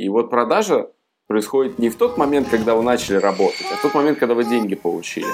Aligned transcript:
И 0.00 0.08
вот 0.08 0.30
продажа 0.30 0.88
происходит 1.26 1.78
не 1.78 1.90
в 1.90 1.96
тот 1.96 2.16
момент, 2.16 2.48
когда 2.48 2.74
вы 2.74 2.82
начали 2.82 3.16
работать, 3.16 3.66
а 3.70 3.76
в 3.76 3.82
тот 3.82 3.92
момент, 3.92 4.18
когда 4.18 4.32
вы 4.32 4.44
деньги 4.44 4.74
получили. 4.74 5.26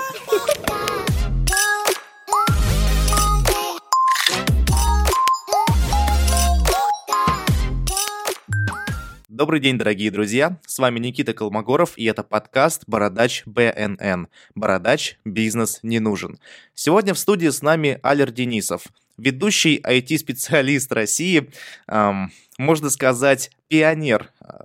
Добрый 9.29 9.61
день, 9.61 9.79
дорогие 9.79 10.11
друзья! 10.11 10.59
С 10.67 10.81
вами 10.81 10.99
Никита 10.99 11.33
Колмогоров, 11.33 11.97
и 11.97 12.05
это 12.07 12.25
подкаст 12.25 12.83
«Бородач 12.89 13.45
БНН». 13.47 14.27
Бородач 14.57 15.21
«Бизнес 15.25 15.79
не 15.85 16.01
нужен». 16.01 16.41
Сегодня 16.75 17.15
в 17.15 17.21
студии 17.21 17.51
с 17.51 17.63
нами 17.63 18.01
Алер 18.03 18.33
Денисов, 18.33 18.83
ведущий 19.17 19.81
IT-специалист 19.85 20.93
России, 20.93 21.51
эм, 21.89 22.31
можно 22.59 22.91
сказать, 22.91 23.51
пионер 23.69 24.33
э, 24.41 24.65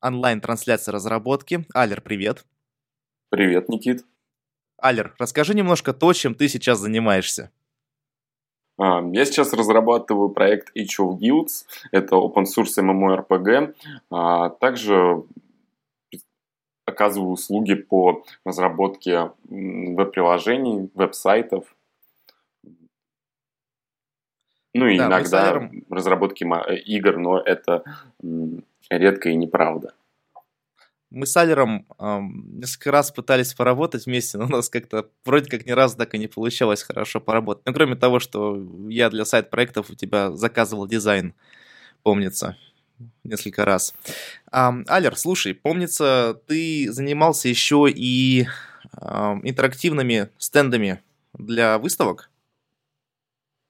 онлайн-трансляции 0.00 0.92
разработки. 0.92 1.64
Алер, 1.74 2.00
привет! 2.00 2.44
Привет, 3.30 3.68
Никит! 3.68 4.04
Алер, 4.80 5.14
расскажи 5.18 5.54
немножко 5.54 5.92
то, 5.92 6.12
чем 6.12 6.34
ты 6.34 6.48
сейчас 6.48 6.78
занимаешься. 6.78 7.50
А, 8.76 9.02
я 9.12 9.24
сейчас 9.24 9.52
разрабатываю 9.52 10.30
проект 10.30 10.76
Each 10.76 10.98
of 11.00 11.18
Guilds, 11.18 11.64
это 11.92 12.16
open 12.16 12.44
source 12.44 12.78
MMORPG, 12.78 13.74
а 14.10 14.50
также 14.50 15.24
оказываю 16.86 17.30
услуги 17.30 17.74
по 17.74 18.24
разработке 18.44 19.32
веб-приложений, 19.44 20.90
веб-сайтов, 20.94 21.73
ну 24.74 24.86
и 24.86 24.98
да, 24.98 25.06
иногда 25.06 25.48
Алером... 25.48 25.84
разработки 25.88 26.44
игр, 26.86 27.16
но 27.16 27.40
это 27.40 27.84
редко 28.90 29.30
и 29.30 29.36
неправда. 29.36 29.94
Мы 31.10 31.26
с 31.26 31.36
Алером 31.36 31.86
э, 31.96 32.18
несколько 32.20 32.90
раз 32.90 33.12
пытались 33.12 33.54
поработать 33.54 34.06
вместе, 34.06 34.36
но 34.36 34.46
у 34.46 34.48
нас 34.48 34.68
как-то 34.68 35.08
вроде 35.24 35.48
как 35.48 35.64
ни 35.64 35.70
разу 35.70 35.96
так 35.96 36.12
и 36.14 36.18
не 36.18 36.26
получалось 36.26 36.82
хорошо 36.82 37.20
поработать. 37.20 37.64
Ну, 37.66 37.72
кроме 37.72 37.94
того, 37.94 38.18
что 38.18 38.60
я 38.88 39.10
для 39.10 39.24
сайт-проектов 39.24 39.90
у 39.90 39.94
тебя 39.94 40.32
заказывал 40.32 40.88
дизайн, 40.88 41.34
помнится, 42.02 42.56
несколько 43.22 43.64
раз. 43.64 43.94
А, 44.50 44.74
Алер, 44.88 45.16
слушай, 45.16 45.54
помнится, 45.54 46.40
ты 46.48 46.90
занимался 46.90 47.48
еще 47.48 47.86
и 47.88 48.48
э, 49.00 49.06
интерактивными 49.44 50.30
стендами 50.38 51.00
для 51.32 51.78
выставок? 51.78 52.28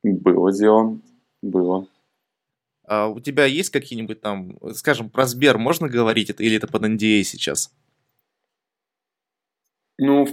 Было 0.05 0.53
дело, 0.53 1.01
было. 1.43 1.89
А 2.87 3.09
у 3.09 3.19
тебя 3.21 3.47
есть 3.47 3.71
какие-нибудь 3.71 4.21
там, 4.21 4.59
скажем, 4.75 5.09
про 5.09 5.27
Сбер 5.27 5.57
можно 5.57 5.89
говорить 5.89 6.31
это 6.31 6.43
или 6.43 6.57
это 6.57 6.67
под 6.67 6.85
NDA 6.85 7.23
а 7.23 7.25
сейчас? 7.25 7.73
Ну, 9.99 10.27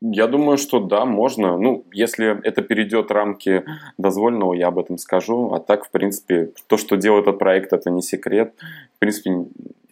я 0.00 0.28
думаю, 0.28 0.58
что 0.58 0.78
да, 0.78 1.04
можно. 1.04 1.58
Ну, 1.58 1.84
если 1.92 2.40
это 2.46 2.62
перейдет 2.62 3.10
рамки 3.10 3.64
дозволенного, 3.96 4.54
я 4.54 4.68
об 4.68 4.78
этом 4.78 4.96
скажу. 4.98 5.52
А 5.52 5.58
так, 5.58 5.86
в 5.86 5.90
принципе, 5.90 6.52
то, 6.68 6.76
что 6.76 6.96
делает 6.96 7.26
этот 7.26 7.40
проект, 7.40 7.72
это 7.72 7.90
не 7.90 8.02
секрет. 8.02 8.54
В 8.96 8.98
принципе, 9.00 9.46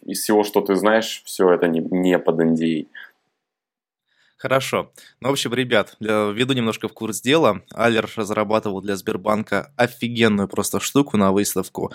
из 0.05 0.21
всего, 0.21 0.45
что 0.45 0.61
ты 0.61 0.75
знаешь, 0.75 1.21
все 1.25 1.51
это 1.51 1.67
не, 1.67 1.81
не 1.81 2.17
под 2.19 2.39
NDA. 2.39 2.87
Хорошо. 4.37 4.91
Ну, 5.19 5.29
в 5.29 5.31
общем, 5.31 5.53
ребят, 5.53 5.95
введу 5.99 6.53
немножко 6.53 6.87
в 6.87 6.93
курс 6.93 7.21
дела. 7.21 7.61
Алер 7.73 8.07
разрабатывал 8.15 8.81
для 8.81 8.95
Сбербанка 8.95 9.71
офигенную 9.75 10.47
просто 10.47 10.79
штуку 10.79 11.17
на 11.17 11.31
выставку. 11.31 11.91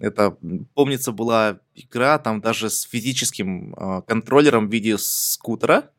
Это, 0.00 0.36
помнится, 0.74 1.12
была 1.12 1.58
игра 1.74 2.18
там 2.18 2.40
даже 2.40 2.68
с 2.68 2.82
физическим 2.82 3.74
а, 3.76 4.02
контроллером 4.02 4.68
в 4.68 4.72
виде 4.72 4.98
скутера. 4.98 5.90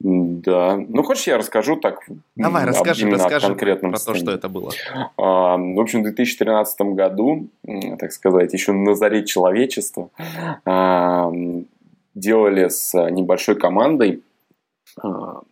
Да. 0.00 0.76
Ну, 0.76 1.02
хочешь, 1.02 1.26
я 1.26 1.38
расскажу 1.38 1.76
так? 1.76 2.08
Давай, 2.34 2.64
расскажи, 2.64 3.08
расскажи 3.08 3.48
конкретном 3.48 3.92
про 3.92 4.00
то, 4.00 4.14
что 4.14 4.32
это 4.32 4.48
было. 4.48 4.72
А, 5.16 5.56
в 5.58 5.78
общем, 5.78 6.00
в 6.00 6.04
2013 6.04 6.80
году, 6.94 7.48
так 7.98 8.10
сказать, 8.10 8.52
еще 8.52 8.72
на 8.72 8.94
заре 8.94 9.24
человечества, 9.24 10.08
делали 12.14 12.68
с 12.68 12.94
небольшой 13.10 13.56
командой 13.56 14.22
а, 15.00 15.42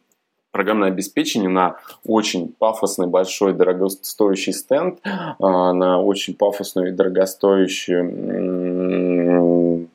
программное 0.50 0.88
обеспечение 0.88 1.48
на 1.48 1.76
очень 2.04 2.48
пафосный, 2.48 3.06
большой, 3.06 3.54
дорогостоящий 3.54 4.52
стенд, 4.52 4.98
а, 5.04 5.72
на 5.72 6.02
очень 6.02 6.34
пафосную 6.34 6.88
и 6.88 6.92
дорогостоящую, 6.92 9.88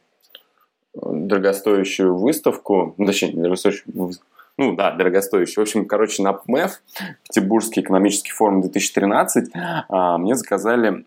дорогостоящую 0.93 2.15
выставку, 2.15 2.95
ну, 2.97 3.05
точнее, 3.05 3.33
дорогостоящую, 3.33 4.13
ну 4.57 4.75
да, 4.75 4.91
дорогостоящий. 4.91 5.55
В 5.55 5.63
общем, 5.63 5.85
короче, 5.85 6.23
на 6.23 6.33
ПМЭФ, 6.33 6.81
Петербургский 7.23 7.81
экономический 7.81 8.31
форум 8.31 8.61
2013, 8.61 9.51
а, 9.89 10.17
мне 10.17 10.35
заказали 10.35 11.03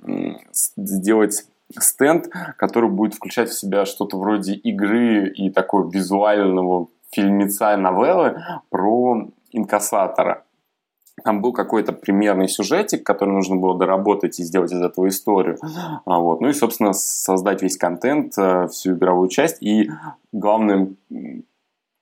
сделать 0.77 1.47
стенд, 1.79 2.29
который 2.57 2.91
будет 2.91 3.15
включать 3.15 3.51
в 3.51 3.59
себя 3.59 3.85
что-то 3.85 4.19
вроде 4.19 4.55
игры 4.55 5.29
и 5.29 5.51
такого 5.51 5.91
визуального 5.91 6.89
фильмеца 7.11 7.77
новеллы 7.77 8.41
про 8.71 9.29
инкассатора. 9.53 10.45
Там 11.25 11.41
был 11.41 11.53
какой-то 11.53 11.93
примерный 11.93 12.49
сюжетик, 12.49 13.05
который 13.05 13.31
нужно 13.31 13.57
было 13.57 13.77
доработать 13.79 14.39
и 14.39 14.45
сделать 14.45 14.71
из 14.73 14.83
этого 14.83 15.09
историю. 15.09 15.59
А 16.05 16.19
вот. 16.19 16.41
Ну 16.41 16.49
и, 16.49 16.53
собственно, 16.53 16.93
создать 16.93 17.63
весь 17.63 17.79
контент, 17.79 18.37
э, 18.37 18.69
всю 18.69 18.93
игровую 18.93 19.29
часть. 19.31 19.63
И 19.63 19.91
главным 20.33 20.99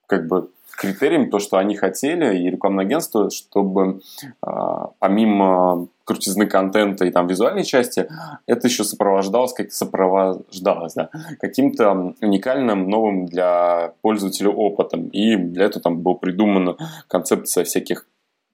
как 0.06 0.26
бы 0.26 0.50
критерием 0.76 1.30
то, 1.30 1.38
что 1.38 1.58
они 1.58 1.76
хотели, 1.76 2.38
и 2.38 2.50
рекламное 2.50 2.84
агентство, 2.84 3.30
чтобы 3.30 4.00
э, 4.44 4.50
помимо 4.98 5.86
крутизны 6.04 6.46
контента 6.46 7.04
и 7.04 7.10
там 7.10 7.26
визуальной 7.26 7.64
части, 7.64 8.08
это 8.46 8.68
еще 8.68 8.84
сопровождалось, 8.84 9.52
как 9.52 9.72
сопровождалось, 9.72 10.94
да, 10.94 11.10
каким-то 11.40 12.14
уникальным 12.20 12.88
новым 12.88 13.26
для 13.26 13.94
пользователя 14.02 14.50
опытом. 14.50 15.08
И 15.08 15.36
для 15.36 15.66
этого 15.66 15.82
там 15.82 16.00
была 16.00 16.14
придумана 16.14 16.76
концепция 17.08 17.64
всяких 17.64 18.06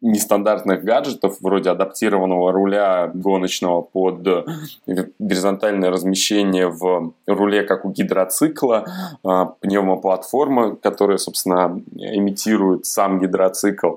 нестандартных 0.03 0.83
гаджетов, 0.83 1.39
вроде 1.41 1.71
адаптированного 1.71 2.53
руля 2.53 3.11
гоночного 3.13 3.83
под 3.83 4.47
горизонтальное 5.19 5.91
размещение 5.91 6.69
в 6.69 7.13
руле, 7.27 7.63
как 7.65 7.85
у 7.85 7.91
гидроцикла, 7.91 8.87
а, 9.23 9.47
пневмоплатформа, 9.61 10.77
которая, 10.77 11.19
собственно, 11.19 11.83
имитирует 11.97 12.87
сам 12.87 13.21
гидроцикл, 13.21 13.97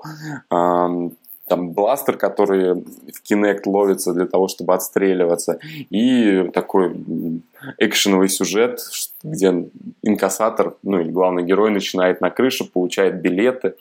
там 1.47 1.71
бластер, 1.71 2.17
который 2.17 2.73
в 2.73 3.21
Kinect 3.29 3.61
ловится 3.65 4.13
для 4.13 4.25
того, 4.25 4.47
чтобы 4.47 4.73
отстреливаться, 4.73 5.59
и 5.89 6.49
такой 6.53 6.95
экшеновый 7.77 8.29
сюжет, 8.29 8.79
где 9.23 9.67
инкассатор, 10.01 10.75
ну 10.83 10.99
или 10.99 11.11
главный 11.11 11.43
герой 11.43 11.71
начинает 11.71 12.21
на 12.21 12.29
крыше, 12.29 12.65
получает 12.65 13.21
билеты, 13.21 13.75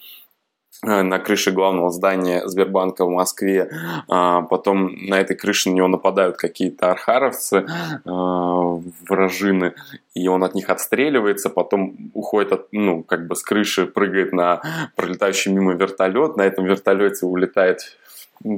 на 0.83 1.19
крыше 1.19 1.53
главного 1.53 1.91
здания 1.91 2.47
Сбербанка 2.47 3.05
в 3.05 3.11
Москве. 3.11 3.71
А, 4.09 4.43
потом 4.43 4.95
на 5.07 5.21
этой 5.21 5.37
крыше 5.37 5.71
на 5.71 5.75
него 5.75 5.89
нападают 5.89 6.37
какие-то 6.37 6.91
архаровцы, 6.91 7.67
а, 8.05 8.81
вражины, 9.09 9.75
и 10.15 10.27
он 10.29 10.43
от 10.45 10.55
них 10.55 10.71
отстреливается, 10.71 11.51
потом 11.51 12.11
уходит 12.15 12.53
от, 12.53 12.69
ну, 12.73 13.03
как 13.03 13.27
бы 13.27 13.37
с 13.37 13.43
крыши, 13.43 13.87
прыгает 13.87 14.33
на 14.33 14.61
пролетающий 14.97 15.53
мимо 15.53 15.75
вертолет, 15.75 16.37
на 16.37 16.43
этом 16.43 16.65
вертолете 16.65 17.27
улетает 17.27 17.99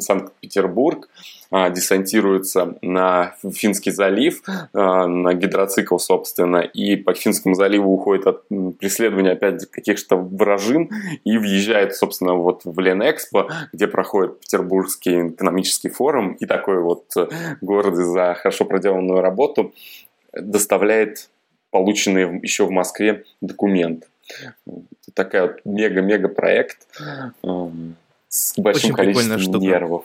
Санкт-Петербург, 0.01 1.09
а, 1.51 1.71
десантируется 1.71 2.77
на 2.83 3.35
Финский 3.53 3.91
залив, 3.91 4.43
а, 4.73 5.07
на 5.07 5.35
гидроцикл, 5.35 5.99
собственно, 5.99 6.59
и 6.59 6.97
по 6.97 7.15
Финскому 7.15 7.55
заливу 7.55 7.93
уходит 7.93 8.27
от 8.27 8.49
преследования 8.79 9.33
опять 9.33 9.67
каких-то 9.71 10.17
вражин 10.17 10.91
и 11.25 11.39
въезжает, 11.39 11.95
собственно, 11.95 12.35
вот 12.35 12.63
в 12.65 12.79
Ленэкспо, 12.79 13.49
где 13.73 13.87
проходит 13.87 14.41
Петербургский 14.41 15.29
экономический 15.29 15.91
форум, 15.91 16.33
и 16.33 16.47
такой 16.47 16.81
вот 16.81 17.05
э, 17.17 17.29
город 17.61 17.95
за 17.97 18.35
хорошо 18.35 18.65
проделанную 18.65 19.21
работу 19.21 19.73
доставляет 20.33 21.31
полученные 21.71 22.41
еще 22.43 22.67
в 22.67 22.71
Москве 22.71 23.25
документы. 23.41 24.07
Такая 25.15 25.43
вот 25.43 25.61
мега-мега 25.65 26.29
проект 26.29 26.87
с 28.35 28.59
большим 28.59 28.95
очень 28.95 28.97
количеством 28.97 29.61
нервов. 29.61 30.05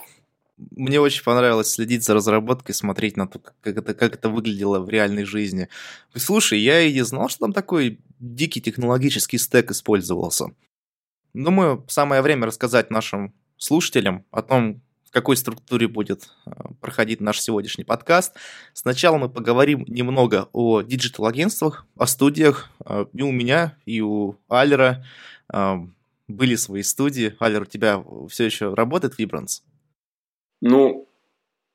Мне 0.71 0.99
очень 0.99 1.23
понравилось 1.23 1.71
следить 1.71 2.03
за 2.03 2.13
разработкой, 2.13 2.75
смотреть 2.75 3.17
на 3.17 3.27
то, 3.27 3.39
как 3.39 3.55
это, 3.63 3.93
как 3.93 4.13
это 4.13 4.29
выглядело 4.29 4.79
в 4.79 4.89
реальной 4.89 5.23
жизни. 5.23 5.67
Слушай, 6.13 6.59
я 6.59 6.81
и 6.81 6.93
не 6.93 7.03
знал, 7.03 7.29
что 7.29 7.45
там 7.45 7.53
такой 7.53 7.99
дикий 8.19 8.61
технологический 8.61 9.37
стек 9.37 9.71
использовался. 9.71 10.51
Думаю, 11.33 11.85
самое 11.87 12.21
время 12.21 12.45
рассказать 12.45 12.91
нашим 12.91 13.33
слушателям 13.57 14.25
о 14.31 14.41
том, 14.41 14.81
в 15.05 15.11
какой 15.11 15.37
структуре 15.37 15.87
будет 15.87 16.29
проходить 16.81 17.21
наш 17.21 17.41
сегодняшний 17.41 17.83
подкаст. 17.83 18.35
Сначала 18.73 19.17
мы 19.17 19.29
поговорим 19.29 19.85
немного 19.87 20.49
о 20.51 20.81
диджитал-агентствах, 20.81 21.87
о 21.97 22.05
студиях. 22.05 22.69
И 23.13 23.21
у 23.23 23.31
меня, 23.31 23.75
и 23.85 24.01
у 24.01 24.35
Алера 24.49 25.03
были 26.29 26.55
свои 26.55 26.83
студии. 26.83 27.35
Алер, 27.39 27.63
у 27.63 27.65
тебя 27.65 28.03
все 28.29 28.45
еще 28.45 28.73
работает 28.73 29.19
Vibrance? 29.19 29.61
Ну, 30.61 31.07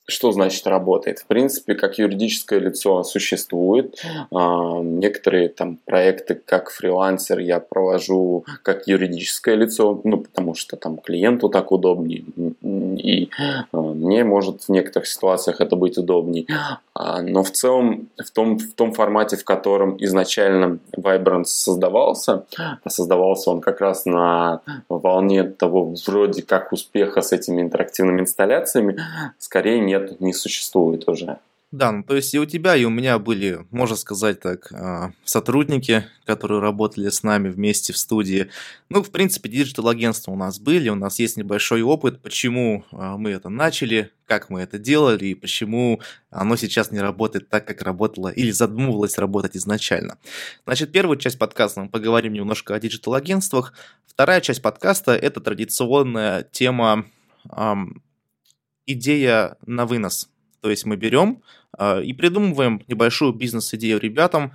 что 0.06 0.33
значит 0.33 0.67
работает? 0.67 1.21
В 1.21 1.27
принципе, 1.27 1.75
как 1.75 1.99
юридическое 1.99 2.59
лицо 2.59 3.03
существует. 3.05 4.03
А, 4.31 4.81
некоторые 4.83 5.49
там 5.49 5.79
проекты 5.85 6.35
как 6.35 6.71
фрилансер 6.71 7.39
я 7.39 7.59
провожу 7.59 8.45
как 8.62 8.87
юридическое 8.87 9.55
лицо, 9.55 10.01
ну, 10.05 10.19
потому 10.19 10.55
что 10.55 10.77
там 10.77 10.99
клиенту 10.99 11.49
так 11.49 11.73
удобнее, 11.73 12.25
и 12.97 13.31
а, 13.73 13.81
мне 13.81 14.25
может 14.25 14.65
в 14.65 14.69
некоторых 14.69 15.09
ситуациях 15.09 15.61
это 15.61 15.76
быть 15.76 15.97
удобнее. 15.97 16.47
А, 16.94 17.23
но 17.23 17.43
в 17.43 17.50
целом, 17.50 18.09
в 18.23 18.31
том, 18.31 18.59
в 18.59 18.75
том 18.75 18.93
формате, 18.93 19.37
в 19.37 19.44
котором 19.44 19.97
изначально 19.99 20.79
Vibrance 20.97 21.44
создавался, 21.47 22.44
создавался 22.87 23.50
он 23.50 23.61
как 23.61 23.81
раз 23.81 24.05
на 24.05 24.61
волне 24.88 25.44
того 25.44 25.94
вроде 26.06 26.43
как 26.43 26.73
успеха 26.73 27.23
с 27.23 27.32
этими 27.32 27.62
интерактивными 27.62 28.21
инсталляциями, 28.21 28.99
скорее 29.38 29.81
не 29.81 29.94
нет, 29.94 30.21
не 30.21 30.32
существует 30.32 31.09
уже. 31.09 31.38
Да, 31.75 31.91
ну, 31.91 32.05
то 32.05 32.15
есть 32.15 32.32
и 32.32 32.38
у 32.38 32.47
тебя, 32.47 32.76
и 32.76 32.85
у 32.85 32.88
меня 32.88 33.19
были, 33.19 33.67
можно 33.73 33.97
сказать 33.97 34.38
так, 34.38 34.71
а, 34.73 35.11
сотрудники, 35.25 36.05
которые 36.25 36.61
работали 36.61 37.09
с 37.09 37.25
нами 37.25 37.49
вместе 37.49 37.93
в 37.93 37.99
студии. 37.99 38.49
Ну, 38.91 39.03
в 39.03 39.11
принципе, 39.11 39.49
digital-агентства 39.49 40.31
у 40.31 40.37
нас 40.37 40.61
были, 40.61 40.88
у 40.88 40.94
нас 40.94 41.19
есть 41.19 41.37
небольшой 41.37 41.82
опыт, 41.82 42.23
почему 42.23 42.85
а, 42.93 43.17
мы 43.17 43.31
это 43.31 43.49
начали, 43.49 44.12
как 44.25 44.50
мы 44.50 44.61
это 44.61 44.79
делали, 44.79 45.26
и 45.26 45.35
почему 45.35 46.00
оно 46.31 46.55
сейчас 46.55 46.93
не 46.93 47.00
работает 47.00 47.49
так, 47.49 47.67
как 47.67 47.82
работало 47.82 48.29
или 48.29 48.53
задумывалось 48.53 49.19
работать 49.19 49.56
изначально. 49.56 50.19
Значит, 50.67 50.93
первую 50.93 51.19
часть 51.19 51.41
подкаста 51.41 51.81
мы 51.81 51.88
поговорим 51.88 52.35
немножко 52.35 52.76
о 52.76 52.79
digital-агентствах. 52.79 53.75
Вторая 54.06 54.41
часть 54.41 54.62
подкаста– 54.62 55.11
это 55.17 55.41
традиционная 55.41 56.44
тема 56.44 57.06
идея 58.87 59.56
на 59.67 59.87
вынос. 59.87 60.29
То 60.64 60.70
есть 60.70 60.87
мы 60.87 60.96
берем 60.96 61.43
э, 61.76 62.02
и 62.05 62.14
придумываем 62.14 62.82
небольшую 62.88 63.34
бизнес-идею 63.34 64.00
ребятам, 64.00 64.55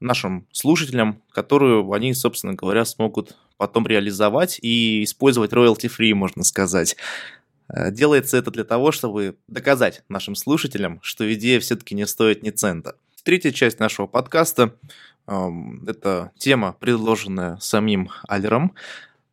нашим 0.00 0.46
слушателям, 0.50 1.20
которую 1.30 1.92
они, 1.92 2.14
собственно 2.14 2.54
говоря, 2.54 2.86
смогут 2.86 3.36
потом 3.58 3.86
реализовать 3.86 4.58
и 4.62 5.04
использовать 5.04 5.52
royalty-free, 5.52 6.14
можно 6.14 6.42
сказать. 6.42 6.96
Э, 7.68 7.92
делается 7.92 8.38
это 8.38 8.50
для 8.50 8.64
того, 8.64 8.92
чтобы 8.92 9.36
доказать 9.46 10.04
нашим 10.08 10.36
слушателям, 10.36 11.00
что 11.02 11.30
идея 11.34 11.60
все-таки 11.60 11.94
не 11.94 12.06
стоит 12.06 12.42
ни 12.42 12.48
цента. 12.48 12.94
Третья 13.22 13.50
часть 13.50 13.78
нашего 13.78 14.06
подкаста 14.06 14.74
это 15.26 16.32
тема, 16.38 16.74
предложенная 16.80 17.58
самим 17.58 18.08
Алером, 18.26 18.74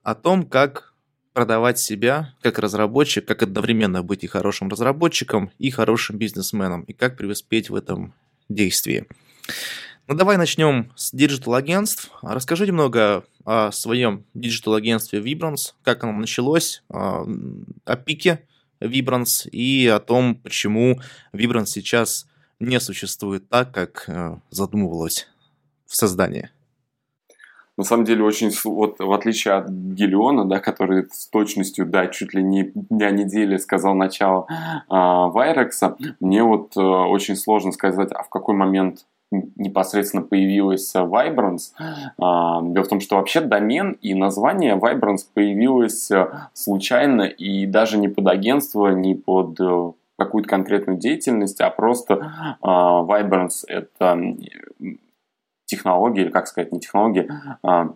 о 0.03 0.15
том, 0.15 0.43
как 0.43 0.88
продавать 1.39 1.79
себя 1.79 2.33
как 2.41 2.59
разработчик, 2.59 3.25
как 3.25 3.43
одновременно 3.43 4.03
быть 4.03 4.25
и 4.25 4.27
хорошим 4.27 4.67
разработчиком, 4.67 5.51
и 5.57 5.69
хорошим 5.69 6.17
бизнесменом, 6.17 6.81
и 6.81 6.91
как 6.91 7.15
преуспеть 7.15 7.69
в 7.69 7.75
этом 7.75 8.13
действии. 8.49 9.05
Ну, 10.07 10.15
давай 10.15 10.35
начнем 10.35 10.91
с 10.97 11.13
digital-агентств. 11.13 12.11
Расскажи 12.21 12.67
немного 12.67 13.23
о 13.45 13.71
своем 13.71 14.25
digital-агентстве 14.33 15.21
Vibrance, 15.21 15.75
как 15.81 16.03
оно 16.03 16.11
началось, 16.11 16.83
о 16.89 17.25
пике 18.05 18.45
Vibrance 18.81 19.47
и 19.49 19.87
о 19.87 20.01
том, 20.01 20.35
почему 20.35 20.99
Vibrance 21.31 21.67
сейчас 21.67 22.27
не 22.59 22.81
существует 22.81 23.47
так, 23.47 23.73
как 23.73 24.03
э, 24.07 24.35
задумывалось 24.49 25.29
в 25.87 25.95
создании 25.95 26.49
на 27.79 27.85
самом 27.85 28.03
деле 28.03 28.25
очень, 28.25 28.51
вот 28.65 28.99
в 28.99 29.11
отличие 29.13 29.53
от 29.53 29.69
Гелиона, 29.69 30.43
да, 30.43 30.59
который 30.59 31.05
с 31.09 31.29
точностью, 31.29 31.85
да, 31.85 32.07
чуть 32.07 32.33
ли 32.33 32.43
не 32.43 32.71
дня 32.73 33.09
недели 33.09 33.55
сказал 33.55 33.95
начало 33.95 34.47
э, 34.49 34.53
Вайрекса, 34.89 35.95
мне 36.19 36.43
вот 36.43 36.75
э, 36.75 36.81
очень 36.81 37.37
сложно 37.37 37.71
сказать, 37.71 38.11
а 38.11 38.23
в 38.23 38.29
какой 38.29 38.55
момент 38.55 39.05
непосредственно 39.31 40.23
появилась 40.23 40.93
Vibrance. 40.93 41.71
А, 42.17 42.61
дело 42.63 42.83
в 42.83 42.89
том, 42.89 42.99
что 42.99 43.15
вообще 43.15 43.39
домен 43.39 43.93
и 44.01 44.13
название 44.13 44.75
Vibrance 44.75 45.21
появилось 45.33 46.11
э, 46.11 46.27
случайно 46.51 47.21
и 47.21 47.65
даже 47.65 47.97
не 47.97 48.09
под 48.09 48.27
агентство, 48.27 48.89
не 48.89 49.15
под 49.15 49.57
э, 49.61 49.91
какую-то 50.17 50.49
конкретную 50.49 50.99
деятельность, 50.99 51.61
а 51.61 51.69
просто 51.69 52.57
а, 52.61 53.03
Vibrance 53.03 53.63
это 53.67 54.19
технологии, 55.69 56.21
или 56.21 56.31
как 56.31 56.47
сказать, 56.47 56.71
не 56.71 56.79
технологии, 56.79 57.29
а 57.63 57.93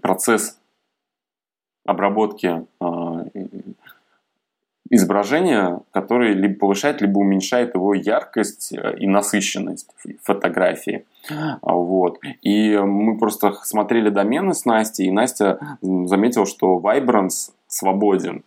процесс 0.00 0.58
обработки 1.84 2.64
а, 2.80 3.24
изображения, 4.92 5.80
который 5.90 6.34
либо 6.34 6.58
повышает, 6.60 7.00
либо 7.00 7.18
уменьшает 7.18 7.74
его 7.74 7.94
яркость 7.94 8.74
э, 8.74 8.98
и 8.98 9.06
насыщенность 9.06 9.88
фотографии. 10.22 11.06
Вот. 11.62 12.18
И 12.42 12.76
мы 12.76 13.16
просто 13.16 13.54
смотрели 13.64 14.10
домены 14.10 14.52
с 14.52 14.66
Настей, 14.66 15.06
и 15.06 15.10
Настя 15.10 15.78
заметила, 15.80 16.44
что 16.44 16.78
Vibrance 16.78 17.52
свободен 17.68 18.44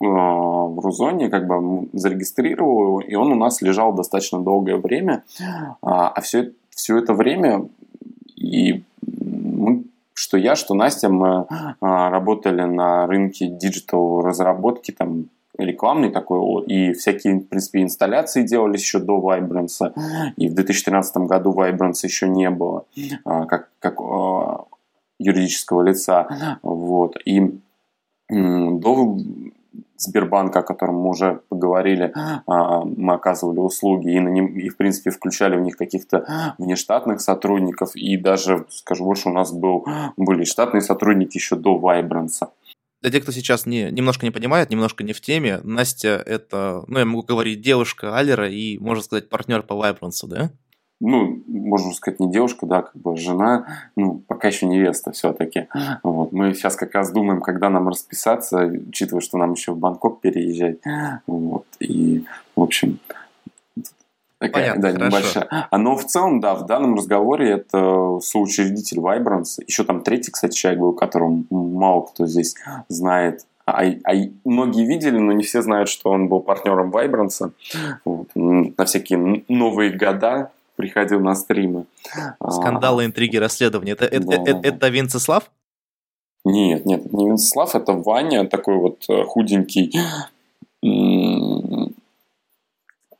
в, 0.00 0.06
в 0.06 0.80
Рузоне, 0.80 1.28
как 1.28 1.46
бы 1.46 1.88
зарегистрировал 1.92 2.82
его, 2.82 3.00
и 3.00 3.14
он 3.14 3.30
у 3.30 3.36
нас 3.36 3.62
лежал 3.62 3.92
достаточно 3.92 4.40
долгое 4.40 4.78
время, 4.78 5.22
а 5.82 6.20
все 6.20 6.52
все 6.76 6.98
это 6.98 7.14
время 7.14 7.68
и 8.36 8.84
мы, 9.02 9.84
что 10.14 10.36
я, 10.36 10.54
что 10.54 10.74
Настя, 10.74 11.08
мы 11.08 11.46
а, 11.80 12.10
работали 12.10 12.62
на 12.62 13.06
рынке 13.06 13.48
digital 13.48 14.20
разработки, 14.20 14.92
там 14.92 15.26
рекламный 15.58 16.10
такой, 16.10 16.64
и 16.66 16.92
всякие, 16.92 17.40
в 17.40 17.48
принципе, 17.48 17.82
инсталляции 17.82 18.42
делались 18.42 18.82
еще 18.82 18.98
до 18.98 19.18
Vibrance, 19.18 19.92
и 20.36 20.48
в 20.48 20.54
2013 20.54 21.16
году 21.18 21.52
Vibrance 21.52 22.00
еще 22.04 22.28
не 22.28 22.50
было, 22.50 22.84
а, 23.24 23.46
как, 23.46 23.70
как 23.80 24.00
а, 24.00 24.66
юридического 25.18 25.82
лица, 25.82 26.58
вот, 26.62 27.16
и 27.24 27.58
до 28.28 29.16
Сбербанка, 29.98 30.60
о 30.60 30.62
котором 30.62 30.96
мы 30.96 31.10
уже 31.10 31.40
поговорили, 31.48 32.12
а, 32.14 32.84
мы 32.84 33.14
оказывали 33.14 33.58
услуги 33.58 34.14
и, 34.14 34.20
на 34.20 34.28
ним, 34.28 34.46
и 34.58 34.68
в 34.68 34.76
принципе 34.76 35.10
включали 35.10 35.56
в 35.56 35.60
них 35.60 35.76
каких-то 35.76 36.54
внештатных 36.58 37.20
сотрудников, 37.20 37.94
и 37.94 38.16
даже, 38.16 38.66
скажу 38.70 39.04
больше, 39.04 39.28
у 39.28 39.32
нас 39.32 39.52
был, 39.52 39.86
были 40.16 40.44
штатные 40.44 40.82
сотрудники 40.82 41.36
еще 41.36 41.56
до 41.56 41.78
Вайбранса. 41.78 42.50
Для 43.02 43.10
тех, 43.10 43.22
кто 43.22 43.32
сейчас 43.32 43.66
не, 43.66 43.90
немножко 43.90 44.24
не 44.26 44.32
понимает, 44.32 44.70
немножко 44.70 45.04
не 45.04 45.12
в 45.12 45.20
теме, 45.20 45.60
Настя 45.62 46.22
это, 46.26 46.82
ну, 46.88 46.98
я 46.98 47.04
могу 47.04 47.22
говорить, 47.22 47.60
девушка 47.60 48.16
Алера 48.16 48.48
и, 48.48 48.78
можно 48.78 49.02
сказать, 49.02 49.28
партнер 49.28 49.62
по 49.62 49.76
Вайбрансу, 49.76 50.26
да? 50.26 50.50
Ну, 51.00 51.42
можно 51.46 51.92
сказать, 51.92 52.20
не 52.20 52.30
девушка, 52.30 52.66
да, 52.66 52.82
как 52.82 52.96
бы 52.96 53.16
жена, 53.16 53.66
ну, 53.96 54.22
пока 54.26 54.48
еще 54.48 54.66
невеста 54.66 55.12
все-таки. 55.12 55.68
Вот. 56.02 56.32
Мы 56.32 56.54
сейчас 56.54 56.76
как 56.76 56.94
раз 56.94 57.10
думаем, 57.12 57.40
когда 57.40 57.68
нам 57.68 57.88
расписаться, 57.88 58.64
учитывая, 58.66 59.20
что 59.20 59.36
нам 59.38 59.52
еще 59.52 59.72
в 59.72 59.78
Бангкок 59.78 60.20
переезжать. 60.20 60.78
Вот. 61.26 61.66
И, 61.80 62.24
в 62.54 62.62
общем, 62.62 62.98
такая, 64.38 64.74
Понятно, 64.74 64.82
да, 64.82 64.92
хорошо. 64.92 65.06
небольшая. 65.06 65.68
А, 65.70 65.78
но 65.78 65.96
в 65.96 66.04
целом, 66.06 66.40
да, 66.40 66.54
в 66.54 66.66
данном 66.66 66.94
разговоре 66.94 67.50
это 67.50 68.18
соучредитель 68.22 68.98
Vibrance. 68.98 69.62
Еще 69.66 69.84
там 69.84 70.02
третий, 70.02 70.30
кстати, 70.30 70.56
человек 70.56 70.80
был, 70.80 70.92
которого 70.94 71.42
мало 71.50 72.02
кто 72.02 72.26
здесь 72.26 72.54
знает. 72.88 73.46
А, 73.66 73.82
а 73.82 74.12
многие 74.44 74.86
видели, 74.86 75.18
но 75.18 75.32
не 75.32 75.42
все 75.42 75.60
знают, 75.60 75.88
что 75.88 76.10
он 76.10 76.28
был 76.28 76.40
партнером 76.40 76.90
Vibrance. 76.90 77.52
Вот. 78.04 78.28
На 78.34 78.84
всякие 78.84 79.42
новые 79.48 79.90
года 79.90 80.52
приходил 80.76 81.20
на 81.20 81.34
стримы. 81.34 81.86
Скандалы, 82.50 83.02
а, 83.02 83.06
интриги, 83.06 83.36
расследования. 83.36 83.92
Это, 83.92 84.08
да. 84.08 84.16
это, 84.16 84.50
это, 84.50 84.68
это 84.68 84.88
Винцеслав? 84.88 85.50
Нет, 86.44 86.86
нет, 86.86 87.12
не 87.12 87.26
Винцеслав, 87.26 87.74
это 87.74 87.92
Ваня, 87.92 88.46
такой 88.46 88.76
вот 88.76 89.04
э, 89.08 89.24
худенький, 89.24 89.92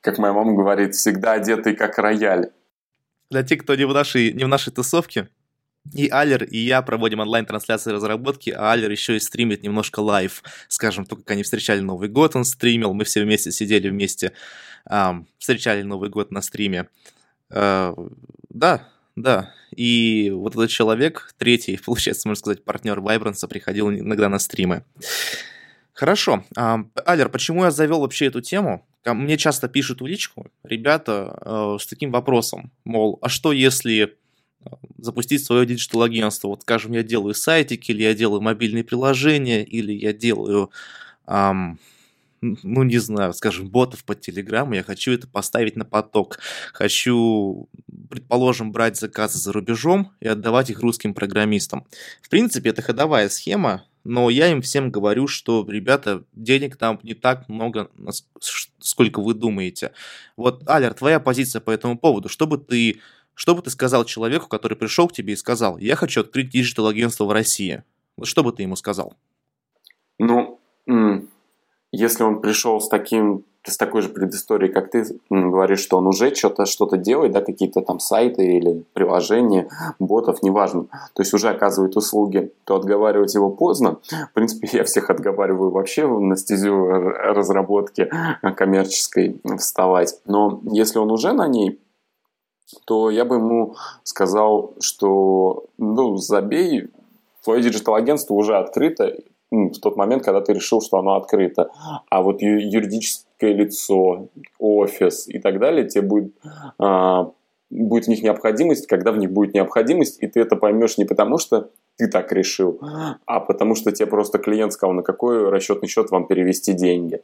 как 0.00 0.18
моя 0.18 0.32
мама 0.32 0.52
говорит, 0.54 0.94
всегда 0.94 1.32
одетый 1.32 1.75
как 1.75 1.98
рояль. 1.98 2.50
Для 3.28 3.42
тех, 3.42 3.62
кто 3.62 3.75
не 3.75 3.84
в 3.84 3.92
нашей, 3.92 4.32
не 4.32 4.44
в 4.44 4.48
нашей 4.48 4.72
тусовке, 4.72 5.28
и 5.92 6.08
Алер, 6.08 6.44
и 6.44 6.58
я 6.58 6.82
проводим 6.82 7.20
онлайн-трансляции 7.20 7.90
разработки, 7.90 8.50
а 8.50 8.72
Алер 8.72 8.90
еще 8.90 9.16
и 9.16 9.20
стримит 9.20 9.62
немножко 9.62 10.00
live. 10.00 10.42
Скажем, 10.68 11.06
то, 11.06 11.16
как 11.16 11.30
они 11.30 11.42
встречали 11.42 11.80
Новый 11.80 12.08
год, 12.08 12.36
он 12.36 12.44
стримил, 12.44 12.92
мы 12.94 13.04
все 13.04 13.22
вместе 13.22 13.50
сидели 13.52 13.88
вместе, 13.88 14.32
эм, 14.88 15.26
встречали 15.38 15.82
Новый 15.82 16.10
год 16.10 16.30
на 16.30 16.42
стриме. 16.42 16.88
Э, 17.50 17.94
да, 18.50 18.88
да. 19.14 19.52
И 19.74 20.30
вот 20.34 20.54
этот 20.54 20.70
человек, 20.70 21.34
третий, 21.38 21.78
получается, 21.84 22.28
можно 22.28 22.40
сказать, 22.40 22.64
партнер 22.64 23.00
Vibrance 23.00 23.39
а, 23.39 23.48
приходил 23.48 23.90
иногда 23.90 24.28
на 24.28 24.38
стримы. 24.38 24.84
Хорошо. 25.92 26.44
А, 26.56 26.80
Алер, 27.06 27.30
почему 27.30 27.64
я 27.64 27.70
завел 27.70 28.00
вообще 28.00 28.26
эту 28.26 28.42
тему? 28.42 28.86
Мне 29.04 29.38
часто 29.38 29.68
пишут 29.68 30.00
в 30.00 30.06
личку 30.06 30.50
ребята 30.64 31.38
э, 31.40 31.76
с 31.80 31.86
таким 31.86 32.10
вопросом, 32.10 32.72
мол, 32.84 33.18
а 33.22 33.28
что 33.28 33.52
если 33.52 34.16
запустить 34.98 35.44
свое 35.44 35.64
digital-агентство? 35.64 36.48
Вот, 36.48 36.62
скажем, 36.62 36.92
я 36.92 37.02
делаю 37.02 37.34
сайтики, 37.34 37.92
или 37.92 38.02
я 38.02 38.14
делаю 38.14 38.40
мобильные 38.40 38.84
приложения, 38.84 39.62
или 39.64 39.92
я 39.92 40.12
делаю, 40.12 40.70
эм, 41.26 41.78
ну, 42.62 42.82
не 42.82 42.98
знаю, 42.98 43.32
скажем, 43.32 43.68
ботов 43.68 44.04
под 44.04 44.20
Телеграм, 44.20 44.72
я 44.72 44.82
хочу 44.82 45.12
это 45.12 45.26
поставить 45.26 45.76
на 45.76 45.84
поток. 45.84 46.38
Хочу, 46.72 47.68
предположим, 48.08 48.72
брать 48.72 48.96
заказы 48.96 49.38
за 49.38 49.52
рубежом 49.52 50.12
и 50.20 50.28
отдавать 50.28 50.70
их 50.70 50.80
русским 50.80 51.14
программистам. 51.14 51.86
В 52.22 52.28
принципе, 52.28 52.70
это 52.70 52.82
ходовая 52.82 53.28
схема, 53.28 53.84
но 54.04 54.30
я 54.30 54.52
им 54.52 54.62
всем 54.62 54.90
говорю, 54.90 55.26
что, 55.26 55.66
ребята, 55.68 56.24
денег 56.32 56.76
там 56.76 57.00
не 57.02 57.14
так 57.14 57.48
много, 57.48 57.90
сколько 58.78 59.20
вы 59.20 59.34
думаете. 59.34 59.92
Вот, 60.36 60.68
Алер, 60.68 60.94
твоя 60.94 61.18
позиция 61.18 61.60
по 61.60 61.72
этому 61.72 61.98
поводу, 61.98 62.28
что 62.28 62.46
бы 62.46 62.56
ты, 62.56 63.00
что 63.34 63.56
бы 63.56 63.62
ты 63.62 63.70
сказал 63.70 64.04
человеку, 64.04 64.46
который 64.46 64.76
пришел 64.76 65.08
к 65.08 65.12
тебе 65.12 65.32
и 65.32 65.36
сказал, 65.36 65.76
я 65.78 65.96
хочу 65.96 66.20
открыть 66.20 66.50
digital-агентство 66.50 67.25
в 67.24 67.32
России? 67.32 67.82
Вот 68.16 68.28
что 68.28 68.44
бы 68.44 68.52
ты 68.52 68.62
ему 68.62 68.76
сказал? 68.76 69.14
Ну, 70.18 70.60
если 71.96 72.22
он 72.22 72.40
пришел 72.40 72.80
с 72.80 72.88
таким 72.88 73.44
с 73.68 73.76
такой 73.76 74.02
же 74.02 74.10
предысторией, 74.10 74.72
как 74.72 74.90
ты 74.92 75.04
говоришь, 75.28 75.80
что 75.80 75.98
он 75.98 76.06
уже 76.06 76.32
что-то 76.34 76.66
что 76.66 76.86
делает, 76.96 77.32
да, 77.32 77.40
какие-то 77.40 77.80
там 77.80 77.98
сайты 77.98 78.44
или 78.44 78.84
приложения, 78.92 79.68
ботов, 79.98 80.42
неважно, 80.42 80.84
то 81.14 81.22
есть 81.22 81.34
уже 81.34 81.48
оказывает 81.48 81.96
услуги, 81.96 82.52
то 82.64 82.76
отговаривать 82.76 83.34
его 83.34 83.50
поздно. 83.50 83.98
В 84.30 84.34
принципе, 84.34 84.68
я 84.72 84.84
всех 84.84 85.10
отговариваю 85.10 85.70
вообще 85.70 86.06
на 86.06 86.36
стезю 86.36 86.86
разработки 86.86 88.08
коммерческой 88.56 89.40
вставать. 89.58 90.20
Но 90.26 90.60
если 90.70 90.98
он 90.98 91.10
уже 91.10 91.32
на 91.32 91.48
ней, 91.48 91.80
то 92.84 93.10
я 93.10 93.24
бы 93.24 93.36
ему 93.36 93.74
сказал, 94.04 94.74
что 94.80 95.64
ну, 95.76 96.16
забей, 96.16 96.88
твое 97.42 97.62
digital-агентство 97.62 98.34
уже 98.34 98.56
открыто, 98.56 99.12
в 99.50 99.78
тот 99.80 99.96
момент, 99.96 100.24
когда 100.24 100.40
ты 100.40 100.52
решил, 100.52 100.80
что 100.80 100.98
оно 100.98 101.16
открыто. 101.16 101.70
А 102.10 102.22
вот 102.22 102.42
юридическое 102.42 103.52
лицо, 103.52 104.28
офис 104.58 105.28
и 105.28 105.38
так 105.38 105.58
далее, 105.58 105.86
тебе 105.88 106.02
будет, 106.02 106.32
а, 106.78 107.30
будет 107.70 108.06
в 108.06 108.08
них 108.08 108.22
необходимость, 108.22 108.86
когда 108.86 109.12
в 109.12 109.18
них 109.18 109.30
будет 109.30 109.54
необходимость, 109.54 110.22
и 110.22 110.26
ты 110.26 110.40
это 110.40 110.56
поймешь 110.56 110.98
не 110.98 111.04
потому, 111.04 111.38
что 111.38 111.70
ты 111.98 112.08
так 112.08 112.30
решил, 112.32 112.78
а 113.24 113.40
потому 113.40 113.74
что 113.74 113.90
тебе 113.90 114.06
просто 114.06 114.38
клиент 114.38 114.72
сказал, 114.72 114.94
на 114.94 115.02
какой 115.02 115.48
расчетный 115.48 115.88
счет 115.88 116.10
вам 116.10 116.26
перевести 116.26 116.74
деньги. 116.74 117.22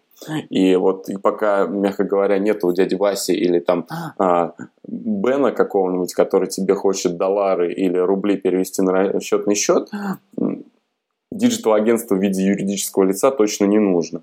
И 0.48 0.76
вот 0.76 1.10
и 1.10 1.18
пока, 1.18 1.66
мягко 1.66 2.04
говоря, 2.04 2.38
нет 2.38 2.64
у 2.64 2.72
дяди 2.72 2.94
Васи 2.94 3.34
или 3.34 3.58
там 3.58 3.86
а, 4.18 4.54
Бена 4.86 5.52
какого-нибудь, 5.52 6.14
который 6.14 6.48
тебе 6.48 6.74
хочет 6.74 7.18
доллары 7.18 7.72
или 7.72 7.98
рубли 7.98 8.36
перевести 8.36 8.80
на 8.80 8.92
расчетный 8.92 9.54
счет, 9.54 9.90
digital-агентство 11.32 12.14
в 12.14 12.22
виде 12.22 12.42
юридического 12.42 13.04
лица 13.04 13.30
точно 13.30 13.64
не 13.66 13.78
нужно. 13.78 14.22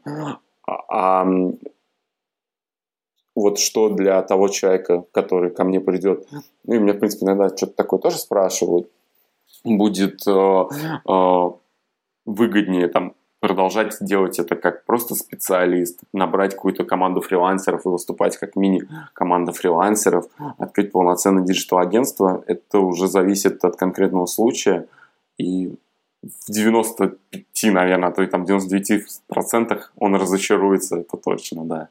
А, 0.67 0.81
а 0.89 1.27
вот 3.35 3.59
что 3.59 3.89
для 3.89 4.21
того 4.21 4.49
человека, 4.49 5.05
который 5.11 5.49
ко 5.51 5.63
мне 5.63 5.79
придет, 5.79 6.27
ну 6.65 6.75
и 6.75 6.79
меня, 6.79 6.93
в 6.93 6.99
принципе, 6.99 7.25
иногда 7.25 7.55
что-то 7.55 7.73
такое 7.73 7.99
тоже 7.99 8.17
спрашивают, 8.17 8.89
будет 9.63 10.27
э, 10.27 10.31
э, 10.31 11.49
выгоднее 12.25 12.87
там 12.89 13.13
продолжать 13.39 13.95
делать 14.01 14.37
это 14.39 14.55
как 14.55 14.85
просто 14.85 15.15
специалист, 15.15 16.01
набрать 16.13 16.55
какую-то 16.55 16.83
команду 16.83 17.21
фрилансеров 17.21 17.85
и 17.85 17.89
выступать 17.89 18.37
как 18.37 18.55
мини-команда 18.55 19.53
фрилансеров, 19.53 20.25
открыть 20.57 20.91
полноценное 20.91 21.43
digital-агентство, 21.43 22.43
это 22.47 22.79
уже 22.79 23.07
зависит 23.07 23.63
от 23.63 23.77
конкретного 23.77 24.25
случая. 24.25 24.87
И 25.37 25.73
в 26.21 26.51
95, 26.51 27.73
наверное, 27.73 28.09
а 28.09 28.11
то 28.11 28.21
и 28.21 28.27
там 28.27 28.45
99 28.45 29.21
процентах 29.27 29.93
он 29.95 30.15
разочаруется, 30.15 30.97
это 30.97 31.17
точно, 31.17 31.65
да. 31.65 31.89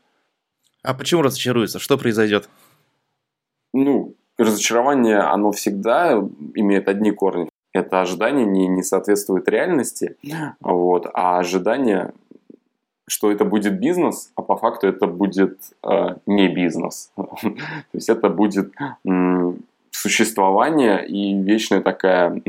А 0.82 0.94
почему 0.94 1.22
разочаруется? 1.22 1.78
Что 1.78 1.98
произойдет? 1.98 2.48
Ну, 3.72 4.14
разочарование, 4.36 5.18
оно 5.18 5.52
всегда 5.52 6.12
имеет 6.54 6.88
одни 6.88 7.10
корни. 7.10 7.48
Это 7.72 8.00
ожидание 8.00 8.46
не, 8.46 8.66
не 8.66 8.82
соответствует 8.82 9.48
реальности, 9.48 10.16
вот, 10.60 11.06
а 11.12 11.38
ожидание, 11.38 12.12
что 13.06 13.30
это 13.30 13.44
будет 13.44 13.78
бизнес, 13.78 14.32
а 14.36 14.42
по 14.42 14.56
факту 14.56 14.86
это 14.86 15.06
будет 15.06 15.58
э, 15.82 16.16
не 16.26 16.48
бизнес. 16.48 17.12
То 17.16 17.46
есть 17.92 18.08
это 18.08 18.28
будет 18.30 18.72
существование 19.90 21.06
и 21.06 21.34
вечная 21.34 21.80
такая 21.80 22.40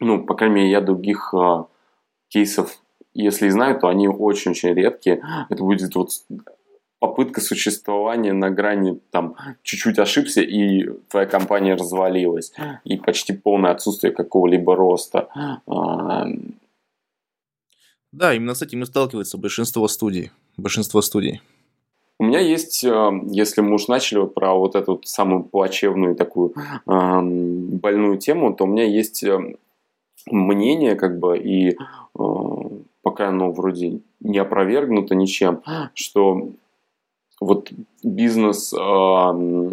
ну, 0.00 0.24
по 0.24 0.34
крайней 0.34 0.56
мере, 0.56 0.70
я 0.70 0.80
других 0.80 1.34
э, 1.34 1.64
кейсов, 2.28 2.78
если 3.14 3.48
знаю, 3.48 3.78
то 3.80 3.88
они 3.88 4.08
очень-очень 4.08 4.74
редкие. 4.74 5.22
Это 5.48 5.62
будет 5.62 5.94
вот 5.94 6.10
попытка 6.98 7.40
существования 7.40 8.32
на 8.32 8.50
грани, 8.50 9.00
там, 9.10 9.36
чуть-чуть 9.62 9.98
ошибся, 9.98 10.42
и 10.42 10.88
твоя 11.08 11.26
компания 11.26 11.74
развалилась. 11.74 12.52
И 12.84 12.96
почти 12.96 13.32
полное 13.32 13.72
отсутствие 13.72 14.12
какого-либо 14.12 14.76
роста. 14.76 15.28
Да, 18.12 18.34
именно 18.34 18.54
с 18.54 18.62
этим 18.62 18.82
и 18.82 18.86
сталкивается 18.86 19.36
большинство 19.36 19.86
студий. 19.88 20.30
Большинство 20.56 21.02
студий. 21.02 21.42
У 22.18 22.24
меня 22.24 22.40
есть, 22.40 22.82
э, 22.82 23.10
если 23.30 23.60
мы 23.60 23.74
уж 23.74 23.88
начали 23.88 24.24
про 24.24 24.54
вот 24.54 24.74
эту 24.74 25.02
самую 25.04 25.44
плачевную 25.44 26.14
такую 26.14 26.54
больную 26.86 28.16
тему, 28.18 28.54
то 28.54 28.64
у 28.64 28.66
меня 28.66 28.84
есть 28.84 29.22
мнение, 30.26 30.94
как 30.94 31.18
бы, 31.18 31.38
и 31.38 31.70
э, 31.70 31.76
пока 33.02 33.28
оно 33.28 33.52
вроде 33.52 34.00
не 34.20 34.38
опровергнуто 34.38 35.14
ничем, 35.14 35.62
что 35.94 36.50
вот 37.40 37.70
бизнес 38.02 38.72
э, 38.72 39.70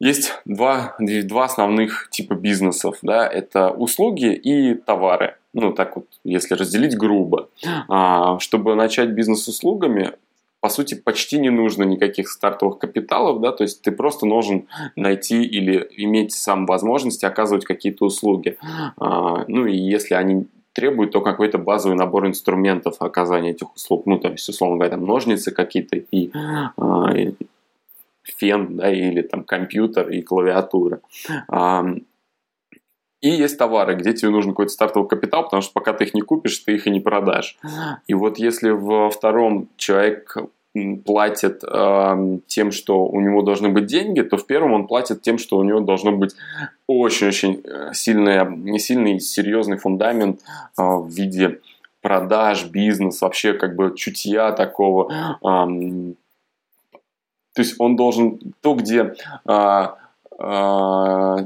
есть 0.00 0.32
два, 0.44 0.96
два 0.98 1.44
основных 1.44 2.08
типа 2.10 2.34
бизнесов, 2.34 2.98
да, 3.02 3.26
это 3.26 3.70
услуги 3.70 4.34
и 4.34 4.74
товары. 4.74 5.36
Ну, 5.52 5.72
так 5.72 5.96
вот, 5.96 6.06
если 6.24 6.54
разделить 6.54 6.96
грубо. 6.96 7.48
А, 7.88 8.38
чтобы 8.40 8.74
начать 8.74 9.10
бизнес 9.10 9.46
услугами, 9.46 10.12
по 10.64 10.70
сути, 10.70 10.94
почти 10.94 11.38
не 11.38 11.50
нужно 11.50 11.82
никаких 11.82 12.30
стартовых 12.30 12.78
капиталов, 12.78 13.42
да, 13.42 13.52
то 13.52 13.64
есть 13.64 13.82
ты 13.82 13.92
просто 13.92 14.24
должен 14.26 14.66
найти 14.96 15.44
или 15.44 15.86
иметь 15.98 16.32
сам 16.32 16.64
возможности 16.64 17.26
оказывать 17.26 17.66
какие-то 17.66 18.06
услуги. 18.06 18.56
А, 18.96 19.44
ну 19.46 19.66
и 19.66 19.76
если 19.76 20.14
они 20.14 20.46
требуют, 20.72 21.12
то 21.12 21.20
какой-то 21.20 21.58
базовый 21.58 21.98
набор 21.98 22.26
инструментов 22.26 22.96
оказания 23.00 23.50
этих 23.50 23.74
услуг, 23.74 24.06
ну, 24.06 24.18
то 24.18 24.28
есть, 24.28 24.48
условно 24.48 24.76
говоря, 24.76 24.92
там 24.92 25.04
ножницы 25.04 25.50
какие-то 25.50 25.96
и, 25.96 26.30
и 26.32 27.36
фен, 28.22 28.78
да, 28.78 28.90
или 28.90 29.20
там 29.20 29.44
компьютер 29.44 30.08
и 30.08 30.22
клавиатура. 30.22 31.00
А, 31.46 31.84
и 33.24 33.30
есть 33.30 33.56
товары, 33.56 33.94
где 33.94 34.12
тебе 34.12 34.30
нужен 34.30 34.50
какой-то 34.50 34.70
стартовый 34.70 35.08
капитал, 35.08 35.44
потому 35.44 35.62
что 35.62 35.72
пока 35.72 35.94
ты 35.94 36.04
их 36.04 36.12
не 36.12 36.20
купишь, 36.20 36.58
ты 36.58 36.74
их 36.74 36.86
и 36.86 36.90
не 36.90 37.00
продашь. 37.00 37.56
И 38.06 38.12
вот 38.12 38.38
если 38.38 38.68
во 38.68 39.08
втором 39.08 39.68
человек 39.78 40.36
платит 41.06 41.64
э, 41.64 42.38
тем, 42.46 42.70
что 42.70 43.06
у 43.06 43.20
него 43.20 43.40
должны 43.40 43.70
быть 43.70 43.86
деньги, 43.86 44.20
то 44.20 44.36
в 44.36 44.44
первом 44.44 44.72
он 44.72 44.86
платит 44.86 45.22
тем, 45.22 45.38
что 45.38 45.56
у 45.56 45.64
него 45.64 45.80
должно 45.80 46.12
быть 46.12 46.34
очень-очень 46.86 47.62
э, 47.64 47.94
сильный, 47.94 48.78
сильный, 48.78 49.20
серьезный 49.20 49.78
фундамент 49.78 50.40
э, 50.76 50.82
в 50.82 51.08
виде 51.08 51.60
продаж, 52.02 52.66
бизнес, 52.66 53.22
вообще 53.22 53.54
как 53.54 53.76
бы 53.76 53.94
чутья 53.96 54.52
такого. 54.52 55.10
Э, 55.10 56.14
то 57.54 57.62
есть 57.62 57.76
он 57.78 57.96
должен 57.96 58.40
то, 58.60 58.74
где 58.74 59.14
э, 59.48 59.88
э, 60.40 61.36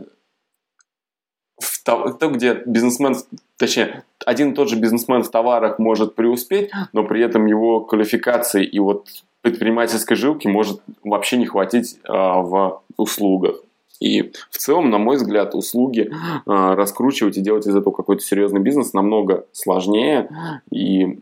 то, 1.97 2.31
где 2.31 2.63
бизнесмен, 2.67 3.17
точнее, 3.57 4.05
один 4.25 4.53
и 4.53 4.55
тот 4.55 4.69
же 4.69 4.77
бизнесмен 4.77 5.23
в 5.23 5.31
товарах 5.31 5.79
может 5.79 6.15
преуспеть, 6.15 6.71
но 6.93 7.05
при 7.05 7.23
этом 7.23 7.47
его 7.47 7.81
квалификации 7.81 8.65
и 8.65 8.79
вот 8.79 9.09
предпринимательской 9.41 10.17
жилки 10.17 10.47
может 10.47 10.83
вообще 11.03 11.39
не 11.39 11.47
хватить 11.47 11.99
а, 12.05 12.41
в 12.41 12.83
услугах. 12.97 13.63
И 14.01 14.31
в 14.51 14.59
целом, 14.59 14.91
на 14.91 14.99
мой 14.99 15.17
взгляд, 15.17 15.55
услуги 15.55 16.11
а, 16.47 16.75
раскручивать 16.75 17.37
и 17.37 17.41
делать 17.41 17.67
из 17.67 17.75
этого 17.75 17.93
какой-то 17.93 18.23
серьезный 18.23 18.61
бизнес 18.61 18.93
намного 18.93 19.47
сложнее. 19.53 20.29
И 20.71 21.21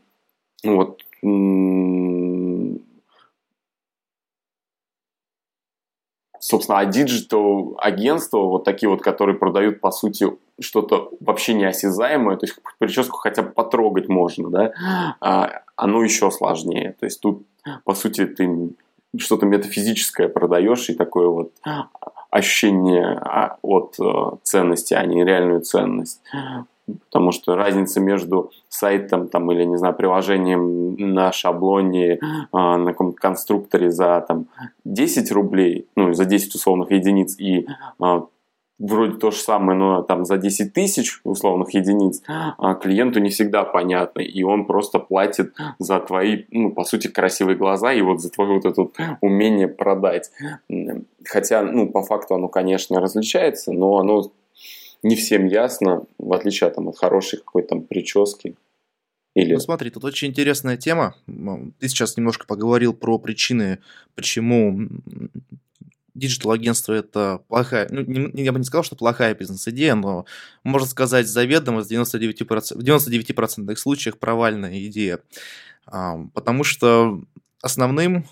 вот 0.64 1.00
собственно, 6.40 6.78
а 6.78 6.86
digital 6.86 7.76
агентства, 7.78 8.38
вот 8.38 8.64
такие 8.64 8.88
вот, 8.88 9.02
которые 9.02 9.36
продают, 9.36 9.80
по 9.80 9.90
сути, 9.90 10.26
что-то 10.60 11.10
вообще 11.20 11.54
неосязаемое, 11.54 12.36
то 12.36 12.46
есть 12.46 12.58
прическу 12.78 13.16
хотя 13.18 13.42
бы 13.42 13.50
потрогать 13.50 14.08
можно, 14.08 14.50
да, 14.50 14.72
а, 15.20 15.62
оно 15.76 16.02
еще 16.02 16.30
сложнее. 16.30 16.96
То 16.98 17.06
есть 17.06 17.20
тут, 17.20 17.42
по 17.84 17.94
сути, 17.94 18.26
ты 18.26 18.70
что-то 19.18 19.46
метафизическое 19.46 20.28
продаешь 20.28 20.88
и 20.88 20.94
такое 20.94 21.28
вот 21.28 21.52
ощущение 22.30 23.06
а, 23.06 23.58
от 23.62 23.96
э, 23.98 24.36
ценности, 24.42 24.94
а 24.94 25.04
не 25.06 25.24
реальную 25.24 25.62
ценность. 25.62 26.20
Потому 26.86 27.32
что 27.32 27.56
разница 27.56 28.00
между 28.00 28.50
сайтом 28.68 29.28
там, 29.28 29.50
или, 29.50 29.64
не 29.64 29.76
знаю, 29.76 29.94
приложением 29.94 30.94
на 30.96 31.32
шаблоне, 31.32 32.20
а, 32.52 32.76
на 32.76 32.92
каком-то 32.92 33.18
конструкторе 33.18 33.90
за 33.90 34.24
там, 34.26 34.46
10 34.84 35.32
рублей, 35.32 35.86
ну, 35.96 36.12
за 36.12 36.24
10 36.24 36.54
условных 36.54 36.92
единиц 36.92 37.38
и 37.38 37.66
а, 37.98 38.26
вроде 38.78 39.16
то 39.16 39.30
же 39.30 39.38
самое, 39.38 39.78
но 39.78 40.02
там 40.02 40.24
за 40.24 40.36
10 40.36 40.72
тысяч 40.72 41.20
условных 41.24 41.74
единиц 41.74 42.22
а 42.26 42.74
клиенту 42.74 43.20
не 43.20 43.30
всегда 43.30 43.64
понятно, 43.64 44.20
и 44.20 44.42
он 44.42 44.66
просто 44.66 44.98
платит 44.98 45.54
за 45.78 45.98
твои, 46.00 46.44
ну, 46.50 46.72
по 46.72 46.84
сути, 46.84 47.08
красивые 47.08 47.56
глаза 47.56 47.92
и 47.92 48.02
вот 48.02 48.20
за 48.20 48.30
твое 48.30 48.60
вот 48.60 48.64
это 48.64 49.16
умение 49.20 49.68
продать. 49.68 50.30
Хотя, 51.24 51.62
ну, 51.62 51.88
по 51.88 52.02
факту 52.02 52.34
оно, 52.34 52.48
конечно, 52.48 53.00
различается, 53.00 53.72
но 53.72 53.98
оно 53.98 54.30
не 55.02 55.16
всем 55.16 55.46
ясно, 55.46 56.04
в 56.18 56.32
отличие 56.32 56.70
там, 56.70 56.88
от 56.88 56.98
хорошей 56.98 57.38
какой-то 57.38 57.70
там 57.70 57.82
прически. 57.82 58.56
Или... 59.34 59.52
Ну 59.54 59.60
смотри, 59.60 59.90
тут 59.90 60.04
очень 60.04 60.28
интересная 60.28 60.76
тема. 60.76 61.14
Ты 61.26 61.88
сейчас 61.88 62.16
немножко 62.16 62.46
поговорил 62.46 62.94
про 62.94 63.18
причины, 63.18 63.80
почему 64.14 64.88
digital-агентство 66.14 66.94
это 66.94 67.42
плохая, 67.48 67.86
ну, 67.90 68.00
не, 68.00 68.42
я 68.42 68.52
бы 68.52 68.58
не 68.58 68.64
сказал, 68.64 68.82
что 68.82 68.96
плохая 68.96 69.34
бизнес-идея, 69.34 69.94
но 69.94 70.24
можно 70.64 70.88
сказать 70.88 71.28
заведомо 71.28 71.82
в 71.82 71.90
99%, 71.90 72.74
в 72.74 72.82
99% 72.82 73.76
случаях 73.76 74.18
провальная 74.18 74.86
идея. 74.86 75.20
Потому 75.84 76.64
что 76.64 77.20
основным 77.60 78.24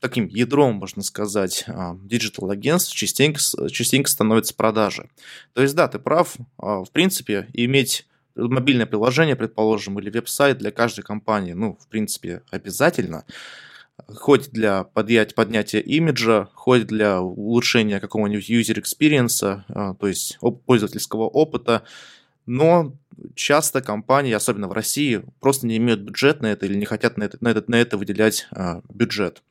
таким 0.00 0.26
ядром, 0.26 0.76
можно 0.76 1.02
сказать, 1.02 1.64
digital-агентств 2.02 2.94
частенько, 2.94 3.40
частенько 3.70 4.10
становится 4.10 4.54
продажи. 4.54 5.08
То 5.52 5.62
есть, 5.62 5.74
да, 5.74 5.88
ты 5.88 5.98
прав, 5.98 6.36
а, 6.58 6.82
в 6.82 6.90
принципе, 6.90 7.48
иметь 7.52 8.06
мобильное 8.34 8.86
приложение, 8.86 9.36
предположим, 9.36 9.98
или 9.98 10.10
веб-сайт 10.10 10.58
для 10.58 10.70
каждой 10.70 11.02
компании, 11.02 11.52
ну, 11.52 11.78
в 11.80 11.88
принципе, 11.88 12.42
обязательно 12.50 13.24
хоть 14.08 14.50
для 14.50 14.84
поднятия, 14.84 15.34
поднятия 15.34 15.80
имиджа, 15.80 16.48
хоть 16.54 16.86
для 16.86 17.20
улучшения 17.20 18.00
какого-нибудь 18.00 18.50
user 18.50 18.82
experience, 18.82 19.62
а, 19.68 19.94
то 19.94 20.06
есть 20.06 20.38
пользовательского 20.66 21.24
опыта, 21.24 21.82
но 22.46 22.94
часто 23.34 23.82
компании, 23.82 24.32
особенно 24.32 24.68
в 24.68 24.72
России, 24.72 25.22
просто 25.40 25.66
не 25.66 25.76
имеют 25.76 26.00
бюджет 26.00 26.40
на 26.40 26.46
это 26.46 26.66
или 26.66 26.74
не 26.74 26.86
хотят 26.86 27.16
на 27.16 27.24
это, 27.24 27.38
на 27.40 27.48
это, 27.48 27.64
на 27.70 27.74
это 27.76 27.98
выделять 27.98 28.46
а, 28.52 28.82
бюджет. 28.88 29.42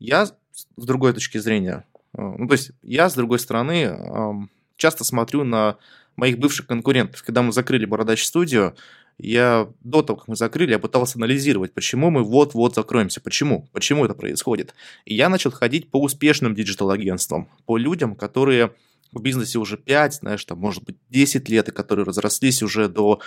Я 0.00 0.26
с 0.26 0.34
другой 0.76 1.12
точки 1.12 1.38
зрения, 1.38 1.84
а, 2.12 2.34
ну, 2.36 2.48
то 2.48 2.54
есть 2.54 2.72
я 2.82 3.08
с 3.08 3.14
другой 3.14 3.38
стороны 3.38 4.48
часто 4.76 5.04
смотрю 5.04 5.44
на 5.44 5.76
моих 6.16 6.38
бывших 6.38 6.66
конкурентов. 6.66 7.22
Когда 7.22 7.42
мы 7.42 7.52
закрыли 7.52 7.84
Бородач 7.84 8.24
студию, 8.24 8.74
я 9.18 9.68
до 9.84 10.02
того, 10.02 10.18
как 10.18 10.28
мы 10.28 10.36
закрыли, 10.36 10.70
я 10.70 10.78
пытался 10.78 11.18
анализировать, 11.18 11.74
почему 11.74 12.10
мы 12.10 12.24
вот-вот 12.24 12.74
закроемся, 12.74 13.20
почему, 13.20 13.68
почему 13.72 14.04
это 14.06 14.14
происходит. 14.14 14.74
И 15.04 15.14
я 15.14 15.28
начал 15.28 15.50
ходить 15.50 15.90
по 15.90 16.00
успешным 16.02 16.54
диджитал-агентствам, 16.54 17.48
по 17.66 17.76
людям, 17.76 18.16
которые 18.16 18.72
в 19.12 19.20
бизнесе 19.20 19.58
уже 19.58 19.76
5, 19.76 20.14
знаешь, 20.14 20.44
там, 20.44 20.58
может 20.58 20.84
быть, 20.84 20.96
10 21.10 21.48
лет, 21.48 21.68
и 21.68 21.72
которые 21.72 22.06
разрослись 22.06 22.62
уже 22.62 22.88
до, 22.88 23.20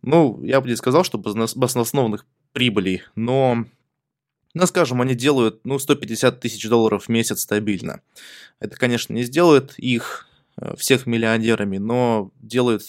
ну, 0.00 0.42
я 0.42 0.60
бы 0.60 0.68
не 0.68 0.76
сказал, 0.76 1.04
что 1.04 1.18
баснословных 1.18 2.24
прибылей, 2.52 3.02
но, 3.14 3.66
ну, 4.54 4.66
скажем, 4.66 5.00
они 5.02 5.14
делают, 5.14 5.60
ну, 5.64 5.78
150 5.78 6.40
тысяч 6.40 6.68
долларов 6.68 7.04
в 7.04 7.08
месяц 7.08 7.40
стабильно. 7.40 8.00
Это, 8.60 8.76
конечно, 8.76 9.12
не 9.12 9.24
сделает 9.24 9.78
их 9.78 10.28
э, 10.56 10.74
всех 10.76 11.06
миллионерами, 11.06 11.78
но 11.78 12.30
делает 12.40 12.82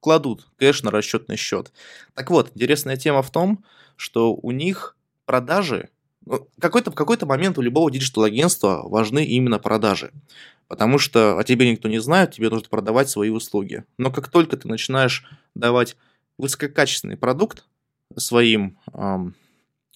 кладут 0.00 0.48
кэш 0.56 0.82
на 0.82 0.90
расчетный 0.90 1.36
счет. 1.36 1.72
Так 2.14 2.30
вот, 2.30 2.50
интересная 2.54 2.96
тема 2.96 3.22
в 3.22 3.30
том, 3.30 3.64
что 3.96 4.34
у 4.34 4.50
них 4.50 4.96
продажи, 5.26 5.90
ну, 6.24 6.48
какой-то, 6.60 6.90
в 6.90 6.94
какой-то 6.94 7.26
момент 7.26 7.58
у 7.58 7.62
любого 7.62 7.90
digital-агентства 7.90 8.82
важны 8.84 9.24
именно 9.24 9.58
продажи. 9.58 10.12
Потому 10.68 10.98
что 10.98 11.38
о 11.38 11.44
тебе 11.44 11.70
никто 11.70 11.88
не 11.88 12.00
знает, 12.00 12.32
тебе 12.32 12.50
нужно 12.50 12.68
продавать 12.68 13.08
свои 13.08 13.30
услуги. 13.30 13.84
Но 13.98 14.10
как 14.10 14.28
только 14.28 14.56
ты 14.56 14.68
начинаешь 14.68 15.24
давать 15.54 15.96
высококачественный 16.38 17.16
продукт 17.16 17.64
своим, 18.16 18.78
эм, 18.92 19.34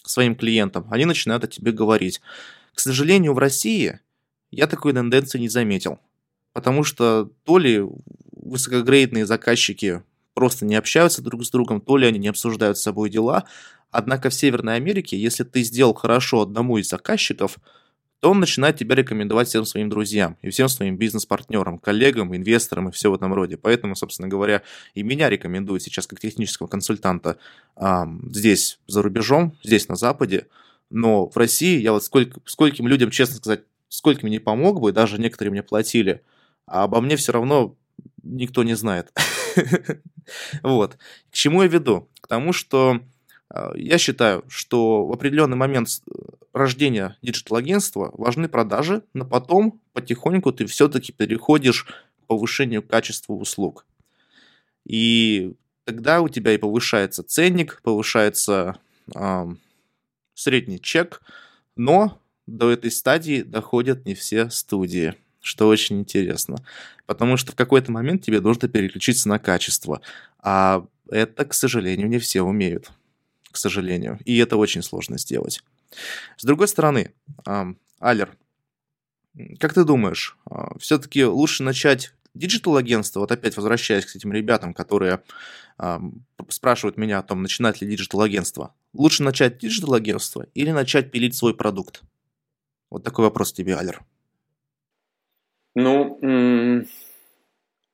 своим 0.09 0.35
клиентам, 0.37 0.87
они 0.91 1.05
начинают 1.05 1.45
о 1.45 1.49
тебе 1.49 1.73
говорить. 1.73 2.21
К 2.75 2.81
сожалению, 2.81 3.35
в 3.35 3.39
России 3.39 4.01
я 4.51 4.67
такой 4.67 4.93
тенденции 4.93 5.39
не 5.39 5.49
заметил. 5.49 5.99
Потому 6.53 6.85
что 6.85 7.31
то 7.45 7.59
ли 7.59 7.83
высокогрейдные 8.33 9.27
заказчики 9.27 10.03
просто 10.35 10.65
не 10.65 10.75
общаются 10.75 11.23
друг 11.23 11.45
с 11.45 11.51
другом, 11.51 11.81
то 11.81 11.97
ли 11.97 12.07
они 12.07 12.19
не 12.19 12.29
обсуждают 12.29 12.79
с 12.79 12.83
собой 12.83 13.11
дела. 13.11 13.45
Однако 13.91 14.31
в 14.31 14.35
Северной 14.35 14.77
Америке, 14.77 15.19
если 15.19 15.45
ты 15.45 15.63
сделал 15.63 15.95
хорошо 15.95 16.43
одному 16.43 16.79
из 16.79 16.89
заказчиков, 16.89 17.59
то 18.21 18.31
он 18.31 18.41
начинает 18.41 18.77
тебя 18.77 18.95
рекомендовать 18.95 19.49
всем 19.49 19.65
своим 19.65 19.89
друзьям 19.89 20.37
и 20.43 20.51
всем 20.51 20.69
своим 20.69 20.97
бизнес-партнерам, 20.97 21.79
коллегам, 21.79 22.35
инвесторам 22.35 22.89
и 22.89 22.93
все 22.93 23.11
в 23.11 23.15
этом 23.15 23.35
роде. 23.35 23.57
Поэтому, 23.57 23.95
собственно 23.95 24.29
говоря, 24.29 24.63
и 24.95 25.03
меня 25.03 25.29
рекомендуют 25.29 25.83
сейчас 25.83 26.07
как 26.07 26.21
технического 26.21 26.67
консультанта 26.67 27.39
а, 27.77 28.09
здесь, 28.31 28.79
за 28.87 29.03
рубежом, 29.03 29.57
здесь, 29.63 29.89
на 29.89 29.97
Западе. 29.97 30.47
Но 30.89 31.29
в 31.29 31.37
России 31.37 31.81
я 31.81 31.93
вот 31.93 32.05
сколько, 32.05 32.41
скольким 32.47 32.89
людям, 32.89 33.11
честно 33.11 33.37
сказать, 33.37 33.65
скольким 33.89 34.29
не 34.29 34.39
помог 34.39 34.81
бы, 34.81 34.93
даже 34.93 35.21
некоторые 35.21 35.53
мне 35.53 35.63
платили, 35.63 36.23
а 36.67 36.85
обо 36.85 37.01
мне 37.01 37.17
все 37.17 37.33
равно 37.33 37.77
никто 38.23 38.63
не 38.63 38.75
знает. 38.75 39.13
Вот. 40.65 40.97
К 41.31 41.35
чему 41.35 41.63
я 41.63 41.69
веду? 41.69 42.09
К 42.21 42.27
тому, 42.27 42.53
что 42.53 43.01
я 43.75 43.99
считаю, 43.99 44.45
что 44.49 45.07
в 45.07 45.13
определенный 45.13 45.57
момент 45.57 45.89
рождения 46.53 47.17
диджитал-агентства 47.23 48.11
важны 48.15 48.49
продажи, 48.49 49.03
но 49.15 49.25
потом 49.25 49.81
потихоньку 49.93 50.53
ты 50.53 50.67
все-таки 50.67 51.13
переходишь 51.13 51.85
к 51.85 52.27
повышению 52.27 52.83
качества 52.83 53.35
услуг. 53.35 53.87
И 54.85 55.55
тогда 55.85 56.21
у 56.21 56.29
тебя 56.29 56.53
и 56.53 56.59
повышается 56.59 57.23
ценник, 57.23 57.81
повышается 57.83 58.79
э, 59.15 59.47
средний 60.35 60.81
чек, 60.81 61.23
но 61.77 62.21
до 62.47 62.71
этой 62.71 62.91
стадии 62.91 63.43
доходят 63.43 64.07
не 64.07 64.15
все 64.15 64.51
студии 64.51 65.15
что 65.47 65.69
очень 65.69 66.01
интересно. 66.01 66.57
Потому 67.07 67.37
что 67.37 67.53
в 67.53 67.55
какой-то 67.55 67.93
момент 67.93 68.25
тебе 68.25 68.41
нужно 68.41 68.69
переключиться 68.69 69.29
на 69.29 69.39
качество. 69.39 70.03
А 70.41 70.85
это, 71.09 71.45
к 71.45 71.55
сожалению, 71.55 72.09
не 72.09 72.19
все 72.19 72.43
умеют. 72.43 72.91
К 73.57 73.59
сожалению. 73.59 74.19
И 74.27 74.37
это 74.37 74.59
очень 74.59 74.83
сложно 74.83 75.17
сделать. 75.17 75.63
С 76.37 76.45
другой 76.45 76.69
стороны, 76.69 77.15
Алер, 77.99 78.37
как 79.59 79.73
ты 79.73 79.83
думаешь, 79.85 80.37
а, 80.45 80.79
все-таки 80.79 81.25
лучше 81.25 81.63
начать 81.63 82.13
диджитал-агентство, 82.35 83.21
вот 83.21 83.33
опять 83.33 83.57
возвращаясь 83.57 84.05
к 84.05 84.15
этим 84.15 84.31
ребятам, 84.31 84.75
которые 84.75 85.23
спрашивают 86.51 86.99
меня 86.99 87.19
о 87.19 87.23
том, 87.23 87.41
начинать 87.41 87.81
ли 87.81 87.89
диджитал-агентство. 87.89 88.75
Лучше 88.93 89.23
начать 89.23 89.57
диджитал-агентство 89.57 90.47
или 90.53 90.71
начать 90.71 91.11
пилить 91.11 91.35
свой 91.35 91.55
продукт? 91.55 92.03
Вот 92.91 93.05
такой 93.05 93.25
вопрос 93.25 93.55
тебе, 93.55 93.75
Алер. 93.75 94.05
Ну, 95.75 96.19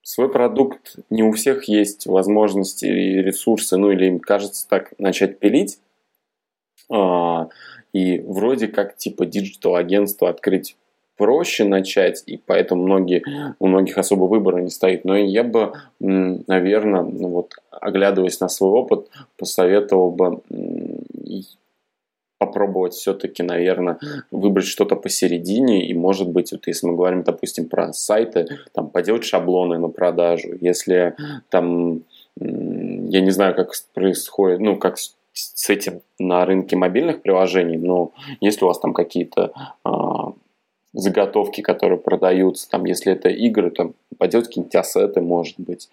свой 0.03 0.29
продукт 0.31 0.97
не 1.11 1.23
у 1.23 1.33
всех 1.33 1.65
есть 1.69 2.07
возможности 2.07 2.87
и 2.87 3.23
ресурсы, 3.23 3.77
ну 3.77 3.91
или 3.91 4.07
им 4.07 4.21
кажется 4.21 4.69
так 4.69 4.93
начать 4.99 5.39
пилить. 5.39 5.79
А, 6.91 7.49
и 7.93 8.19
вроде 8.21 8.69
как 8.69 8.97
типа 8.97 9.27
диджитал-агентство 9.27 10.29
открыть 10.29 10.77
проще 11.17 11.65
начать, 11.65 12.23
и 12.27 12.37
поэтому 12.37 12.83
многие, 12.83 13.23
у 13.59 13.67
многих 13.67 13.99
особо 13.99 14.25
выбора 14.25 14.61
не 14.61 14.71
стоит. 14.71 15.05
Но 15.05 15.17
я 15.17 15.45
бы, 15.45 15.73
наверное, 16.01 17.03
ну 17.03 17.29
вот, 17.29 17.55
оглядываясь 17.71 18.41
на 18.41 18.49
свой 18.49 18.73
опыт, 18.73 19.09
посоветовал 19.37 20.11
бы 20.11 20.41
попробовать 22.47 22.95
все-таки, 22.95 23.43
наверное, 23.43 23.99
выбрать 24.31 24.67
что-то 24.67 24.97
посередине, 24.97 25.87
и, 25.87 25.95
может 25.95 26.29
быть, 26.29 26.53
вот 26.53 26.67
если 26.67 26.87
мы 26.89 26.97
говорим, 26.97 27.23
допустим, 27.23 27.69
про 27.69 27.93
сайты, 27.93 28.47
там, 28.73 28.89
поделать 28.89 29.25
шаблоны 29.25 29.79
на 29.79 29.89
продажу, 29.89 30.49
если 30.61 31.15
там, 31.51 32.03
я 32.37 33.21
не 33.21 33.31
знаю, 33.31 33.55
как 33.55 33.73
происходит, 33.95 34.61
ну, 34.61 34.77
как 34.77 34.97
с 35.33 35.71
этим 35.71 36.01
на 36.19 36.45
рынке 36.45 36.77
мобильных 36.77 37.23
приложений, 37.23 37.79
но 37.79 38.13
если 38.41 38.65
у 38.65 38.69
вас 38.69 38.79
там 38.81 38.93
какие-то 38.93 39.53
а, 39.85 40.33
заготовки, 40.93 41.61
которые 41.61 41.99
продаются, 41.99 42.69
там, 42.69 42.85
если 42.85 43.13
это 43.13 43.29
игры, 43.29 43.71
там, 43.71 43.95
поделать 44.19 44.49
какие-нибудь 44.49 44.75
ассеты, 44.75 45.21
может 45.21 45.59
быть, 45.59 45.89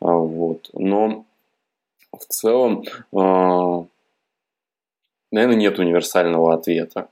а, 0.00 0.12
вот, 0.12 0.70
но 0.74 1.24
в 2.12 2.24
целом, 2.28 2.84
а, 3.12 3.84
наверное, 5.34 5.56
нет 5.56 5.78
универсального 5.78 6.54
ответа 6.54 7.08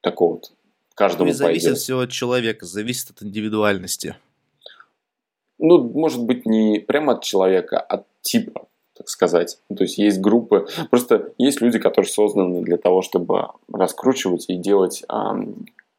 такого 0.00 0.32
вот, 0.34 0.52
каждому 0.94 1.32
зависит 1.32 1.64
пойдет. 1.64 1.78
все 1.78 1.98
от 2.00 2.10
человека, 2.10 2.66
зависит 2.66 3.10
от 3.10 3.22
индивидуальности. 3.22 4.16
Ну, 5.58 5.78
может 5.82 6.22
быть, 6.24 6.46
не 6.46 6.80
прямо 6.80 7.12
от 7.12 7.22
человека, 7.22 7.78
а 7.78 7.94
от 7.94 8.06
типа 8.22 8.66
так 8.96 9.08
сказать. 9.08 9.58
То 9.74 9.84
есть 9.84 9.96
есть 9.96 10.20
группы, 10.20 10.66
просто 10.90 11.32
есть 11.38 11.62
люди, 11.62 11.78
которые 11.78 12.10
созданы 12.10 12.60
для 12.62 12.76
того, 12.76 13.00
чтобы 13.00 13.48
раскручивать 13.72 14.46
и 14.48 14.56
делать 14.56 15.04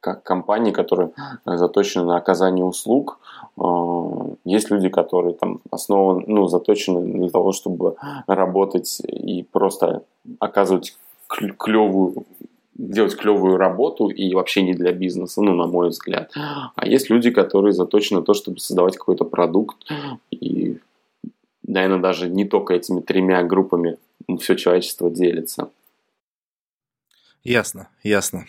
как 0.01 0.23
компании, 0.23 0.71
которые 0.71 1.11
заточены 1.45 2.05
на 2.05 2.17
оказание 2.17 2.65
услуг. 2.65 3.19
А, 3.57 4.35
есть 4.45 4.71
люди, 4.71 4.89
которые 4.89 5.35
там 5.35 5.61
основаны, 5.69 6.23
ну, 6.27 6.47
заточены 6.47 7.01
для 7.19 7.29
того, 7.29 7.51
чтобы 7.51 7.95
работать 8.25 8.99
и 8.99 9.43
просто 9.43 10.03
оказывать 10.39 10.97
клевую 11.57 12.25
делать 12.73 13.15
клевую 13.15 13.57
работу 13.57 14.07
и 14.07 14.33
вообще 14.33 14.63
не 14.63 14.73
для 14.73 14.91
бизнеса, 14.91 15.41
ну, 15.41 15.53
на 15.53 15.67
мой 15.67 15.89
взгляд. 15.89 16.31
А 16.35 16.87
есть 16.87 17.11
люди, 17.11 17.29
которые 17.29 17.73
заточены 17.73 18.21
на 18.21 18.25
то, 18.25 18.33
чтобы 18.33 18.59
создавать 18.59 18.97
какой-то 18.97 19.23
продукт 19.23 19.77
и 20.31 20.79
наверное, 21.71 21.99
даже 21.99 22.29
не 22.29 22.45
только 22.45 22.73
этими 22.73 23.01
тремя 23.01 23.43
группами 23.43 23.97
все 24.39 24.55
человечество 24.55 25.09
делится. 25.09 25.69
Ясно, 27.43 27.89
ясно. 28.03 28.45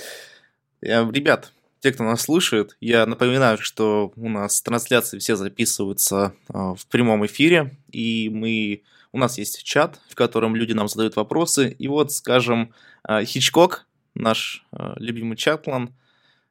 Ребят, 0.80 1.52
те, 1.80 1.92
кто 1.92 2.04
нас 2.04 2.22
слушает, 2.22 2.76
я 2.80 3.04
напоминаю, 3.06 3.58
что 3.58 4.12
у 4.16 4.28
нас 4.28 4.62
трансляции 4.62 5.18
все 5.18 5.36
записываются 5.36 6.34
а, 6.48 6.74
в 6.74 6.86
прямом 6.86 7.26
эфире, 7.26 7.76
и 7.90 8.30
мы 8.32 8.82
у 9.16 9.18
нас 9.18 9.38
есть 9.38 9.64
чат, 9.64 9.98
в 10.10 10.14
котором 10.14 10.54
люди 10.54 10.74
нам 10.74 10.88
задают 10.88 11.16
вопросы. 11.16 11.70
И 11.70 11.88
вот, 11.88 12.12
скажем, 12.12 12.74
а, 13.02 13.24
Хичкок, 13.24 13.86
наш 14.14 14.66
а, 14.72 14.94
любимый 14.98 15.36
чатлан, 15.36 15.94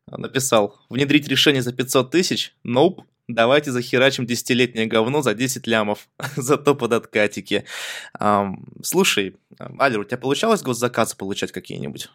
написал 0.08 0.75
«Внедрить 0.89 1.28
решение 1.28 1.62
за 1.62 1.73
500 1.73 2.12
тысяч? 2.12 2.56
Nope. 2.65 3.01
Давайте 3.28 3.71
захерачим 3.71 4.25
десятилетнее 4.25 4.86
говно 4.86 5.21
за 5.21 5.34
10 5.34 5.65
лямов, 5.67 6.08
зато 6.36 6.75
под 6.75 6.93
откатики. 6.93 7.65
Um, 8.19 8.58
слушай, 8.84 9.36
Алер, 9.80 9.99
у 9.99 10.04
тебя 10.04 10.17
получалось 10.17 10.62
госзаказы 10.62 11.17
получать 11.17 11.51
какие-нибудь? 11.51 12.10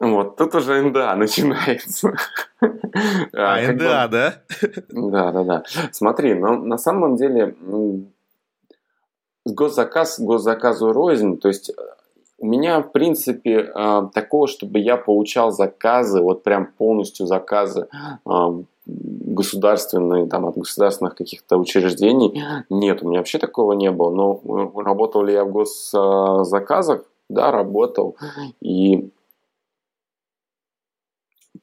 Вот, 0.00 0.36
тут 0.36 0.54
уже 0.54 0.80
НДА 0.80 1.16
начинается. 1.16 2.14
А, 2.60 3.56
а 3.56 3.72
НДА, 3.72 4.08
да? 4.08 4.42
Да, 4.88 5.32
да, 5.32 5.44
да. 5.44 5.62
Смотри, 5.92 6.34
но 6.34 6.56
на 6.56 6.78
самом 6.78 7.16
деле 7.16 7.56
госзаказ 9.52 10.20
госзаказу 10.20 10.92
рознь, 10.92 11.38
то 11.38 11.48
есть 11.48 11.72
у 12.40 12.46
меня, 12.46 12.80
в 12.80 12.92
принципе, 12.92 13.70
а, 13.74 14.06
такого, 14.06 14.46
чтобы 14.46 14.78
я 14.78 14.96
получал 14.96 15.50
заказы, 15.50 16.22
вот 16.22 16.44
прям 16.44 16.66
полностью 16.66 17.26
заказы 17.26 17.88
а, 18.24 18.54
государственные, 18.86 20.26
там, 20.28 20.46
от 20.46 20.56
государственных 20.56 21.14
каких-то 21.16 21.58
учреждений. 21.58 22.42
Нет, 22.70 23.02
у 23.02 23.08
меня 23.08 23.18
вообще 23.18 23.38
такого 23.38 23.72
не 23.72 23.90
было. 23.90 24.10
Но 24.10 24.40
э, 24.42 24.82
работал 24.82 25.22
ли 25.24 25.34
я 25.34 25.44
в 25.44 25.50
госзаказах? 25.52 27.04
Да, 27.28 27.50
работал. 27.50 28.16
И 28.62 29.10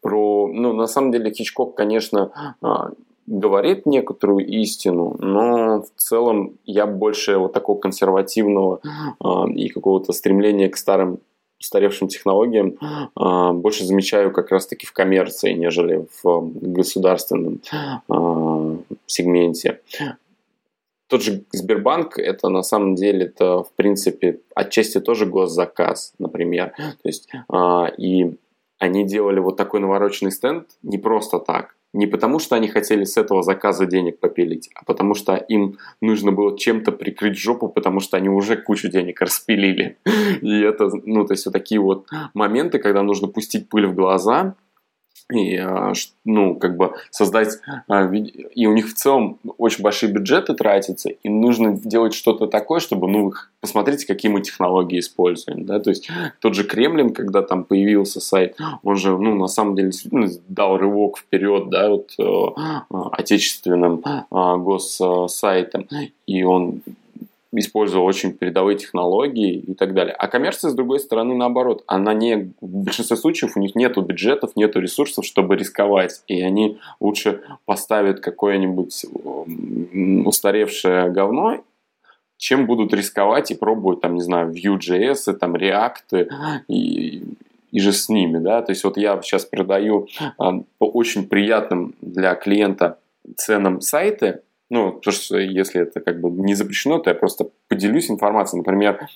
про, 0.01 0.47
ну, 0.53 0.73
на 0.73 0.85
самом 0.85 1.11
деле, 1.11 1.33
Хичкок, 1.33 1.73
конечно, 1.75 2.55
говорит 3.27 3.85
некоторую 3.85 4.45
истину, 4.45 5.15
но 5.19 5.81
в 5.81 5.89
целом 5.99 6.57
я 6.65 6.85
больше 6.85 7.37
вот 7.37 7.53
такого 7.53 7.79
консервативного 7.79 8.81
э, 8.83 9.51
и 9.53 9.69
какого-то 9.69 10.13
стремления 10.13 10.69
к 10.69 10.77
старым 10.77 11.19
устаревшим 11.59 12.07
технологиям 12.07 12.77
э, 12.79 13.51
больше 13.53 13.85
замечаю 13.85 14.31
как 14.31 14.51
раз-таки 14.51 14.85
в 14.85 14.93
коммерции, 14.93 15.53
нежели 15.53 16.05
в 16.23 16.51
государственном 16.61 17.61
э, 17.73 18.77
сегменте. 19.07 19.81
Тот 21.07 21.21
же 21.21 21.43
Сбербанк, 21.51 22.17
это 22.17 22.49
на 22.49 22.63
самом 22.63 22.95
деле, 22.95 23.25
это 23.25 23.63
в 23.63 23.71
принципе 23.75 24.39
отчасти 24.55 24.99
тоже 24.99 25.27
госзаказ, 25.27 26.13
например. 26.17 26.73
То 26.77 27.09
есть, 27.09 27.29
э, 27.33 27.95
и 27.97 28.35
они 28.77 29.05
делали 29.05 29.39
вот 29.39 29.55
такой 29.57 29.79
навороченный 29.79 30.31
стенд 30.31 30.67
не 30.83 30.97
просто 30.97 31.39
так 31.39 31.75
не 31.95 32.07
потому, 32.07 32.39
что 32.39 32.55
они 32.55 32.67
хотели 32.67 33.05
с 33.05 33.17
этого 33.17 33.41
заказа 33.41 33.85
денег 33.85 34.19
попилить, 34.19 34.69
а 34.75 34.83
потому 34.83 35.13
что 35.13 35.35
им 35.35 35.77
нужно 36.01 36.31
было 36.31 36.57
чем-то 36.57 36.91
прикрыть 36.91 37.37
жопу, 37.37 37.69
потому 37.69 38.01
что 38.01 38.17
они 38.17 38.29
уже 38.29 38.57
кучу 38.57 38.89
денег 38.89 39.21
распилили. 39.21 39.97
И 40.41 40.61
это, 40.61 40.89
ну, 41.05 41.25
то 41.25 41.33
есть 41.33 41.45
вот 41.45 41.53
такие 41.53 41.79
вот 41.79 42.07
моменты, 42.33 42.79
когда 42.79 43.01
нужно 43.01 43.27
пустить 43.27 43.69
пыль 43.69 43.87
в 43.87 43.95
глаза, 43.95 44.55
и, 45.31 45.57
а, 45.57 45.93
ну, 46.23 46.55
как 46.55 46.77
бы 46.77 46.93
создать, 47.09 47.59
а, 47.87 48.05
и 48.13 48.65
у 48.67 48.73
них 48.73 48.89
в 48.89 48.93
целом 48.93 49.39
очень 49.57 49.83
большие 49.83 50.11
бюджеты 50.11 50.53
тратятся, 50.53 51.09
и 51.09 51.29
нужно 51.29 51.73
делать 51.77 52.13
что-то 52.13 52.45
такое, 52.47 52.79
чтобы, 52.79 53.07
ну, 53.07 53.33
посмотрите, 53.59 54.05
какие 54.05 54.31
мы 54.31 54.41
технологии 54.41 54.99
используем, 54.99 55.65
да, 55.65 55.79
то 55.79 55.89
есть 55.89 56.09
тот 56.39 56.53
же 56.53 56.63
Кремлин, 56.63 57.13
когда 57.13 57.41
там 57.41 57.63
появился 57.63 58.19
сайт, 58.19 58.57
он 58.83 58.95
же, 58.97 59.17
ну, 59.17 59.35
на 59.35 59.47
самом 59.47 59.75
деле 59.75 59.91
дал 60.47 60.77
рывок 60.77 61.17
вперед, 61.17 61.69
да, 61.69 61.89
вот 61.89 62.11
э, 62.19 62.23
а, 62.23 63.09
отечественным 63.11 64.03
госсайтам, 64.29 65.87
и 66.27 66.43
он 66.43 66.81
использовал 67.59 68.05
очень 68.05 68.33
передовые 68.33 68.77
технологии 68.77 69.55
и 69.55 69.73
так 69.73 69.93
далее. 69.93 70.13
А 70.13 70.27
коммерция, 70.27 70.71
с 70.71 70.73
другой 70.73 70.99
стороны, 70.99 71.35
наоборот, 71.35 71.83
она 71.87 72.13
не, 72.13 72.53
в 72.61 72.83
большинстве 72.83 73.17
случаев 73.17 73.55
у 73.55 73.59
них 73.59 73.75
нету 73.75 74.01
бюджетов, 74.01 74.55
нету 74.55 74.79
ресурсов, 74.79 75.25
чтобы 75.25 75.55
рисковать, 75.55 76.23
и 76.27 76.41
они 76.41 76.79
лучше 76.99 77.41
поставят 77.65 78.19
какое-нибудь 78.19 79.05
устаревшее 80.25 81.11
говно, 81.11 81.63
чем 82.37 82.65
будут 82.65 82.93
рисковать 82.93 83.51
и 83.51 83.55
пробовать, 83.55 84.01
там, 84.01 84.15
не 84.15 84.21
знаю, 84.21 84.51
Vue.js, 84.51 85.33
там, 85.33 85.55
React 85.55 86.29
и, 86.67 87.23
и 87.71 87.79
же 87.79 87.93
с 87.93 88.09
ними, 88.09 88.39
да, 88.39 88.61
то 88.61 88.71
есть 88.71 88.83
вот 88.83 88.97
я 88.97 89.21
сейчас 89.21 89.45
продаю 89.45 90.07
а, 90.37 90.53
по 90.77 90.85
очень 90.85 91.27
приятным 91.27 91.95
для 92.01 92.35
клиента 92.35 92.99
ценам 93.37 93.81
сайты, 93.81 94.41
ну, 94.69 94.93
потому 94.93 95.13
что 95.13 95.37
если 95.37 95.81
это 95.81 95.99
как 95.99 96.19
бы 96.19 96.29
не 96.29 96.55
запрещено, 96.55 96.99
то 96.99 97.09
я 97.09 97.15
просто 97.15 97.49
поделюсь 97.67 98.09
информацией. 98.09 98.59
Например, 98.59 99.07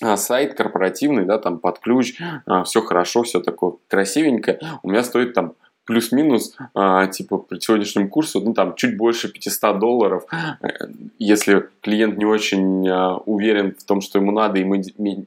а, 0.00 0.16
сайт 0.16 0.54
корпоративный, 0.54 1.24
да, 1.24 1.38
там 1.38 1.58
под 1.58 1.78
ключ, 1.80 2.20
а, 2.46 2.64
все 2.64 2.82
хорошо, 2.82 3.22
все 3.22 3.40
такое 3.40 3.74
красивенькое. 3.88 4.60
У 4.82 4.90
меня 4.90 5.02
стоит 5.02 5.34
там 5.34 5.54
плюс-минус, 5.88 6.54
а, 6.74 7.06
типа, 7.06 7.38
по 7.38 7.58
сегодняшнему 7.58 8.10
курсу, 8.10 8.40
ну, 8.40 8.52
там, 8.52 8.74
чуть 8.74 8.98
больше 8.98 9.32
500 9.32 9.78
долларов. 9.78 10.26
Если 11.18 11.64
клиент 11.80 12.18
не 12.18 12.26
очень 12.26 12.86
а, 12.86 13.16
уверен 13.24 13.74
в 13.76 13.84
том, 13.84 14.02
что 14.02 14.18
ему 14.18 14.30
надо, 14.30 14.60
и 14.60 14.64
мы 14.64 14.82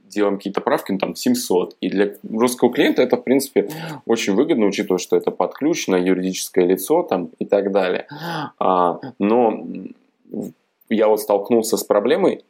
делаем 0.08 0.38
какие-то 0.38 0.62
правки, 0.62 0.92
ну, 0.92 1.00
там, 1.00 1.16
700. 1.16 1.76
И 1.82 1.90
для 1.90 2.14
русского 2.32 2.72
клиента 2.72 3.02
это, 3.02 3.18
в 3.18 3.24
принципе, 3.24 3.70
очень 4.06 4.36
выгодно, 4.36 4.68
учитывая, 4.68 5.00
что 5.00 5.18
это 5.18 5.32
под 5.32 5.56
ключ 5.56 5.88
на 5.88 5.96
юридическое 5.96 6.68
лицо, 6.68 7.02
там, 7.02 7.32
и 7.40 7.46
так 7.46 7.72
далее. 7.72 8.06
А, 8.60 9.00
но 9.18 9.66
я 10.90 11.08
вот 11.08 11.22
столкнулся 11.22 11.76
с 11.76 11.84
проблемой, 11.84 12.44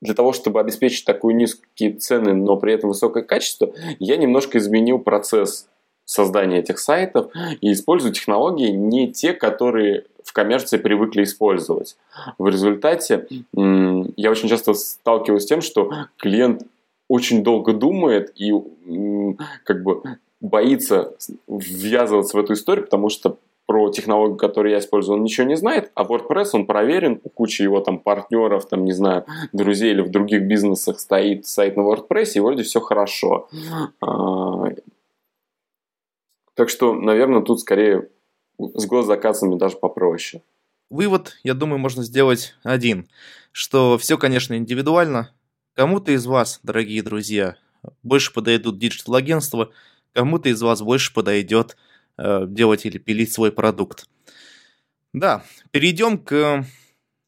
для 0.00 0.14
того, 0.14 0.32
чтобы 0.32 0.58
обеспечить 0.58 1.04
такую 1.04 1.36
низкие 1.36 1.92
цены, 1.92 2.34
но 2.34 2.56
при 2.56 2.74
этом 2.74 2.88
высокое 2.88 3.22
качество, 3.22 3.72
я 4.00 4.16
немножко 4.16 4.58
изменил 4.58 4.98
процесс 4.98 5.68
создания 6.12 6.58
этих 6.58 6.78
сайтов 6.78 7.30
и 7.60 7.72
использую 7.72 8.12
технологии 8.12 8.70
не 8.70 9.10
те, 9.12 9.32
которые 9.32 10.04
в 10.22 10.32
коммерции 10.32 10.76
привыкли 10.76 11.22
использовать. 11.24 11.96
В 12.38 12.48
результате 12.48 13.26
я 13.54 14.30
очень 14.30 14.48
часто 14.48 14.74
сталкиваюсь 14.74 15.44
с 15.44 15.46
тем, 15.46 15.62
что 15.62 15.90
клиент 16.18 16.62
очень 17.08 17.42
долго 17.42 17.72
думает 17.72 18.32
и 18.36 18.52
как 19.64 19.82
бы 19.82 20.02
боится 20.40 21.14
ввязываться 21.48 22.36
в 22.36 22.40
эту 22.40 22.52
историю, 22.52 22.84
потому 22.84 23.08
что 23.08 23.38
про 23.66 23.90
технологию, 23.90 24.36
которую 24.36 24.72
я 24.72 24.80
использую, 24.80 25.16
он 25.16 25.24
ничего 25.24 25.46
не 25.46 25.56
знает, 25.56 25.90
а 25.94 26.04
WordPress, 26.04 26.50
он 26.52 26.66
проверен, 26.66 27.20
у 27.24 27.28
кучи 27.30 27.62
его 27.62 27.80
там 27.80 27.98
партнеров, 27.98 28.66
там, 28.68 28.84
не 28.84 28.92
знаю, 28.92 29.24
друзей 29.52 29.92
или 29.92 30.02
в 30.02 30.10
других 30.10 30.42
бизнесах 30.42 31.00
стоит 31.00 31.46
сайт 31.46 31.76
на 31.76 31.82
WordPress, 31.82 32.32
и 32.34 32.40
вроде 32.40 32.64
все 32.64 32.80
хорошо. 32.80 33.48
Так 36.54 36.68
что, 36.68 36.94
наверное, 36.94 37.42
тут 37.42 37.60
скорее 37.60 38.10
с 38.58 38.86
госзаказами 38.86 39.58
даже 39.58 39.76
попроще. 39.76 40.42
Вывод, 40.90 41.38
я 41.42 41.54
думаю, 41.54 41.78
можно 41.78 42.02
сделать 42.02 42.54
один, 42.62 43.08
что 43.50 43.96
все, 43.96 44.18
конечно, 44.18 44.54
индивидуально. 44.54 45.34
Кому-то 45.74 46.12
из 46.12 46.26
вас, 46.26 46.60
дорогие 46.62 47.02
друзья, 47.02 47.56
больше 48.02 48.32
подойдут 48.32 48.78
диджитал-агентства, 48.78 49.70
кому-то 50.12 50.50
из 50.50 50.60
вас 50.60 50.82
больше 50.82 51.14
подойдет 51.14 51.76
э, 52.18 52.44
делать 52.46 52.84
или 52.84 52.98
пилить 52.98 53.32
свой 53.32 53.52
продукт. 53.52 54.06
Да, 55.14 55.44
перейдем 55.70 56.18
к, 56.18 56.66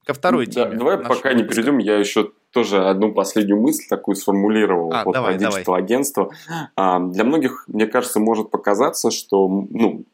ко 0.05 0.15
второй 0.15 0.47
теме. 0.47 0.73
Да, 0.73 0.77
давай 0.77 0.99
пока 0.99 1.09
выпуска. 1.09 1.35
не 1.35 1.45
перейдем, 1.45 1.79
я 1.79 1.97
еще 1.99 2.33
тоже 2.55 2.89
одну 2.89 3.13
последнюю 3.13 3.61
мысль 3.61 3.85
такую 3.89 4.15
сформулировал 4.15 4.93
а, 4.93 5.05
вот 5.05 5.13
давай, 5.13 5.37
про 5.37 5.51
диджитал 5.51 5.75
агентство. 5.75 6.31
А, 6.77 7.01
для 7.01 7.25
многих, 7.25 7.65
мне 7.67 7.87
кажется, 7.87 8.21
может 8.21 8.51
показаться, 8.51 9.11
что 9.11 9.49
ну, 9.49 10.05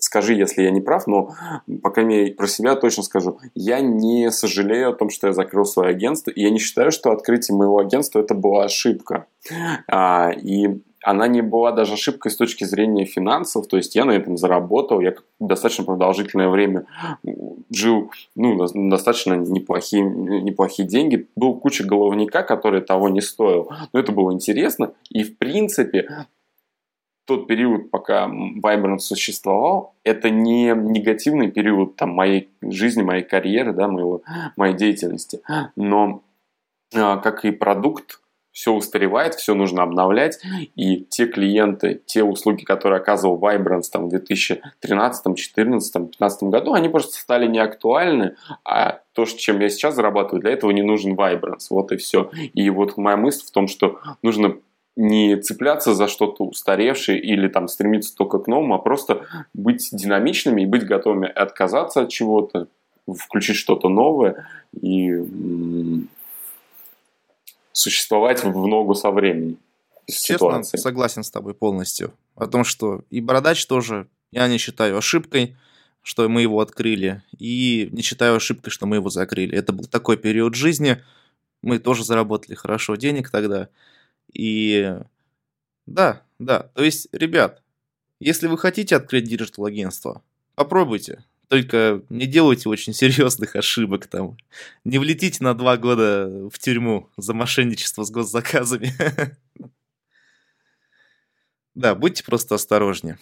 скажи, 0.00 0.34
если 0.34 0.62
я 0.62 0.70
не 0.70 0.80
прав, 0.80 1.06
но, 1.06 1.34
по 1.82 1.90
крайней 1.90 2.16
мере, 2.16 2.34
про 2.34 2.46
себя 2.46 2.76
точно 2.76 3.02
скажу. 3.02 3.40
Я 3.54 3.80
не 3.80 4.30
сожалею 4.30 4.90
о 4.90 4.94
том, 4.94 5.10
что 5.10 5.28
я 5.28 5.32
закрыл 5.32 5.64
свое 5.64 5.90
агентство, 5.90 6.30
и 6.30 6.42
я 6.42 6.50
не 6.50 6.58
считаю, 6.58 6.90
что 6.92 7.10
открытие 7.10 7.56
моего 7.56 7.78
агентства 7.78 8.20
это 8.20 8.34
была 8.34 8.64
ошибка. 8.64 9.26
А, 9.88 10.30
и 10.30 10.80
она 11.06 11.28
не 11.28 11.40
была 11.40 11.70
даже 11.70 11.92
ошибкой 11.92 12.32
с 12.32 12.36
точки 12.36 12.64
зрения 12.64 13.04
финансов, 13.04 13.68
то 13.68 13.76
есть 13.76 13.94
я 13.94 14.04
на 14.04 14.10
этом 14.10 14.36
заработал, 14.36 15.00
я 15.00 15.14
достаточно 15.38 15.84
продолжительное 15.84 16.48
время 16.48 16.86
жил, 17.70 18.10
ну, 18.34 18.66
достаточно 18.74 19.34
неплохие, 19.34 20.02
неплохие 20.02 20.88
деньги, 20.88 21.28
был 21.36 21.54
куча 21.54 21.84
головника, 21.84 22.42
который 22.42 22.80
того 22.80 23.08
не 23.08 23.20
стоил, 23.20 23.70
но 23.92 24.00
это 24.00 24.10
было 24.10 24.32
интересно, 24.32 24.94
и 25.08 25.22
в 25.22 25.38
принципе 25.38 26.26
тот 27.24 27.46
период, 27.46 27.92
пока 27.92 28.26
Vibrant 28.26 28.98
существовал, 28.98 29.94
это 30.02 30.30
не 30.30 30.74
негативный 30.74 31.52
период 31.52 31.94
там, 31.94 32.10
моей 32.10 32.48
жизни, 32.62 33.02
моей 33.02 33.22
карьеры, 33.22 33.72
да, 33.72 33.86
моего, 33.86 34.22
моей 34.56 34.74
деятельности. 34.74 35.40
Но 35.76 36.22
а, 36.94 37.16
как 37.16 37.44
и 37.44 37.50
продукт, 37.50 38.20
все 38.56 38.72
устаревает, 38.72 39.34
все 39.34 39.54
нужно 39.54 39.82
обновлять, 39.82 40.38
и 40.76 41.04
те 41.10 41.26
клиенты, 41.26 42.00
те 42.06 42.22
услуги, 42.22 42.64
которые 42.64 43.00
оказывал 43.00 43.38
Vibrance 43.38 43.90
там, 43.92 44.06
в 44.06 44.08
2013, 44.08 45.24
2014, 45.24 45.92
2015 45.92 46.42
году, 46.44 46.72
они 46.72 46.88
просто 46.88 47.18
стали 47.18 47.46
неактуальны, 47.46 48.34
а 48.64 49.00
то, 49.12 49.26
чем 49.26 49.60
я 49.60 49.68
сейчас 49.68 49.94
зарабатываю, 49.96 50.40
для 50.40 50.52
этого 50.52 50.70
не 50.70 50.80
нужен 50.80 51.12
Vibrance, 51.12 51.66
вот 51.68 51.92
и 51.92 51.98
все. 51.98 52.30
И 52.54 52.70
вот 52.70 52.96
моя 52.96 53.18
мысль 53.18 53.44
в 53.46 53.50
том, 53.50 53.68
что 53.68 54.00
нужно 54.22 54.56
не 54.96 55.36
цепляться 55.36 55.94
за 55.94 56.08
что-то 56.08 56.44
устаревшее 56.44 57.20
или 57.20 57.48
там 57.48 57.68
стремиться 57.68 58.16
только 58.16 58.38
к 58.38 58.46
новому, 58.46 58.76
а 58.76 58.78
просто 58.78 59.26
быть 59.52 59.90
динамичными 59.92 60.62
и 60.62 60.66
быть 60.66 60.86
готовыми 60.86 61.28
отказаться 61.28 62.00
от 62.00 62.08
чего-то, 62.08 62.68
включить 63.06 63.56
что-то 63.56 63.90
новое 63.90 64.46
и 64.80 65.12
существовать 67.76 68.42
в 68.42 68.66
ногу 68.66 68.94
со 68.94 69.10
временем. 69.10 69.58
Честно, 70.06 70.34
ситуации. 70.34 70.78
согласен 70.78 71.22
с 71.22 71.30
тобой 71.30 71.52
полностью. 71.52 72.14
О 72.34 72.46
том, 72.46 72.64
что 72.64 73.02
и 73.10 73.20
Бородач 73.20 73.66
тоже 73.66 74.08
я 74.30 74.48
не 74.48 74.56
считаю 74.56 74.96
ошибкой, 74.96 75.56
что 76.02 76.26
мы 76.28 76.40
его 76.40 76.60
открыли, 76.60 77.22
и 77.38 77.90
не 77.92 78.00
считаю 78.00 78.36
ошибкой, 78.36 78.70
что 78.70 78.86
мы 78.86 78.96
его 78.96 79.10
закрыли. 79.10 79.58
Это 79.58 79.72
был 79.72 79.84
такой 79.84 80.16
период 80.16 80.54
жизни, 80.54 81.02
мы 81.62 81.78
тоже 81.78 82.02
заработали 82.02 82.54
хорошо 82.54 82.96
денег 82.96 83.30
тогда, 83.30 83.68
и 84.32 84.96
да, 85.84 86.22
да, 86.38 86.70
то 86.74 86.82
есть, 86.82 87.08
ребят, 87.12 87.62
если 88.20 88.46
вы 88.46 88.56
хотите 88.56 88.96
открыть 88.96 89.24
диджитал-агентство, 89.24 90.22
попробуйте. 90.54 91.24
Только 91.48 92.02
не 92.08 92.26
делайте 92.26 92.68
очень 92.68 92.92
серьезных 92.92 93.56
ошибок 93.56 94.06
там. 94.06 94.36
Не 94.84 94.98
влетите 94.98 95.42
на 95.44 95.54
два 95.54 95.76
года 95.76 96.48
в 96.52 96.58
тюрьму 96.58 97.10
за 97.16 97.34
мошенничество 97.34 98.04
с 98.04 98.10
госзаказами. 98.10 98.92
Да, 101.74 101.94
будьте 101.94 102.24
просто 102.24 102.54
осторожнее. 102.54 103.18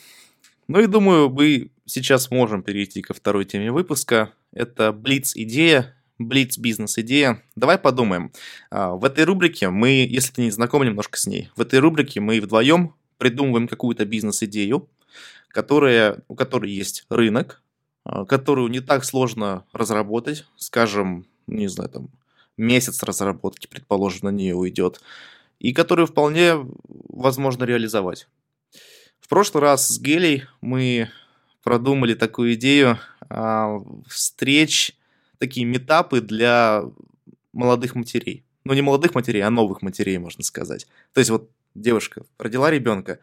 Ну 0.68 0.78
и 0.78 0.86
думаю, 0.86 1.28
мы 1.28 1.72
сейчас 1.86 2.30
можем 2.30 2.62
перейти 2.62 3.02
ко 3.02 3.12
второй 3.12 3.46
теме 3.46 3.72
выпуска. 3.72 4.32
Это 4.52 4.92
Блиц-идея 4.92 5.96
Блиц 6.18 6.58
бизнес-идея. 6.58 7.42
Давай 7.56 7.76
подумаем. 7.76 8.32
А, 8.70 8.90
в 8.94 9.04
этой 9.04 9.24
рубрике 9.24 9.70
мы, 9.70 10.06
если 10.08 10.32
ты 10.32 10.42
не 10.42 10.50
знаком 10.52 10.84
немножко 10.84 11.18
с 11.18 11.26
ней, 11.26 11.50
в 11.56 11.60
этой 11.60 11.80
рубрике 11.80 12.20
мы 12.20 12.40
вдвоем 12.40 12.94
придумываем 13.18 13.66
какую-то 13.66 14.04
бизнес-идею, 14.04 14.88
которая, 15.48 16.22
у 16.28 16.36
которой 16.36 16.70
есть 16.70 17.04
рынок, 17.08 17.63
которую 18.04 18.68
не 18.68 18.80
так 18.80 19.04
сложно 19.04 19.64
разработать, 19.72 20.46
скажем, 20.56 21.26
не 21.46 21.68
знаю, 21.68 21.90
там, 21.90 22.08
месяц 22.56 23.02
разработки, 23.02 23.66
предположим, 23.66 24.20
на 24.22 24.28
нее 24.30 24.54
уйдет, 24.54 25.00
и 25.58 25.72
которую 25.72 26.06
вполне 26.06 26.54
возможно 27.08 27.64
реализовать. 27.64 28.28
В 29.20 29.28
прошлый 29.28 29.62
раз 29.62 29.88
с 29.88 29.98
Гелей 29.98 30.44
мы 30.60 31.10
продумали 31.62 32.14
такую 32.14 32.54
идею 32.54 32.98
а, 33.28 33.80
встреч 34.06 34.96
такие 35.38 35.66
метапы 35.66 36.20
для 36.20 36.84
молодых 37.52 37.94
матерей. 37.94 38.44
Ну, 38.64 38.74
не 38.74 38.82
молодых 38.82 39.14
матерей, 39.14 39.42
а 39.42 39.50
новых 39.50 39.82
матерей, 39.82 40.18
можно 40.18 40.44
сказать. 40.44 40.86
То 41.12 41.20
есть 41.20 41.30
вот 41.30 41.50
девушка 41.74 42.24
родила 42.38 42.70
ребенка, 42.70 43.18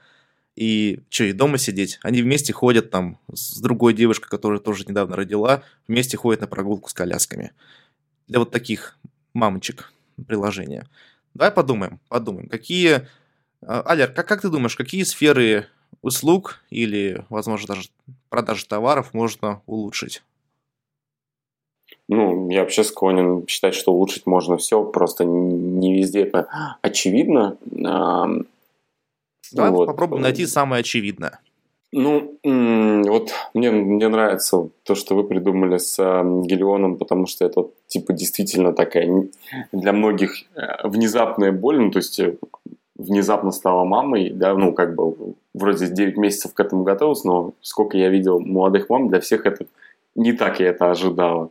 и 0.55 0.99
что, 1.09 1.23
и 1.23 1.31
дома 1.31 1.57
сидеть? 1.57 1.99
Они 2.03 2.21
вместе 2.21 2.53
ходят 2.53 2.91
там 2.91 3.19
с 3.31 3.59
другой 3.59 3.93
девушкой, 3.93 4.29
которая 4.29 4.59
тоже 4.59 4.85
недавно 4.85 5.15
родила, 5.15 5.63
вместе 5.87 6.17
ходят 6.17 6.41
на 6.41 6.47
прогулку 6.47 6.89
с 6.89 6.93
колясками. 6.93 7.53
Для 8.27 8.39
вот 8.39 8.51
таких 8.51 8.97
мамочек 9.33 9.91
приложения. 10.27 10.87
Давай 11.33 11.51
подумаем, 11.51 11.99
подумаем, 12.09 12.49
какие... 12.49 13.07
А, 13.61 13.81
Алер, 13.85 14.11
как, 14.11 14.27
как 14.27 14.41
ты 14.41 14.49
думаешь, 14.49 14.75
какие 14.75 15.03
сферы 15.03 15.67
услуг 16.01 16.61
или, 16.69 17.25
возможно, 17.29 17.67
даже 17.67 17.89
продажи 18.29 18.65
товаров 18.65 19.13
можно 19.13 19.61
улучшить? 19.65 20.23
Ну, 22.07 22.49
я 22.49 22.61
вообще 22.61 22.83
склонен 22.83 23.47
считать, 23.47 23.73
что 23.73 23.93
улучшить 23.93 24.25
можно 24.25 24.57
все, 24.57 24.83
просто 24.83 25.23
не 25.23 25.95
везде 25.95 26.23
это 26.23 26.77
очевидно. 26.81 27.57
Давай 29.51 29.71
вот. 29.71 29.85
попробуем 29.87 30.21
найти 30.21 30.45
самое 30.45 30.81
очевидное. 30.81 31.39
Ну, 31.93 32.37
вот 32.43 33.31
мне, 33.53 33.69
мне 33.69 34.07
нравится 34.07 34.69
то, 34.83 34.95
что 34.95 35.13
вы 35.13 35.25
придумали 35.25 35.77
с 35.77 35.97
Гелионом, 35.97 36.97
потому 36.97 37.27
что 37.27 37.43
это 37.45 37.67
типа 37.87 38.13
действительно 38.13 38.71
такая 38.71 39.27
для 39.73 39.91
многих 39.91 40.43
э, 40.55 40.87
внезапная 40.87 41.51
боль, 41.51 41.81
ну, 41.81 41.91
то 41.91 41.97
есть 41.97 42.17
э, 42.19 42.37
внезапно 42.95 43.51
стала 43.51 43.83
мамой, 43.83 44.29
да, 44.29 44.53
ну, 44.53 44.71
как 44.71 44.95
бы 44.95 45.35
вроде 45.53 45.87
9 45.87 46.15
месяцев 46.15 46.53
к 46.53 46.59
этому 46.61 46.83
готовилась, 46.83 47.25
но 47.25 47.53
сколько 47.61 47.97
я 47.97 48.07
видел 48.07 48.39
молодых 48.39 48.89
мам, 48.89 49.09
для 49.09 49.19
всех 49.19 49.45
это 49.45 49.65
не 50.15 50.31
так 50.31 50.61
я 50.61 50.69
это 50.69 50.91
ожидала. 50.91 51.49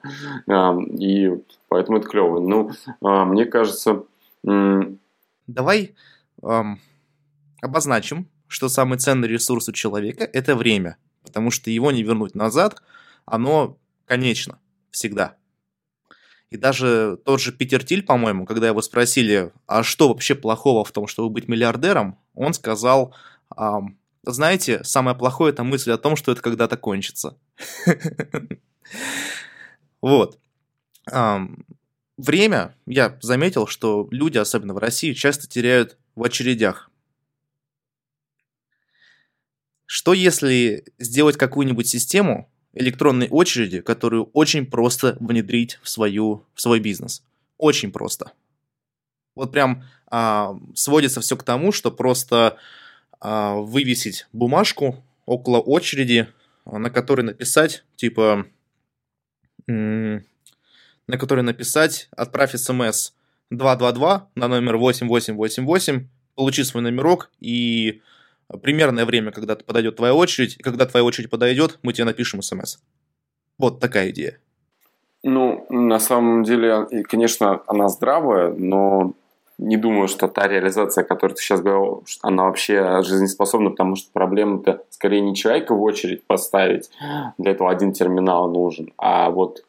И 0.99 1.31
поэтому 1.69 1.99
это 1.99 2.09
клево. 2.09 2.41
Ну, 2.41 2.71
а, 3.03 3.25
мне 3.25 3.47
кажется... 3.47 4.05
Давай 4.43 5.95
эм, 6.43 6.79
обозначим, 7.61 8.29
что 8.47 8.69
самый 8.69 8.99
ценный 8.99 9.29
ресурс 9.29 9.69
у 9.69 9.73
человека– 9.73 10.25
это 10.33 10.57
время. 10.57 10.97
Потому 11.23 11.51
что 11.51 11.71
его 11.71 11.93
не 11.93 12.03
вернуть 12.03 12.35
назад, 12.35 12.83
оно 13.27 13.79
конечно, 14.11 14.59
всегда. 14.91 15.37
И 16.51 16.57
даже 16.57 17.17
тот 17.25 17.41
же 17.41 17.53
Питер 17.53 17.85
Тиль, 17.85 18.03
по-моему, 18.03 18.45
когда 18.45 18.67
его 18.67 18.83
спросили, 18.83 19.53
а 19.69 19.85
что 19.85 20.09
вообще 20.09 20.35
плохого 20.35 20.85
в 20.85 20.91
том, 20.91 21.07
чтобы 21.07 21.31
быть 21.31 21.47
миллиардером, 21.47 22.19
он 22.35 22.55
сказал, 22.55 23.15
знаете, 24.25 24.83
самое 24.83 25.17
плохое 25.17 25.53
это 25.53 25.63
мысль 25.63 25.93
о 25.93 25.97
том, 25.97 26.17
что 26.17 26.33
это 26.33 26.43
когда-то 26.43 26.77
кончится. 26.77 27.37
Вот. 30.03 30.39
Время, 32.17 32.75
я 32.87 33.19
заметил, 33.21 33.67
что 33.67 34.09
люди, 34.11 34.39
особенно 34.39 34.73
в 34.73 34.79
России, 34.79 35.13
часто 35.13 35.47
теряют 35.47 35.99
в 36.15 36.25
очередях. 36.25 36.90
Что 39.93 40.13
если 40.13 40.85
сделать 41.01 41.37
какую-нибудь 41.37 41.89
систему 41.89 42.49
электронной 42.75 43.27
очереди, 43.29 43.81
которую 43.81 44.31
очень 44.35 44.65
просто 44.65 45.17
внедрить 45.19 45.81
в, 45.83 45.89
свою, 45.89 46.45
в 46.55 46.61
свой 46.61 46.79
бизнес? 46.79 47.25
Очень 47.59 47.91
просто. 47.91 48.31
Вот 49.35 49.51
прям 49.51 49.83
а, 50.07 50.57
сводится 50.77 51.21
все 51.21 51.37
к 51.37 51.43
тому, 51.43 51.73
что 51.73 51.91
просто 51.91 52.57
а, 53.19 53.57
вывесить 53.57 54.29
бумажку 54.33 55.03
около 55.27 55.59
очереди, 55.59 56.29
на 56.65 56.89
которой 56.89 57.23
написать, 57.23 57.83
типа, 57.97 58.47
на 59.67 60.23
которой 61.09 61.43
написать, 61.43 62.09
отправь 62.13 62.55
смс 62.55 63.11
222 63.51 64.31
на 64.37 64.47
номер 64.47 64.77
8888, 64.77 66.09
получи 66.37 66.63
свой 66.63 66.85
номерок 66.85 67.33
и 67.41 68.03
примерное 68.59 69.05
время, 69.05 69.33
когда 69.33 69.57
подойдет 69.57 69.97
твоя 69.97 70.15
очередь, 70.15 70.57
и 70.59 70.63
когда 70.63 70.87
твоя 70.87 71.05
очередь 71.05 71.31
подойдет, 71.31 71.79
мы 71.83 71.93
тебе 71.93 72.05
напишем 72.05 72.43
смс. 72.43 72.79
Вот 73.59 73.81
такая 73.81 74.11
идея. 74.11 74.39
Ну, 75.23 75.67
на 75.69 75.99
самом 75.99 76.45
деле, 76.45 76.87
конечно, 77.09 77.63
она 77.67 77.89
здравая, 77.89 78.53
но 78.53 79.13
не 79.59 79.77
думаю, 79.77 80.09
что 80.09 80.29
та 80.29 80.49
реализация, 80.49 81.05
о 81.05 81.07
которой 81.07 81.35
ты 81.35 81.43
сейчас 81.43 81.61
говорил, 81.61 82.03
она 82.23 82.45
вообще 82.45 83.03
жизнеспособна, 83.03 83.71
потому 83.71 83.97
что 83.97 84.11
проблема-то 84.13 84.83
скорее 84.89 85.21
не 85.21 85.35
человека 85.35 85.75
в 85.75 85.83
очередь 85.83 86.25
поставить, 86.25 86.91
для 87.37 87.51
этого 87.51 87.71
один 87.71 87.93
терминал 87.93 88.51
нужен, 88.51 88.93
а 88.97 89.29
вот 89.29 89.63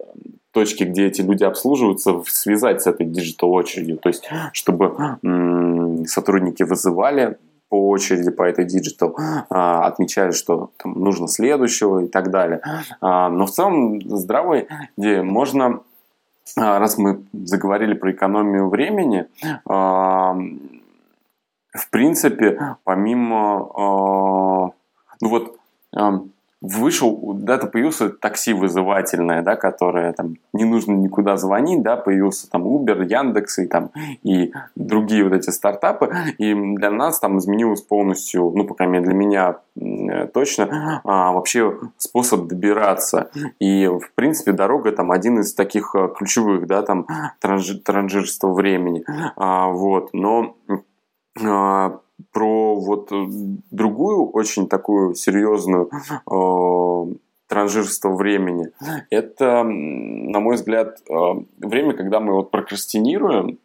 точки, 0.52 0.86
где 0.86 1.08
эти 1.08 1.22
люди 1.22 1.44
обслуживаются, 1.44 2.24
связать 2.26 2.82
с 2.82 2.88
этой 2.88 3.06
диджитал 3.06 3.52
очередью, 3.52 3.98
то 3.98 4.08
есть 4.08 4.30
чтобы 4.54 4.96
сотрудники 6.08 6.64
вызывали 6.64 7.38
по 7.72 7.88
очереди 7.88 8.30
по 8.32 8.44
этой 8.44 8.66
диджитал, 8.66 9.18
а, 9.50 9.88
отмечали, 9.88 10.32
что 10.32 10.72
там, 10.76 10.92
нужно 10.92 11.30
следующего 11.30 12.00
и 12.00 12.08
так 12.08 12.30
далее. 12.30 12.62
А, 13.00 13.30
но 13.30 13.46
в 13.46 13.52
целом 13.52 14.02
здравая 14.02 14.68
идея 14.98 15.24
можно, 15.24 15.80
а, 16.58 16.80
раз 16.80 16.98
мы 16.98 17.24
заговорили 17.32 17.94
про 17.94 18.12
экономию 18.12 18.68
времени, 18.68 19.28
в 21.74 21.90
принципе, 21.90 22.76
помимо, 22.84 24.74
ну 25.22 25.30
вот, 25.30 25.56
вышел, 26.62 27.34
да-то 27.34 27.68
появился 27.68 28.10
такси 28.10 28.54
вызывательное, 28.54 29.42
да, 29.42 29.56
которое 29.56 30.14
там 30.14 30.36
не 30.54 30.64
нужно 30.64 30.94
никуда 30.94 31.36
звонить, 31.36 31.82
да, 31.82 31.98
появился 31.98 32.50
там 32.50 32.68
Uber, 32.68 33.04
Яндекс 33.04 33.60
и 33.60 33.68
там 33.68 33.90
и 34.22 34.54
другие 34.76 35.24
вот 35.24 35.34
эти 35.34 35.50
стартапы, 35.50 36.12
и 36.38 36.54
для 36.54 36.92
нас 36.92 37.20
там 37.20 37.40
изменилось 37.40 37.82
полностью, 37.82 38.52
ну, 38.56 38.64
по 38.66 38.76
крайней 38.76 38.94
мере, 38.94 39.06
для 39.06 39.16
меня 39.16 39.58
точно, 40.34 41.02
а, 41.04 41.32
вообще 41.32 41.78
способ 41.98 42.48
добираться, 42.48 43.32
и, 43.60 43.88
в 43.88 44.14
принципе, 44.14 44.52
дорога 44.52 44.92
там 44.92 45.12
один 45.12 45.40
из 45.40 45.54
таких 45.54 45.96
э, 45.96 46.10
ключевых, 46.16 46.68
да, 46.68 46.84
там, 46.84 47.08
транжи, 47.40 47.80
транжирства 47.80 48.54
времени, 48.54 49.04
а, 49.36 49.70
вот, 49.70 50.10
но 50.14 50.58
а, 51.44 52.00
про 52.32 52.76
вот 52.76 53.12
э, 53.12 53.26
другую 53.72 54.30
очень 54.30 54.68
такую 54.68 55.16
серьезную 55.16 55.90
э, 56.30 57.16
транжирство 57.48 58.16
времени. 58.16 58.68
Это, 59.10 59.64
на 59.64 60.40
мой 60.40 60.56
взгляд, 60.56 61.00
э, 61.10 61.14
время, 61.58 61.94
когда 61.94 62.20
мы 62.20 62.34
вот 62.34 62.52
прокрастинируем, 62.52 63.60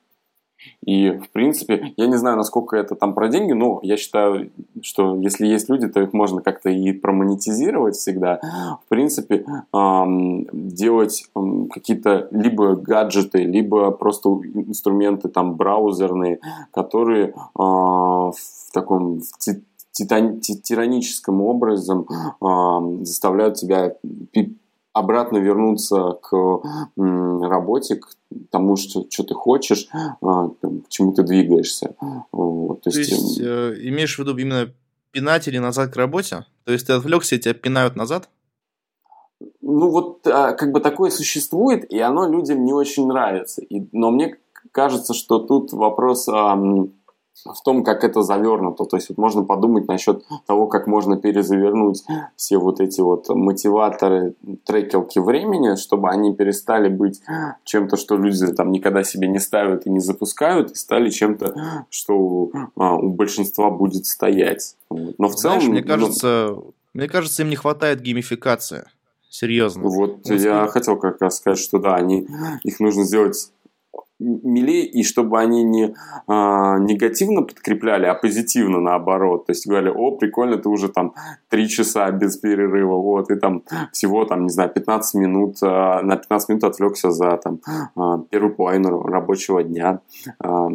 и, 0.87 1.11
в 1.11 1.31
принципе, 1.31 1.93
я 1.97 2.07
не 2.07 2.17
знаю, 2.17 2.37
насколько 2.37 2.77
это 2.77 2.95
там 2.95 3.15
про 3.15 3.29
деньги, 3.29 3.53
но 3.53 3.81
я 3.83 3.97
считаю, 3.97 4.51
что 4.83 5.17
если 5.17 5.47
есть 5.47 5.69
люди, 5.69 5.89
то 5.89 6.01
их 6.01 6.13
можно 6.13 6.43
как-то 6.43 6.71
и 6.71 6.93
промонетизировать 6.93 7.97
всегда. 7.97 8.41
В 8.85 8.89
принципе, 8.89 9.45
эм, 9.73 10.47
делать 10.53 11.25
эм, 11.35 11.69
какие-то 11.69 12.29
либо 12.31 12.77
гаджеты, 12.77 13.45
либо 13.45 13.91
просто 13.91 14.29
инструменты 14.29 15.29
там 15.29 15.57
браузерные, 15.57 16.39
которые 16.73 17.29
э, 17.29 17.33
в 17.59 18.33
таком 18.73 19.21
в 19.21 19.39
тираническом 19.93 21.41
образом 21.41 22.07
э, 22.09 23.05
заставляют 23.05 23.55
тебя 23.55 23.95
обратно 24.93 25.37
вернуться 25.39 26.19
к 26.23 26.61
работе, 26.97 27.97
к 27.97 28.16
тому, 28.51 28.77
что, 28.77 29.07
что 29.11 29.23
ты 29.23 29.35
хочешь, 29.35 29.89
а, 29.93 30.49
к 30.49 30.89
чему 30.89 31.13
ты 31.13 31.23
двигаешься. 31.23 31.95
Вот, 32.33 32.83
то, 32.83 32.91
то 32.91 32.99
есть, 32.99 33.11
есть 33.11 33.41
э, 33.41 33.77
имеешь 33.83 34.17
в 34.17 34.19
виду 34.19 34.37
именно 34.37 34.73
пинать 35.13 35.49
или 35.49 35.59
назад 35.59 35.93
к 35.93 35.97
работе? 35.97 36.45
То 36.65 36.73
есть 36.73 36.87
ты 36.87 36.93
отвлекся, 36.93 37.37
и 37.37 37.39
тебя 37.39 37.55
пинают 37.55 37.97
назад? 37.97 38.29
Ну 39.61 39.91
вот 39.91 40.27
а, 40.27 40.53
как 40.53 40.73
бы 40.73 40.81
такое 40.81 41.11
существует, 41.11 41.91
и 41.91 41.99
оно 41.99 42.29
людям 42.29 42.65
не 42.65 42.73
очень 42.73 43.07
нравится. 43.07 43.63
И, 43.63 43.87
но 43.93 44.11
мне 44.11 44.37
кажется, 44.73 45.15
что 45.15 45.39
тут 45.39 45.73
вопрос 45.73 46.29
а, 46.29 46.57
в 47.45 47.63
том, 47.63 47.85
как 47.85 48.05
это 48.05 48.23
завернуто. 48.23 48.85
То 48.85 48.97
есть 48.97 49.09
вот 49.11 49.19
можно 49.19 49.45
подумать 49.45 49.89
насчет 49.89 50.25
того, 50.47 50.67
как 50.67 50.87
можно 50.87 51.17
перезавернуть 51.17 52.03
все 52.37 52.59
вот 52.59 52.81
эти 52.81 53.01
вот 53.01 53.29
мотиваторы, 53.29 54.35
трекелки 54.65 55.19
времени, 55.19 55.77
чтобы 55.77 56.11
они 56.11 56.35
перестали 56.35 56.89
быть 56.89 57.21
чем-то, 57.65 57.97
что 57.97 58.17
люди 58.17 58.47
там 58.53 58.71
никогда 58.71 59.05
себе 59.05 59.29
не 59.29 59.39
ставят 59.39 59.87
и 59.87 59.91
не 59.91 60.01
запускают, 60.01 60.71
и 60.71 60.75
стали 60.75 61.11
чем-то, 61.11 61.85
что 61.91 62.51
а, 62.77 62.97
у 62.97 63.11
большинства 63.11 63.71
будет 63.71 64.07
стоять. 64.07 64.77
Но 64.91 65.29
в 65.29 65.37
Знаешь, 65.37 65.63
целом... 65.63 65.75
мне 65.75 65.83
ну, 65.83 65.89
кажется, 65.89 66.49
ну, 66.51 66.75
мне 66.95 67.09
кажется, 67.09 67.43
им 67.43 67.51
не 67.51 67.57
хватает 67.57 68.01
геймификации. 68.01 68.87
Серьезно. 69.29 69.83
Вот, 69.83 70.21
вот 70.25 70.41
я 70.41 70.67
хотел 70.69 70.97
как 70.97 71.21
раз 71.21 71.37
сказать, 71.37 71.59
что 71.59 71.79
да, 71.79 71.95
они, 71.95 72.27
их 72.63 72.81
нужно 72.81 73.05
сделать 73.05 73.51
милее, 74.19 74.87
и 74.87 75.03
чтобы 75.03 75.39
они 75.39 75.63
не 75.63 75.95
а, 76.27 76.79
негативно 76.79 77.43
подкрепляли, 77.43 78.07
а 78.07 78.15
позитивно 78.15 78.81
наоборот. 78.81 79.47
То 79.47 79.53
есть 79.53 79.67
говорили, 79.67 79.91
о, 79.95 80.13
прикольно, 80.13 80.57
ты 80.57 80.69
уже 80.69 80.89
там 80.89 81.15
три 81.49 81.69
часа 81.69 82.11
без 82.11 82.37
перерыва, 82.37 82.97
вот, 82.97 83.31
и 83.31 83.37
там 83.37 83.63
всего 83.93 84.25
там, 84.25 84.45
не 84.45 84.51
знаю, 84.51 84.71
15 84.71 85.15
минут, 85.15 85.57
а, 85.63 86.03
на 86.03 86.17
15 86.17 86.49
минут 86.49 86.65
отвлекся 86.65 87.11
за 87.11 87.37
там 87.37 87.61
а, 87.95 88.19
первую 88.31 88.55
половину 88.55 89.03
рабочего 89.03 89.63
дня. 89.63 90.01
А, 90.39 90.69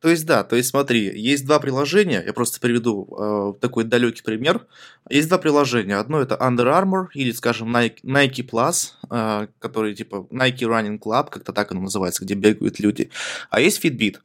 то 0.00 0.08
есть, 0.08 0.26
да, 0.26 0.44
то 0.44 0.56
есть 0.56 0.70
смотри, 0.70 1.18
есть 1.18 1.46
два 1.46 1.60
приложения, 1.60 2.22
я 2.24 2.32
просто 2.32 2.60
приведу 2.60 3.08
э, 3.18 3.60
такой 3.60 3.84
далекий 3.84 4.22
пример. 4.22 4.66
Есть 5.08 5.28
два 5.28 5.38
приложения. 5.38 5.96
Одно 5.96 6.20
это 6.20 6.34
Under 6.34 6.66
Armour 6.66 7.06
или, 7.14 7.32
скажем, 7.32 7.74
Nike, 7.74 8.02
Nike 8.02 8.48
Plus, 8.48 8.92
э, 9.10 9.48
который 9.58 9.94
типа 9.94 10.26
Nike 10.30 10.60
Running 10.60 10.98
Club, 10.98 11.30
как-то 11.30 11.52
так 11.52 11.72
оно 11.72 11.82
называется, 11.82 12.24
где 12.24 12.34
бегают 12.34 12.80
люди. 12.80 13.10
А 13.50 13.60
есть 13.60 13.84
Fitbit. 13.84 14.18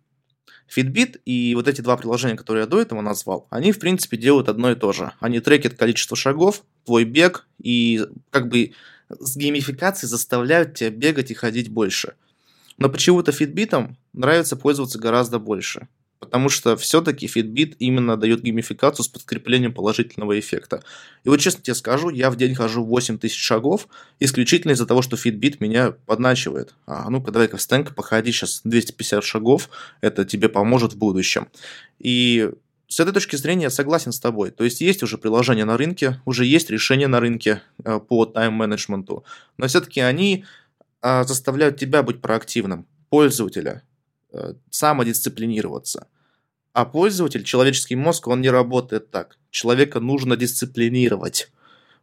Fitbit 0.75 1.21
и 1.25 1.55
вот 1.55 1.67
эти 1.67 1.81
два 1.81 1.95
приложения, 1.97 2.35
которые 2.35 2.63
я 2.63 2.67
до 2.67 2.81
этого 2.81 3.01
назвал, 3.01 3.47
они, 3.49 3.71
в 3.71 3.79
принципе, 3.79 4.17
делают 4.17 4.49
одно 4.49 4.71
и 4.71 4.75
то 4.75 4.91
же. 4.91 5.13
Они 5.19 5.39
трекят 5.39 5.75
количество 5.75 6.17
шагов, 6.17 6.63
твой 6.85 7.05
бег, 7.05 7.47
и 7.61 8.05
как 8.31 8.49
бы 8.49 8.73
с 9.09 9.37
геймификацией 9.37 10.09
заставляют 10.09 10.75
тебя 10.75 10.89
бегать 10.89 11.31
и 11.31 11.35
ходить 11.35 11.69
больше. 11.69 12.15
Но 12.77 12.89
почему-то 12.89 13.31
Fitbit 13.31 13.95
нравится 14.17 14.55
пользоваться 14.55 14.99
гораздо 14.99 15.39
больше. 15.39 15.87
Потому 16.19 16.49
что 16.49 16.75
все-таки 16.75 17.27
Fitbit 17.27 17.75
именно 17.77 18.17
дает 18.17 18.41
геймификацию 18.41 19.05
с 19.05 19.07
подкреплением 19.07 19.71
положительного 19.71 20.39
эффекта. 20.39 20.83
И 21.23 21.29
вот 21.29 21.39
честно 21.39 21.61
тебе 21.61 21.75
скажу, 21.75 22.09
я 22.09 22.31
в 22.31 22.35
день 22.35 22.55
хожу 22.55 22.83
8 22.83 23.19
тысяч 23.19 23.39
шагов 23.39 23.87
исключительно 24.19 24.71
из-за 24.71 24.87
того, 24.87 25.03
что 25.03 25.15
Fitbit 25.15 25.57
меня 25.59 25.91
подначивает. 25.91 26.73
А 26.87 27.07
ну-ка, 27.09 27.31
давай-ка 27.31 27.57
встань 27.57 27.85
походи 27.85 28.31
сейчас 28.31 28.61
250 28.63 29.23
шагов, 29.23 29.69
это 30.01 30.25
тебе 30.25 30.49
поможет 30.49 30.93
в 30.93 30.97
будущем. 30.97 31.49
И 31.99 32.49
с 32.87 32.99
этой 32.99 33.13
точки 33.13 33.35
зрения 33.35 33.63
я 33.63 33.69
согласен 33.69 34.11
с 34.11 34.19
тобой. 34.19 34.49
То 34.49 34.63
есть 34.63 34.81
есть 34.81 35.03
уже 35.03 35.19
приложения 35.19 35.65
на 35.65 35.77
рынке, 35.77 36.19
уже 36.25 36.45
есть 36.45 36.71
решения 36.71 37.07
на 37.07 37.19
рынке 37.19 37.61
э, 37.83 37.99
по 37.99 38.25
тайм-менеджменту, 38.25 39.23
но 39.57 39.67
все-таки 39.67 39.99
они 39.99 40.45
а, 41.01 41.23
заставляют 41.25 41.77
тебя 41.77 42.01
быть 42.01 42.21
проактивным, 42.21 42.87
пользователя, 43.09 43.83
самодисциплинироваться. 44.69 46.07
А 46.73 46.85
пользователь, 46.85 47.43
человеческий 47.43 47.95
мозг, 47.95 48.27
он 48.27 48.41
не 48.41 48.49
работает 48.49 49.09
так. 49.09 49.37
Человека 49.49 49.99
нужно 49.99 50.37
дисциплинировать, 50.37 51.51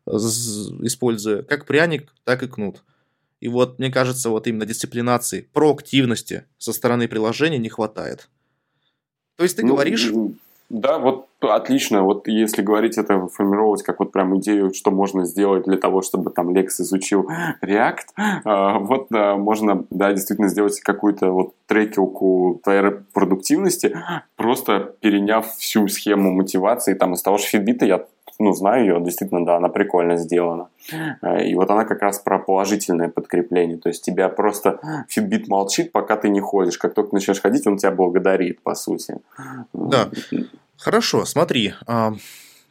используя 0.06 1.42
как 1.42 1.66
пряник, 1.66 2.12
так 2.24 2.42
и 2.42 2.48
кнут. 2.48 2.82
И 3.40 3.48
вот, 3.48 3.78
мне 3.78 3.90
кажется, 3.90 4.30
вот 4.30 4.46
именно 4.46 4.66
дисциплинации, 4.66 5.48
проактивности 5.52 6.46
со 6.58 6.72
стороны 6.72 7.08
приложения 7.08 7.58
не 7.58 7.68
хватает. 7.68 8.28
То 9.37 9.44
есть 9.44 9.56
ты 9.56 9.62
ну, 9.62 9.74
говоришь... 9.74 10.10
Да, 10.70 10.98
вот 10.98 11.29
отлично. 11.40 12.03
Вот 12.03 12.27
если 12.27 12.62
говорить 12.62 12.96
это, 12.96 13.29
формировать 13.29 13.83
как 13.83 14.00
вот 14.00 14.12
прям 14.12 14.38
идею, 14.38 14.72
что 14.72 14.90
можно 14.90 15.24
сделать 15.24 15.64
для 15.64 15.77
того, 15.77 16.00
чтобы 16.03 16.31
там 16.31 16.55
Лекс 16.55 16.81
изучил 16.81 17.29
React, 17.62 18.42
а, 18.44 18.79
вот 18.79 19.11
можно, 19.11 19.85
да, 19.90 20.12
действительно 20.12 20.48
сделать 20.48 20.81
какую-то 20.81 21.31
вот 21.31 21.55
трекилку 21.66 22.61
твоей 22.64 22.92
продуктивности, 23.12 23.96
просто 24.37 24.94
переняв 25.00 25.46
всю 25.55 25.87
схему 25.88 26.33
мотивации 26.33 26.94
там 26.94 27.12
из 27.14 27.22
того 27.22 27.38
же 27.38 27.44
фидбита, 27.44 27.85
я 27.85 28.05
ну, 28.38 28.52
знаю 28.52 28.84
ее, 28.84 29.00
действительно, 29.00 29.44
да, 29.44 29.56
она 29.56 29.68
прикольно 29.68 30.16
сделана. 30.16 30.68
Э, 31.22 31.46
и 31.46 31.54
вот 31.54 31.70
она 31.70 31.84
как 31.84 32.02
раз 32.02 32.18
про 32.18 32.38
положительное 32.38 33.08
подкрепление. 33.08 33.78
То 33.78 33.88
есть 33.88 34.04
тебя 34.04 34.28
просто 34.28 34.80
Fitbit 35.14 35.44
молчит, 35.48 35.92
пока 35.92 36.16
ты 36.16 36.28
не 36.28 36.40
ходишь. 36.40 36.78
Как 36.78 36.94
только 36.94 37.14
начнешь 37.14 37.40
ходить, 37.40 37.66
он 37.66 37.76
тебя 37.76 37.92
благодарит, 37.92 38.62
по 38.62 38.74
сути. 38.74 39.18
Да. 39.72 40.10
Хорошо, 40.76 41.24
смотри. 41.24 41.74
А, 41.87 42.14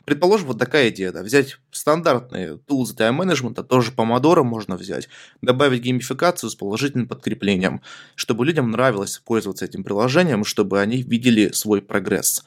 предположим, 0.06 0.48
вот 0.48 0.60
такая 0.60 0.90
идея, 0.90 1.12
да, 1.12 1.24
взять 1.24 1.58
стандартные 1.72 2.58
тулзы 2.58 2.96
тайм-менеджмента, 2.96 3.64
тоже 3.64 3.92
Pomodoro 3.92 4.44
можно 4.44 4.76
взять, 4.76 5.08
добавить 5.42 5.82
геймификацию 5.82 6.50
с 6.50 6.56
положительным 6.56 7.08
подкреплением, 7.08 7.82
чтобы 8.16 8.46
людям 8.46 8.72
нравилось 8.72 9.22
пользоваться 9.26 9.66
этим 9.66 9.84
приложением, 9.84 10.44
чтобы 10.44 10.82
они 10.82 11.02
видели 11.02 11.52
свой 11.52 11.82
прогресс. 11.82 12.44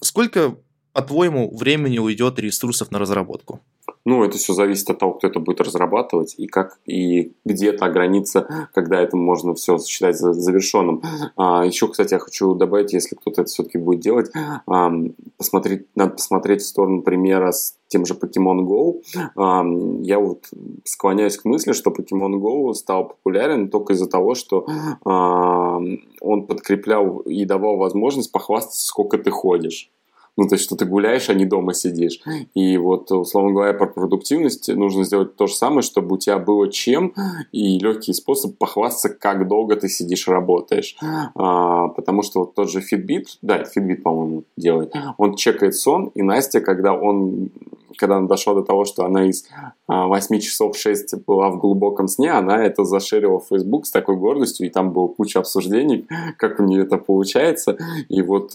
Сколько 0.00 0.56
по-твоему, 1.02 1.56
времени 1.56 1.98
уйдет 1.98 2.38
ресурсов 2.38 2.90
на 2.90 2.98
разработку? 2.98 3.60
Ну, 4.04 4.24
это 4.24 4.38
все 4.38 4.54
зависит 4.54 4.88
от 4.88 4.98
того, 4.98 5.12
кто 5.12 5.26
это 5.26 5.40
будет 5.40 5.60
разрабатывать 5.60 6.34
и 6.38 6.46
как 6.46 6.78
и 6.86 7.32
где 7.44 7.72
та 7.72 7.90
граница, 7.90 8.68
когда 8.72 9.00
это 9.00 9.16
можно 9.16 9.54
все 9.54 9.78
считать 9.78 10.16
завершенным. 10.16 11.02
А, 11.36 11.66
еще, 11.66 11.88
кстати, 11.88 12.14
я 12.14 12.18
хочу 12.18 12.54
добавить, 12.54 12.92
если 12.92 13.16
кто-то 13.16 13.42
это 13.42 13.50
все-таки 13.50 13.76
будет 13.76 14.00
делать, 14.00 14.30
а, 14.66 14.90
посмотреть, 15.36 15.86
надо 15.94 16.12
посмотреть 16.12 16.62
в 16.62 16.66
сторону 16.66 17.02
примера 17.02 17.52
с 17.52 17.76
тем 17.88 18.06
же 18.06 18.14
Pokemon 18.14 18.60
Go. 18.60 19.02
А, 19.36 19.64
я 20.02 20.18
вот 20.20 20.46
склоняюсь 20.84 21.36
к 21.36 21.44
мысли, 21.44 21.72
что 21.72 21.90
Pokemon 21.90 22.40
Go 22.40 22.72
стал 22.74 23.08
популярен 23.08 23.68
только 23.68 23.92
из-за 23.92 24.08
того, 24.08 24.34
что 24.34 24.66
а, 25.04 25.80
он 26.20 26.46
подкреплял 26.46 27.18
и 27.18 27.44
давал 27.44 27.76
возможность 27.76 28.32
похвастаться, 28.32 28.86
сколько 28.86 29.18
ты 29.18 29.30
ходишь. 29.30 29.90
Ну, 30.38 30.46
то 30.46 30.54
есть, 30.54 30.64
что 30.64 30.76
ты 30.76 30.84
гуляешь, 30.84 31.28
а 31.28 31.34
не 31.34 31.44
дома 31.44 31.74
сидишь. 31.74 32.20
И 32.54 32.78
вот, 32.78 33.10
условно 33.10 33.50
говоря, 33.50 33.74
про 33.74 33.88
продуктивность 33.88 34.68
нужно 34.68 35.02
сделать 35.02 35.34
то 35.34 35.48
же 35.48 35.54
самое, 35.54 35.82
чтобы 35.82 36.14
у 36.14 36.18
тебя 36.18 36.38
было 36.38 36.70
чем 36.70 37.12
и 37.50 37.76
легкий 37.80 38.12
способ 38.12 38.56
похвастаться, 38.56 39.08
как 39.08 39.48
долго 39.48 39.74
ты 39.74 39.88
сидишь, 39.88 40.28
работаешь. 40.28 40.96
А, 41.34 41.88
потому 41.88 42.22
что 42.22 42.40
вот 42.40 42.54
тот 42.54 42.70
же 42.70 42.78
Fitbit, 42.78 43.24
да, 43.42 43.64
Fitbit, 43.64 44.02
по-моему, 44.02 44.44
делает, 44.56 44.94
он 45.16 45.34
чекает 45.34 45.74
сон, 45.74 46.12
и 46.14 46.22
Настя, 46.22 46.60
когда 46.60 46.94
он 46.94 47.50
когда 47.96 48.18
она 48.18 48.28
дошла 48.28 48.54
до 48.54 48.62
того, 48.62 48.84
что 48.84 49.04
она 49.04 49.28
из 49.28 49.44
8 49.88 50.36
а, 50.36 50.40
часов 50.40 50.76
6 50.76 51.24
была 51.26 51.50
в 51.50 51.58
глубоком 51.58 52.06
сне, 52.06 52.30
она 52.30 52.64
это 52.64 52.84
зашерила 52.84 53.40
в 53.40 53.48
Facebook 53.48 53.86
с 53.86 53.90
такой 53.90 54.16
гордостью, 54.16 54.68
и 54.68 54.70
там 54.70 54.92
была 54.92 55.08
куча 55.08 55.40
обсуждений, 55.40 56.06
как 56.38 56.60
у 56.60 56.62
нее 56.62 56.84
это 56.84 56.96
получается. 56.96 57.76
И 58.08 58.22
вот 58.22 58.52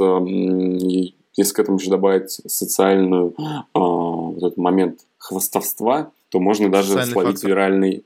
если 1.35 1.53
к 1.53 1.59
этому 1.59 1.77
еще 1.77 1.89
добавить 1.89 2.31
социальную 2.31 3.33
э, 3.37 3.53
вот 3.73 4.37
этот 4.37 4.57
момент 4.57 4.99
хвастовства, 5.17 6.11
то 6.29 6.39
можно 6.39 6.69
даже 6.69 6.89
Социальный 6.89 7.11
словить 7.11 7.31
фактор. 7.33 7.49
виральный 7.49 8.03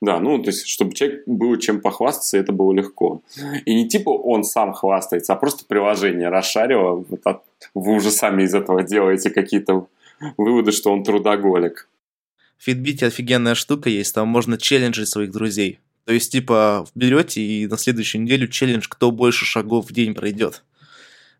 да, 0.00 0.20
ну, 0.20 0.42
то 0.42 0.50
есть, 0.50 0.66
чтобы 0.66 0.92
человек 0.92 1.22
было 1.26 1.58
чем 1.58 1.80
похвастаться, 1.80 2.36
это 2.36 2.52
было 2.52 2.72
легко. 2.72 3.22
И 3.64 3.74
не 3.74 3.88
типа 3.88 4.10
он 4.10 4.44
сам 4.44 4.74
хвастается, 4.74 5.32
а 5.32 5.36
просто 5.36 5.64
приложение 5.64 6.28
расшарило. 6.28 7.04
Вот 7.08 7.20
от, 7.24 7.42
вы 7.74 7.94
уже 7.94 8.10
сами 8.10 8.42
из 8.42 8.54
этого 8.54 8.82
делаете 8.82 9.30
какие-то 9.30 9.86
выводы, 10.36 10.72
что 10.72 10.92
он 10.92 11.04
трудоголик. 11.04 11.88
В 12.58 12.68
офигенная 12.68 13.54
штука 13.54 13.88
есть, 13.88 14.14
там 14.14 14.28
можно 14.28 14.58
челленджить 14.58 15.08
своих 15.08 15.30
друзей. 15.30 15.80
То 16.04 16.12
есть, 16.12 16.32
типа, 16.32 16.86
берете 16.94 17.40
и 17.40 17.66
на 17.66 17.78
следующую 17.78 18.22
неделю 18.22 18.46
челлендж, 18.48 18.86
кто 18.88 19.10
больше 19.10 19.46
шагов 19.46 19.88
в 19.88 19.92
день 19.92 20.14
пройдет. 20.14 20.62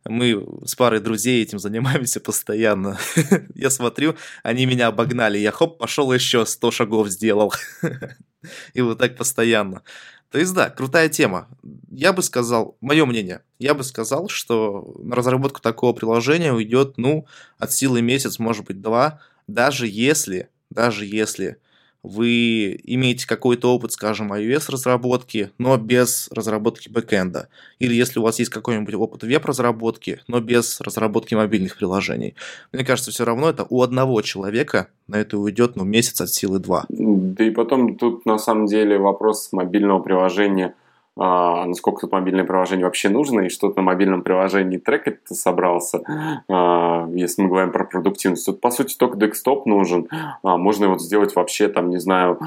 Мы 0.06 0.46
с 0.64 0.74
парой 0.74 1.00
друзей 1.00 1.42
этим 1.42 1.58
занимаемся 1.58 2.20
постоянно. 2.20 2.98
я 3.54 3.70
смотрю, 3.70 4.16
они 4.42 4.66
меня 4.66 4.88
обогнали. 4.88 5.38
Я 5.38 5.50
хоп, 5.50 5.78
пошел 5.78 6.12
еще 6.12 6.44
100 6.44 6.70
шагов 6.70 7.08
сделал. 7.08 7.52
И 8.74 8.82
вот 8.82 8.98
так 8.98 9.16
постоянно. 9.16 9.82
То 10.30 10.38
есть, 10.38 10.52
да, 10.52 10.68
крутая 10.68 11.08
тема. 11.08 11.48
Я 11.90 12.12
бы 12.12 12.22
сказал, 12.22 12.76
мое 12.80 13.06
мнение, 13.06 13.42
я 13.58 13.72
бы 13.72 13.84
сказал, 13.84 14.28
что 14.28 14.94
на 14.98 15.14
разработку 15.14 15.60
такого 15.60 15.92
приложения 15.92 16.52
уйдет, 16.52 16.94
ну, 16.96 17.26
от 17.56 17.72
силы 17.72 18.02
месяц, 18.02 18.40
может 18.40 18.64
быть, 18.64 18.80
два, 18.80 19.20
даже 19.46 19.86
если, 19.86 20.48
даже 20.70 21.06
если 21.06 21.58
вы 22.04 22.78
имеете 22.84 23.26
какой-то 23.26 23.74
опыт, 23.74 23.92
скажем, 23.92 24.32
iOS-разработки, 24.32 25.50
но 25.58 25.76
без 25.78 26.28
разработки 26.30 26.90
бэкэнда. 26.90 27.48
Или 27.78 27.94
если 27.94 28.20
у 28.20 28.22
вас 28.22 28.38
есть 28.38 28.50
какой-нибудь 28.50 28.94
опыт 28.94 29.22
веб-разработки, 29.22 30.20
но 30.28 30.40
без 30.40 30.80
разработки 30.82 31.34
мобильных 31.34 31.76
приложений. 31.76 32.34
Мне 32.72 32.84
кажется, 32.84 33.10
все 33.10 33.24
равно 33.24 33.48
это 33.48 33.66
у 33.68 33.82
одного 33.82 34.20
человека 34.20 34.88
на 35.08 35.16
это 35.16 35.38
уйдет 35.38 35.76
ну, 35.76 35.84
месяц 35.84 36.20
от 36.20 36.28
силы 36.28 36.58
два. 36.58 36.84
Да 36.90 37.42
и 37.42 37.50
потом 37.50 37.96
тут 37.96 38.26
на 38.26 38.38
самом 38.38 38.66
деле 38.66 38.98
вопрос 38.98 39.48
мобильного 39.52 40.00
приложения– 40.00 40.74
насколько 41.16 42.02
тут 42.02 42.12
мобильное 42.12 42.44
приложение 42.44 42.86
вообще 42.86 43.08
нужно, 43.08 43.40
и 43.40 43.48
что 43.48 43.70
ты 43.70 43.76
на 43.76 43.82
мобильном 43.82 44.22
приложении 44.22 44.78
трекать 44.78 45.24
ты 45.24 45.34
собрался, 45.34 46.02
а, 46.48 47.08
если 47.12 47.42
мы 47.42 47.48
говорим 47.48 47.72
про 47.72 47.84
продуктивность. 47.84 48.46
Тут, 48.46 48.60
по 48.60 48.70
сути, 48.70 48.96
только 48.96 49.16
декстоп 49.16 49.66
нужен. 49.66 50.08
А, 50.42 50.56
можно 50.56 50.84
его 50.84 50.98
сделать 50.98 51.36
вообще, 51.36 51.68
там, 51.68 51.90
не 51.90 51.98
знаю, 51.98 52.40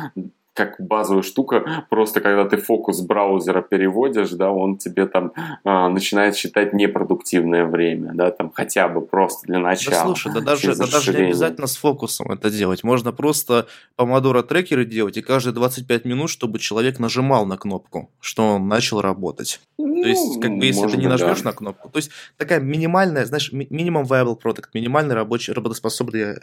как 0.57 0.75
базовая 0.79 1.21
штука, 1.21 1.85
просто 1.89 2.19
когда 2.19 2.45
ты 2.45 2.57
фокус 2.57 3.01
браузера 3.01 3.61
переводишь, 3.61 4.31
да, 4.31 4.51
он 4.51 4.77
тебе 4.77 5.05
там 5.05 5.31
а, 5.63 5.87
начинает 5.87 6.35
считать 6.35 6.73
непродуктивное 6.73 7.65
время, 7.65 8.13
да, 8.15 8.31
там 8.31 8.51
хотя 8.51 8.87
бы 8.87 9.01
просто 9.01 9.45
для 9.45 9.59
начала. 9.59 9.95
Да 9.95 10.05
слушай, 10.05 10.33
да 10.33 10.41
даже, 10.41 10.75
да 10.75 10.87
даже 10.87 11.13
не 11.13 11.27
обязательно 11.27 11.67
с 11.67 11.77
фокусом 11.77 12.31
это 12.31 12.49
делать, 12.49 12.83
можно 12.83 13.11
просто 13.11 13.67
помодоро 13.95 14.41
трекеры 14.41 14.85
делать 14.85 15.15
и 15.17 15.21
каждые 15.21 15.53
25 15.53 16.05
минут, 16.05 16.31
чтобы 16.31 16.57
человек 16.57 16.97
нажимал 16.97 17.45
на 17.45 17.57
кнопку, 17.57 18.09
что 18.19 18.55
он 18.55 18.67
начал 18.67 19.01
работать. 19.01 19.61
Ну, 19.77 20.01
то 20.01 20.09
есть, 20.09 20.41
как 20.41 20.57
бы, 20.57 20.65
если 20.65 20.87
ты 20.87 20.97
не 20.97 21.07
нажмешь 21.07 21.41
да. 21.41 21.51
на 21.51 21.55
кнопку, 21.55 21.89
то 21.89 21.97
есть 21.97 22.09
такая 22.37 22.59
минимальная, 22.59 23.25
знаешь, 23.25 23.51
минимум 23.51 24.05
viable 24.05 24.39
product, 24.41 24.69
минимальный 24.73 25.13
рабочий, 25.13 25.53
работоспособное, 25.53 26.41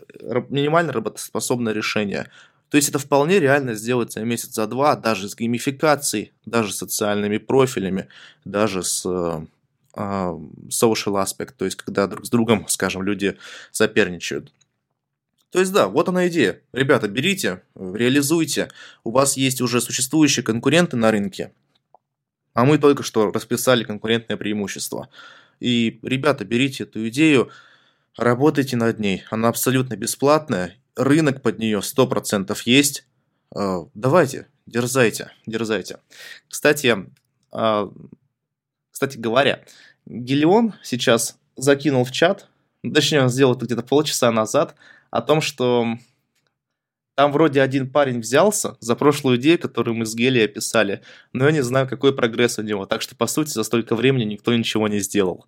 минимально 0.48 0.92
работоспособное 0.92 1.72
решение. 1.72 2.28
То 2.74 2.78
есть 2.78 2.88
это 2.88 2.98
вполне 2.98 3.38
реально 3.38 3.74
сделать 3.74 4.14
за 4.14 4.24
месяц, 4.24 4.52
за 4.52 4.66
два, 4.66 4.96
даже 4.96 5.28
с 5.28 5.36
геймификацией, 5.36 6.32
даже 6.44 6.72
с 6.72 6.78
социальными 6.78 7.38
профилями, 7.38 8.08
даже 8.44 8.82
с 8.82 9.06
э, 9.06 9.46
а, 9.92 10.32
social 10.70 11.24
aspect, 11.24 11.52
то 11.56 11.66
есть 11.66 11.76
когда 11.76 12.08
друг 12.08 12.26
с 12.26 12.30
другом, 12.30 12.66
скажем, 12.66 13.04
люди 13.04 13.38
соперничают. 13.70 14.52
То 15.52 15.60
есть 15.60 15.72
да, 15.72 15.86
вот 15.86 16.08
она 16.08 16.26
идея. 16.26 16.62
Ребята, 16.72 17.06
берите, 17.06 17.62
реализуйте. 17.76 18.72
У 19.04 19.12
вас 19.12 19.36
есть 19.36 19.60
уже 19.60 19.80
существующие 19.80 20.42
конкуренты 20.42 20.96
на 20.96 21.12
рынке, 21.12 21.52
а 22.54 22.64
мы 22.64 22.78
только 22.78 23.04
что 23.04 23.30
расписали 23.30 23.84
конкурентное 23.84 24.36
преимущество. 24.36 25.10
И, 25.60 26.00
ребята, 26.02 26.44
берите 26.44 26.82
эту 26.82 27.06
идею, 27.06 27.52
работайте 28.16 28.76
над 28.76 28.98
ней. 28.98 29.22
Она 29.30 29.46
абсолютно 29.46 29.96
бесплатная, 29.96 30.76
рынок 30.96 31.42
под 31.42 31.58
нее 31.58 31.78
100% 31.78 32.56
есть. 32.64 33.06
А, 33.54 33.86
давайте, 33.94 34.48
дерзайте, 34.66 35.30
дерзайте. 35.46 35.98
Кстати, 36.48 37.06
а, 37.52 37.90
кстати 38.90 39.18
говоря, 39.18 39.64
Гелион 40.06 40.74
сейчас 40.82 41.38
закинул 41.56 42.04
в 42.04 42.12
чат, 42.12 42.48
точнее, 42.82 43.22
он 43.22 43.28
сделал 43.28 43.54
это 43.54 43.64
где-то 43.66 43.82
полчаса 43.82 44.30
назад, 44.30 44.74
о 45.10 45.22
том, 45.22 45.40
что 45.40 45.86
там 47.14 47.32
вроде 47.32 47.62
один 47.62 47.90
парень 47.90 48.20
взялся 48.20 48.76
за 48.80 48.96
прошлую 48.96 49.36
идею, 49.38 49.58
которую 49.58 49.94
мы 49.94 50.06
с 50.06 50.14
Гели 50.14 50.40
описали, 50.40 51.02
но 51.32 51.46
я 51.46 51.52
не 51.52 51.62
знаю, 51.62 51.88
какой 51.88 52.14
прогресс 52.14 52.58
у 52.58 52.62
него. 52.62 52.86
Так 52.86 53.02
что, 53.02 53.14
по 53.14 53.26
сути, 53.26 53.50
за 53.50 53.62
столько 53.62 53.94
времени 53.94 54.24
никто 54.24 54.54
ничего 54.54 54.88
не 54.88 54.98
сделал. 54.98 55.46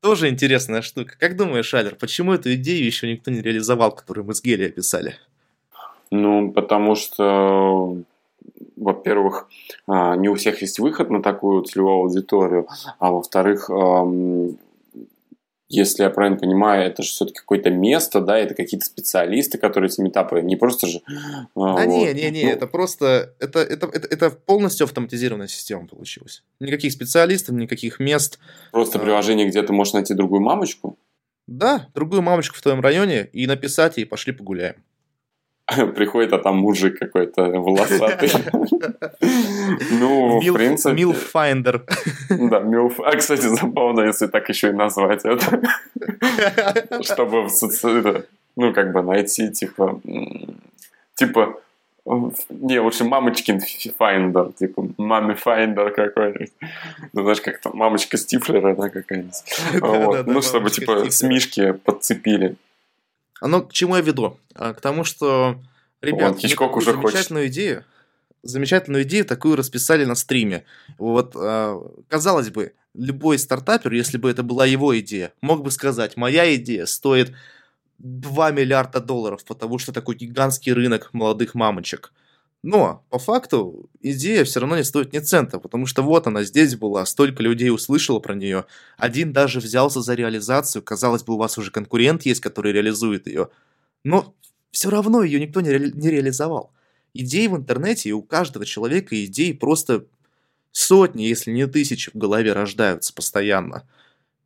Тоже 0.00 0.28
интересная 0.28 0.82
штука. 0.82 1.14
Как 1.18 1.36
думаешь, 1.36 1.72
Алер, 1.74 1.96
почему 1.96 2.32
эту 2.32 2.54
идею 2.54 2.84
еще 2.84 3.10
никто 3.10 3.30
не 3.30 3.40
реализовал, 3.40 3.92
которую 3.92 4.26
мы 4.26 4.34
с 4.34 4.42
Гели 4.42 4.68
описали? 4.68 5.16
Ну, 6.10 6.52
потому 6.52 6.94
что, 6.94 7.96
во-первых, 8.76 9.48
а, 9.88 10.16
не 10.16 10.28
у 10.28 10.34
всех 10.36 10.62
есть 10.62 10.78
выход 10.78 11.10
на 11.10 11.22
такую 11.22 11.62
целевую 11.64 11.94
аудиторию, 11.94 12.68
а 12.98 13.10
во-вторых, 13.10 13.68
если 15.68 16.04
я 16.04 16.10
правильно 16.10 16.38
понимаю, 16.38 16.86
это 16.86 17.02
же 17.02 17.08
все-таки 17.08 17.40
какое-то 17.40 17.70
место, 17.70 18.20
да, 18.20 18.38
это 18.38 18.54
какие-то 18.54 18.86
специалисты, 18.86 19.58
которые 19.58 19.90
эти 19.90 20.00
метапы, 20.00 20.40
не 20.40 20.56
просто 20.56 20.86
же... 20.86 21.00
А, 21.08 21.46
вот. 21.54 21.84
не, 21.86 22.12
не, 22.14 22.30
не, 22.30 22.44
ну... 22.44 22.50
это 22.50 22.66
просто, 22.66 23.34
это, 23.40 23.60
это, 23.60 23.86
это, 23.92 24.06
это 24.08 24.30
полностью 24.30 24.84
автоматизированная 24.84 25.48
система 25.48 25.86
получилась. 25.86 26.44
Никаких 26.60 26.92
специалистов, 26.92 27.56
никаких 27.56 27.98
мест. 27.98 28.38
Просто 28.70 28.98
а... 28.98 29.02
приложение, 29.02 29.48
где 29.48 29.62
ты 29.62 29.72
можешь 29.72 29.94
найти 29.94 30.14
другую 30.14 30.40
мамочку? 30.40 30.98
Да, 31.46 31.88
другую 31.94 32.22
мамочку 32.22 32.56
в 32.56 32.62
твоем 32.62 32.80
районе 32.80 33.28
и 33.32 33.46
написать 33.46 33.96
ей 33.96 34.04
«пошли 34.04 34.32
погуляем». 34.32 34.76
приходит, 35.94 36.32
а 36.32 36.38
там 36.38 36.56
мужик 36.58 36.98
какой-то 36.98 37.42
волосатый. 37.42 38.30
Ну, 39.90 40.40
в 40.40 40.52
принципе... 40.54 40.94
Milf 40.94 41.27
finder. 41.27 41.84
Да, 42.30 42.60
Milf... 42.60 43.00
А, 43.00 43.16
кстати, 43.16 43.46
забавно, 43.46 44.02
если 44.02 44.26
так 44.26 44.48
еще 44.48 44.68
и 44.68 44.72
назвать 44.72 45.24
это. 45.24 45.60
Чтобы, 47.02 47.48
ну, 48.56 48.72
как 48.72 48.92
бы 48.92 49.02
найти, 49.02 49.50
типа... 49.50 50.00
Типа, 51.14 51.56
не, 52.50 52.78
лучше 52.78 53.04
мамочкин 53.04 53.60
finder, 53.98 54.52
типа 54.52 54.88
mommy 54.98 55.34
finder 55.34 55.90
какой-нибудь. 55.90 56.52
Ну, 57.12 57.22
знаешь, 57.22 57.40
как 57.40 57.60
там 57.60 57.72
мамочка 57.76 58.16
Стифлера, 58.16 58.76
да, 58.76 58.88
какая-нибудь. 58.88 60.26
Ну, 60.26 60.42
чтобы, 60.42 60.70
типа, 60.70 61.10
с 61.10 61.22
Мишки 61.22 61.72
подцепили. 61.72 62.56
Оно 63.40 63.62
к 63.62 63.72
чему 63.72 63.96
я 63.96 64.02
веду? 64.02 64.38
А, 64.54 64.74
к 64.74 64.80
тому, 64.80 65.04
что, 65.04 65.62
ребят, 66.00 66.32
вот, 66.32 66.40
Хичкок 66.40 66.76
уже 66.76 66.92
замечательную 66.92 67.46
хочет. 67.46 67.54
идею, 67.54 67.84
замечательную 68.42 69.04
идею 69.04 69.24
такую 69.24 69.56
расписали 69.56 70.04
на 70.04 70.14
стриме. 70.14 70.64
Вот, 70.98 71.32
а, 71.36 71.80
казалось 72.08 72.50
бы, 72.50 72.72
любой 72.94 73.38
стартапер, 73.38 73.92
если 73.92 74.16
бы 74.16 74.30
это 74.30 74.42
была 74.42 74.66
его 74.66 74.98
идея, 74.98 75.32
мог 75.40 75.62
бы 75.62 75.70
сказать, 75.70 76.16
моя 76.16 76.54
идея 76.56 76.86
стоит 76.86 77.34
2 77.98 78.50
миллиарда 78.52 79.00
долларов, 79.00 79.44
потому 79.44 79.78
что 79.78 79.92
такой 79.92 80.16
гигантский 80.16 80.72
рынок 80.72 81.10
молодых 81.12 81.54
мамочек. 81.54 82.12
Но, 82.66 83.06
по 83.10 83.20
факту, 83.20 83.88
идея 84.00 84.42
все 84.42 84.58
равно 84.58 84.76
не 84.76 84.82
стоит 84.82 85.12
ни 85.12 85.20
цента, 85.20 85.60
потому 85.60 85.86
что 85.86 86.02
вот 86.02 86.26
она 86.26 86.42
здесь 86.42 86.74
была, 86.74 87.06
столько 87.06 87.40
людей 87.40 87.70
услышало 87.70 88.18
про 88.18 88.34
нее, 88.34 88.64
один 88.96 89.32
даже 89.32 89.60
взялся 89.60 90.00
за 90.00 90.14
реализацию, 90.14 90.82
казалось 90.82 91.22
бы, 91.22 91.34
у 91.34 91.36
вас 91.36 91.58
уже 91.58 91.70
конкурент 91.70 92.26
есть, 92.26 92.40
который 92.40 92.72
реализует 92.72 93.28
ее, 93.28 93.50
но 94.02 94.34
все 94.72 94.90
равно 94.90 95.22
ее 95.22 95.38
никто 95.38 95.60
не, 95.60 95.70
ре- 95.70 95.92
не 95.92 96.10
реализовал. 96.10 96.72
Идеи 97.14 97.46
в 97.46 97.56
интернете, 97.56 98.08
и 98.08 98.12
у 98.12 98.20
каждого 98.20 98.66
человека 98.66 99.24
идеи 99.26 99.52
просто 99.52 100.06
сотни, 100.72 101.22
если 101.22 101.52
не 101.52 101.68
тысячи 101.68 102.10
в 102.10 102.16
голове 102.16 102.52
рождаются 102.52 103.14
постоянно. 103.14 103.88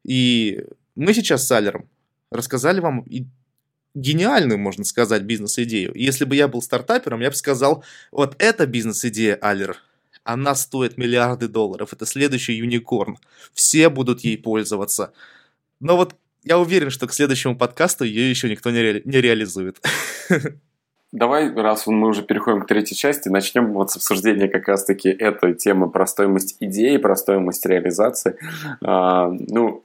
И 0.05 0.63
мы 0.95 1.15
сейчас 1.15 1.47
с 1.47 1.53
Алером 1.53 1.89
рассказали 2.31 2.81
вам 2.81 3.03
гениальную, 3.95 4.59
можно 4.59 4.85
сказать, 4.85 5.23
бизнес-идею. 5.23 5.93
Если 5.95 6.25
бы 6.25 6.37
я 6.37 6.49
был 6.49 6.63
стартапером, 6.63 7.21
я 7.21 7.31
бы 7.31 7.37
сказал, 7.37 7.85
вот 8.13 8.37
эта 8.39 8.67
бизнес-идея, 8.67 9.39
Алер, 9.41 9.77
она 10.25 10.55
стоит 10.55 10.99
миллиарды 10.99 11.49
долларов, 11.49 11.93
это 11.93 12.07
следующий 12.07 12.55
юникорн, 12.55 13.19
все 13.53 13.89
будут 13.89 14.21
ей 14.21 14.39
пользоваться. 14.39 15.13
Но 15.81 15.97
вот 15.97 16.15
я 16.45 16.59
уверен, 16.59 16.91
что 16.91 17.07
к 17.07 17.13
следующему 17.13 17.57
подкасту 17.57 18.05
ее 18.05 18.31
еще 18.31 18.49
никто 18.49 18.71
не, 18.71 18.81
ре... 18.81 19.03
не 19.05 19.21
реализует. 19.21 19.81
Давай, 21.13 21.53
раз 21.53 21.89
мы 21.89 22.07
уже 22.07 22.23
переходим 22.23 22.63
к 22.63 22.69
третьей 22.69 22.97
части, 22.97 23.29
начнем 23.29 23.73
вот 23.73 23.91
с 23.91 23.97
обсуждения 23.97 24.49
как 24.49 24.69
раз-таки 24.69 25.09
этой 25.09 25.55
темы 25.55 25.91
про 25.91 26.07
стоимость 26.07 26.57
идеи, 26.61 26.99
про 26.99 27.17
стоимость 27.17 27.67
реализации. 27.67 28.37
А, 28.81 29.29
ну, 29.29 29.83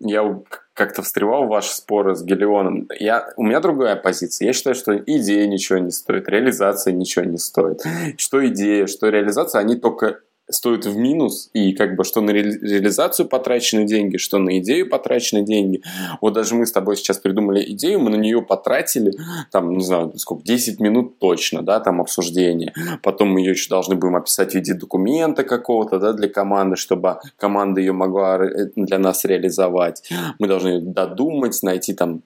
я 0.00 0.42
как-то 0.74 1.02
встревал 1.02 1.46
в 1.46 1.48
ваши 1.48 1.74
споры 1.74 2.14
с 2.14 2.22
Гелионом. 2.22 2.88
Я, 2.98 3.32
у 3.36 3.42
меня 3.42 3.60
другая 3.60 3.96
позиция. 3.96 4.46
Я 4.46 4.52
считаю, 4.52 4.74
что 4.74 4.96
идея 4.96 5.46
ничего 5.46 5.78
не 5.78 5.90
стоит, 5.90 6.28
реализация 6.28 6.92
ничего 6.92 7.24
не 7.24 7.38
стоит. 7.38 7.82
Что 8.16 8.46
идея, 8.48 8.86
что 8.86 9.08
реализация, 9.08 9.60
они 9.60 9.76
только 9.76 10.20
стоит 10.50 10.86
в 10.86 10.96
минус, 10.96 11.50
и 11.52 11.72
как 11.72 11.96
бы 11.96 12.04
что 12.04 12.20
на 12.20 12.30
реализацию 12.30 13.28
потрачены 13.28 13.84
деньги, 13.84 14.16
что 14.16 14.38
на 14.38 14.58
идею 14.58 14.88
потрачены 14.88 15.42
деньги. 15.42 15.82
Вот 16.20 16.34
даже 16.34 16.54
мы 16.54 16.66
с 16.66 16.72
тобой 16.72 16.96
сейчас 16.96 17.18
придумали 17.18 17.64
идею, 17.72 18.00
мы 18.00 18.10
на 18.10 18.16
нее 18.16 18.42
потратили, 18.42 19.12
там, 19.50 19.76
не 19.76 19.84
знаю, 19.84 20.12
сколько, 20.16 20.44
10 20.44 20.80
минут 20.80 21.18
точно, 21.18 21.62
да, 21.62 21.80
там 21.80 22.00
обсуждение. 22.00 22.72
Потом 23.02 23.30
мы 23.30 23.40
ее 23.40 23.50
еще 23.50 23.68
должны 23.68 23.96
будем 23.96 24.16
описать 24.16 24.52
в 24.52 24.54
виде 24.54 24.74
документа 24.74 25.44
какого-то, 25.44 25.98
да, 25.98 26.12
для 26.12 26.28
команды, 26.28 26.76
чтобы 26.76 27.18
команда 27.36 27.80
ее 27.80 27.92
могла 27.92 28.38
для 28.76 28.98
нас 28.98 29.24
реализовать. 29.24 30.02
Мы 30.38 30.48
должны 30.48 30.80
додумать, 30.80 31.62
найти 31.62 31.94
там 31.94 32.22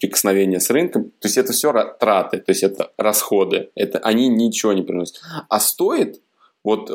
прикосновение 0.00 0.60
с 0.60 0.70
рынком. 0.70 1.04
То 1.20 1.28
есть 1.28 1.38
это 1.38 1.52
все 1.52 1.72
траты, 1.98 2.38
то 2.38 2.50
есть 2.50 2.62
это 2.62 2.90
расходы. 2.98 3.70
Это, 3.74 3.98
они 3.98 4.28
ничего 4.28 4.72
не 4.72 4.82
приносят. 4.82 5.20
А 5.48 5.60
стоит 5.60 6.20
вот 6.66 6.90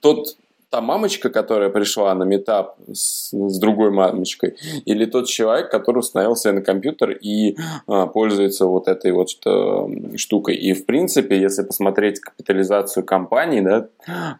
тот 0.00 0.36
та 0.70 0.80
мамочка, 0.80 1.30
которая 1.30 1.68
пришла 1.68 2.14
на 2.14 2.22
метап 2.22 2.76
с, 2.92 3.32
с 3.32 3.58
другой 3.58 3.90
мамочкой, 3.90 4.54
или 4.84 5.04
тот 5.04 5.26
человек, 5.26 5.70
который 5.70 5.98
установил 5.98 6.36
на 6.44 6.62
компьютер 6.62 7.10
и 7.10 7.56
а, 7.88 8.06
пользуется 8.06 8.66
вот 8.66 8.86
этой 8.86 9.10
вот 9.10 9.30
что, 9.30 9.90
штукой. 10.16 10.54
И 10.54 10.72
в 10.72 10.86
принципе, 10.86 11.40
если 11.40 11.64
посмотреть 11.64 12.20
капитализацию 12.20 13.04
компании, 13.04 13.60
да, 13.60 13.88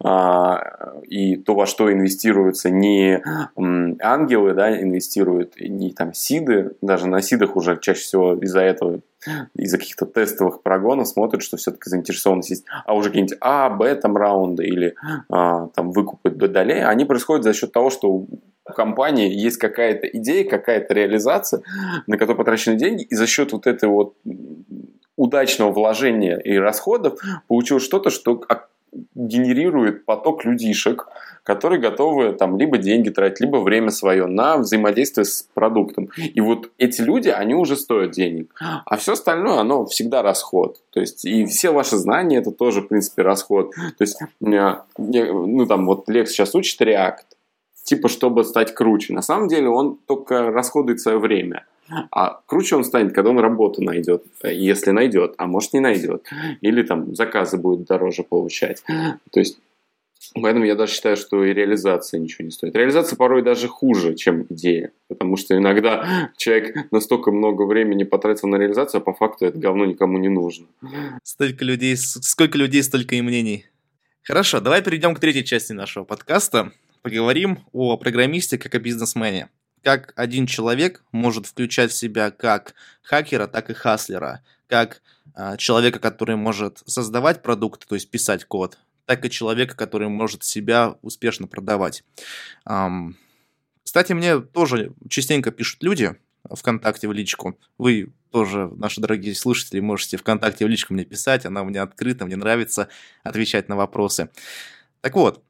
а, 0.03 0.95
и 1.09 1.37
то, 1.37 1.55
во 1.55 1.66
что 1.66 1.93
инвестируются 1.93 2.70
не 2.70 3.20
ангелы, 4.01 4.55
да, 4.55 4.81
инвестируют 4.81 5.55
не 5.59 5.91
там 5.91 6.14
сиды, 6.14 6.76
даже 6.81 7.09
на 7.09 7.22
сидах 7.22 7.57
уже 7.57 7.76
чаще 7.81 8.03
всего 8.03 8.35
из-за 8.35 8.61
этого 8.61 9.01
из-за 9.55 9.79
каких-то 9.79 10.07
тестовых 10.07 10.62
прогонов 10.62 11.09
смотрят, 11.09 11.43
что 11.43 11.57
все-таки 11.57 11.91
заинтересованность 11.91 12.51
есть. 12.51 12.64
А 12.85 12.95
уже 12.95 13.11
какие-нибудь 13.11 13.39
А, 13.41 13.71
Б 13.71 13.95
там 13.97 14.16
раунды 14.16 14.64
или 14.64 14.95
а, 15.29 15.68
там 15.68 15.93
выкупы 15.93 16.31
долей, 16.31 16.83
они 16.83 17.05
происходят 17.05 17.45
за 17.45 17.53
счет 17.53 17.73
того, 17.73 17.91
что 17.91 18.09
у 18.09 18.29
компании 18.75 19.33
есть 19.33 19.57
какая-то 19.57 20.07
идея, 20.07 20.49
какая-то 20.49 20.95
реализация, 20.95 21.62
на 22.07 22.16
которую 22.16 22.39
потрачены 22.39 22.77
деньги, 22.77 23.03
и 23.03 23.14
за 23.14 23.27
счет 23.27 23.53
вот 23.53 23.66
этой 23.66 23.89
вот 23.89 24.14
удачного 25.16 25.73
вложения 25.73 26.39
и 26.39 26.57
расходов 26.57 27.21
получилось 27.47 27.85
что-то, 27.85 28.11
что 28.11 28.43
генерирует 29.14 30.05
поток 30.05 30.45
людишек, 30.45 31.09
которые 31.43 31.80
готовы 31.80 32.32
там 32.32 32.59
либо 32.59 32.78
деньги 32.78 33.11
тратить, 33.11 33.41
либо 33.41 33.57
время 33.57 33.91
свое 33.91 34.26
на 34.26 34.59
взаимодействие 34.59 35.24
с 35.24 35.49
продуктом. 35.55 36.11
И 36.16 36.41
вот 36.41 36.70
эти 36.78 37.01
люди, 37.01 37.28
они 37.28 37.55
уже 37.55 37.76
стоят 37.76 38.12
денег. 38.12 38.53
А 38.59 38.97
все 38.97 39.12
остальное, 39.12 39.59
оно 39.59 39.86
всегда 39.86 40.22
расход. 40.22 40.78
То 40.91 41.01
есть 41.01 41.24
и 41.24 41.45
все 41.47 41.70
ваши 41.70 41.97
знания, 41.97 42.38
это 42.38 42.51
тоже, 42.51 42.82
в 42.82 42.88
принципе, 42.88 43.22
расход. 43.22 43.72
То 43.74 44.03
есть, 44.03 44.20
э, 44.20 44.74
ну 44.99 45.66
там 45.66 45.86
вот 45.86 46.09
Лекс 46.09 46.32
сейчас 46.32 46.55
учит 46.55 46.80
React, 46.80 47.24
типа, 47.84 48.09
чтобы 48.09 48.45
стать 48.45 48.74
круче. 48.74 49.12
На 49.12 49.22
самом 49.22 49.49
деле 49.49 49.68
он 49.68 49.99
только 50.07 50.51
расходует 50.51 51.01
свое 51.01 51.18
время. 51.18 51.64
А 52.11 52.41
круче 52.47 52.76
он 52.76 52.84
станет, 52.84 53.12
когда 53.14 53.30
он 53.30 53.38
работу 53.38 53.82
найдет, 53.82 54.24
если 54.43 54.91
найдет, 54.91 55.34
а 55.38 55.47
может 55.47 55.72
не 55.72 55.80
найдет. 55.80 56.26
Или 56.61 56.82
там 56.82 57.14
заказы 57.14 57.59
будет 57.59 57.86
дороже 57.86 58.22
получать. 58.22 58.82
То 58.86 59.41
есть 59.41 59.59
Поэтому 60.34 60.64
я 60.64 60.74
даже 60.74 60.93
считаю, 60.93 61.16
что 61.16 61.45
и 61.45 61.53
реализация 61.53 62.20
ничего 62.20 62.45
не 62.45 62.51
стоит. 62.51 62.76
Реализация 62.76 63.16
порой 63.16 63.43
даже 63.43 63.68
хуже, 63.68 64.14
чем 64.14 64.47
идея. 64.51 64.93
Потому 65.09 65.36
что 65.36 65.57
иногда 65.57 66.30
человек 66.36 66.93
настолько 66.93 67.32
много 67.32 67.62
времени 67.62 68.05
потратил 68.05 68.49
на 68.49 68.57
реализацию, 68.57 69.01
а 69.01 69.03
по 69.03 69.12
факту 69.12 69.47
это 69.47 69.59
говно 69.59 69.86
никому 69.86 70.18
не 70.18 70.28
нужно. 70.28 70.66
Столько 71.24 71.64
людей, 71.64 71.97
сколько 71.97 72.59
людей, 72.59 72.82
столько 72.82 73.16
и 73.16 73.22
мнений. 73.22 73.66
Хорошо, 74.22 74.61
давай 74.61 74.82
перейдем 74.82 75.14
к 75.14 75.20
третьей 75.20 75.45
части 75.45 75.72
нашего 75.72 76.05
подкаста. 76.05 76.70
Поговорим 77.03 77.61
о 77.72 77.97
программисте 77.97 78.59
как 78.59 78.74
о 78.74 78.78
бизнесмене. 78.78 79.49
Как 79.83 80.12
один 80.16 80.47
человек 80.47 81.03
может 81.12 81.47
включать 81.47 81.91
в 81.91 81.97
себя 81.97 82.31
как 82.31 82.74
хакера, 83.03 83.47
так 83.47 83.70
и 83.70 83.74
хаслера. 83.74 84.43
Как 84.66 85.03
э, 85.35 85.57
человека, 85.57 85.99
который 85.99 86.37
может 86.37 86.83
создавать 86.87 87.43
продукты, 87.43 87.87
то 87.87 87.95
есть 87.95 88.11
писать 88.11 88.45
код, 88.45 88.78
так 89.07 89.24
и 89.24 89.31
человека, 89.31 89.76
который 89.76 90.09
может 90.09 90.45
себя 90.45 90.97
успешно 91.03 91.49
продавать. 91.49 92.05
Кстати, 93.83 94.12
мне 94.12 94.39
тоже 94.39 94.93
частенько 95.09 95.51
пишут 95.51 95.83
люди 95.83 96.14
ВКонтакте 96.49 97.09
в 97.09 97.12
личку. 97.12 97.59
Вы 97.76 98.12
тоже, 98.31 98.70
наши 98.76 99.01
дорогие 99.01 99.35
слушатели, 99.35 99.81
можете 99.81 100.16
ВКонтакте 100.16 100.64
в 100.64 100.68
личку 100.68 100.95
мне 100.95 101.05
писать, 101.05 101.45
она 101.45 101.64
меня 101.64 101.83
открыта, 101.83 102.24
мне 102.24 102.37
нравится 102.37 102.89
отвечать 103.24 103.68
на 103.68 103.74
вопросы. 103.74 104.31
Так 105.01 105.16
вот, 105.16 105.43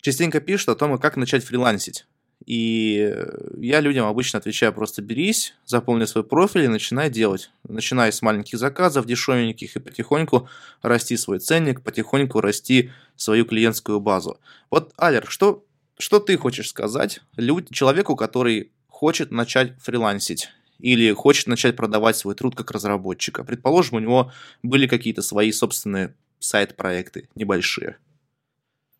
частенько 0.00 0.40
пишут 0.40 0.70
о 0.70 0.74
том, 0.74 0.98
как 0.98 1.16
начать 1.16 1.44
фрилансить. 1.44 2.06
И 2.46 3.14
я 3.58 3.80
людям 3.80 4.06
обычно 4.06 4.38
отвечаю 4.38 4.72
просто 4.72 5.02
берись, 5.02 5.54
заполни 5.66 6.04
свой 6.06 6.24
профиль 6.24 6.64
и 6.64 6.68
начинай 6.68 7.10
делать. 7.10 7.50
Начинай 7.68 8.12
с 8.12 8.22
маленьких 8.22 8.58
заказов, 8.58 9.06
дешевеньких, 9.06 9.76
и 9.76 9.80
потихоньку 9.80 10.48
расти 10.82 11.16
свой 11.16 11.38
ценник, 11.38 11.82
потихоньку 11.82 12.40
расти 12.40 12.90
свою 13.16 13.44
клиентскую 13.44 14.00
базу. 14.00 14.40
Вот, 14.70 14.92
Алер, 14.96 15.26
что, 15.28 15.64
что 15.98 16.18
ты 16.18 16.36
хочешь 16.36 16.68
сказать 16.68 17.20
люд, 17.36 17.68
человеку, 17.70 18.16
который 18.16 18.72
хочет 18.88 19.30
начать 19.30 19.78
фрилансить? 19.80 20.48
или 20.80 21.12
хочет 21.12 21.46
начать 21.46 21.76
продавать 21.76 22.16
свой 22.16 22.34
труд 22.34 22.56
как 22.56 22.70
разработчика. 22.70 23.44
Предположим, 23.44 23.96
у 23.96 24.00
него 24.00 24.32
были 24.62 24.86
какие-то 24.86 25.20
свои 25.20 25.52
собственные 25.52 26.14
сайт-проекты 26.38 27.28
небольшие. 27.34 27.98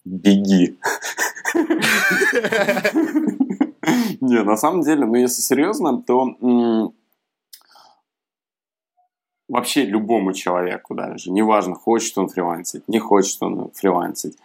Беги. 0.05 0.79
Не, 4.21 4.43
на 4.43 4.57
самом 4.57 4.83
деле, 4.83 5.07
ну 5.07 5.15
если 5.15 5.41
серьезно, 5.41 6.03
то 6.03 6.37
вообще 9.51 9.85
любому 9.85 10.33
человеку 10.33 10.95
даже, 10.95 11.31
неважно, 11.31 11.75
хочет 11.75 12.17
он 12.17 12.29
фрилансить, 12.29 12.87
не 12.89 12.99
хочет 12.99 13.43
он 13.43 13.71
фрилансить. 13.75 14.37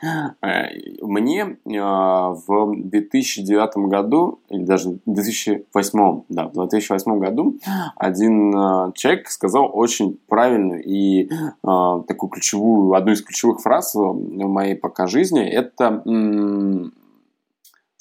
Э, 0.41 0.65
мне 1.01 1.41
э, 1.41 1.79
в 1.79 2.73
2009 2.75 3.77
году, 3.87 4.39
или 4.49 4.63
даже 4.63 4.89
в 5.05 5.13
2008, 5.13 6.23
да, 6.29 6.47
в 6.47 6.53
2008 6.53 7.19
году 7.19 7.57
один 7.95 8.55
э, 8.55 8.91
человек 8.95 9.29
сказал 9.29 9.69
очень 9.71 10.19
правильную 10.27 10.83
и 10.83 11.29
такую 11.61 12.29
ключевую, 12.29 12.93
одну 12.93 13.11
из 13.11 13.21
ключевых 13.21 13.61
фраз 13.61 13.95
в 13.95 14.13
моей 14.13 14.75
пока 14.75 15.07
жизни, 15.07 15.43
это 15.45 16.01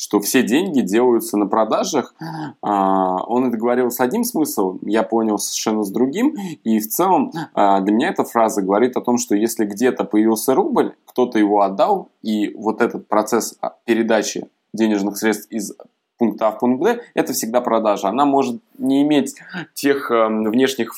что 0.04 0.20
все 0.20 0.42
деньги 0.42 0.82
делаются 0.82 1.38
на 1.38 1.46
продажах. 1.46 2.14
А, 2.60 3.24
он 3.24 3.48
это 3.48 3.56
говорил 3.56 3.90
с 3.90 4.00
одним 4.00 4.22
смыслом, 4.22 4.78
я 4.82 5.02
понял 5.02 5.38
совершенно 5.38 5.82
с 5.82 5.90
другим. 5.90 6.36
И 6.62 6.78
в 6.78 6.88
целом 6.88 7.32
а, 7.54 7.80
для 7.80 7.94
меня 7.94 8.08
эта 8.10 8.22
фраза 8.22 8.60
говорит 8.60 8.98
о 8.98 9.00
том, 9.00 9.16
что 9.16 9.34
если 9.34 9.64
где-то 9.64 10.04
появился 10.04 10.54
рубль, 10.54 10.94
кто-то 11.06 11.38
его 11.38 11.62
отдал, 11.62 12.10
и 12.20 12.52
вот 12.54 12.82
этот 12.82 13.08
процесс 13.08 13.56
а, 13.62 13.76
передачи 13.86 14.46
денежных 14.74 15.16
средств 15.16 15.50
из 15.50 15.72
пункта 16.18 16.48
А 16.48 16.50
в 16.50 16.58
пункт 16.58 16.82
Б, 16.82 17.00
это 17.14 17.32
всегда 17.32 17.62
продажа. 17.62 18.08
Она 18.08 18.26
может 18.26 18.60
не 18.76 19.02
иметь 19.02 19.34
тех 19.72 20.10
э, 20.10 20.26
внешних 20.28 20.94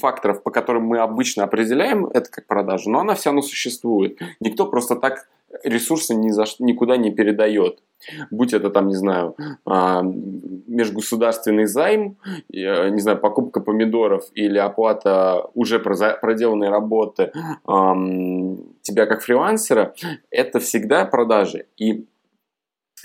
факторов, 0.00 0.42
по 0.42 0.50
которым 0.50 0.84
мы 0.84 0.98
обычно 0.98 1.42
определяем 1.42 2.06
это 2.06 2.30
как 2.30 2.46
продажу, 2.46 2.88
но 2.88 3.00
она 3.00 3.14
все 3.14 3.30
равно 3.30 3.42
существует. 3.42 4.18
Никто 4.40 4.66
просто 4.66 4.96
так 4.96 5.28
ресурсы 5.62 6.14
ни 6.14 6.30
за, 6.30 6.44
никуда 6.58 6.96
не 6.96 7.10
передает. 7.10 7.82
Будь 8.30 8.52
это 8.52 8.70
там, 8.70 8.88
не 8.88 8.94
знаю, 8.94 9.36
а, 9.64 10.02
межгосударственный 10.02 11.66
займ, 11.66 12.16
э, 12.52 12.90
не 12.90 13.00
знаю, 13.00 13.18
покупка 13.18 13.60
помидоров 13.60 14.24
или 14.34 14.58
оплата 14.58 15.48
уже 15.54 15.78
проделанной 15.78 16.68
работы 16.68 17.32
тебя 18.82 19.06
как 19.06 19.22
фрилансера, 19.22 19.94
это 20.30 20.60
всегда 20.60 21.04
продажи. 21.06 21.66
И 21.76 22.06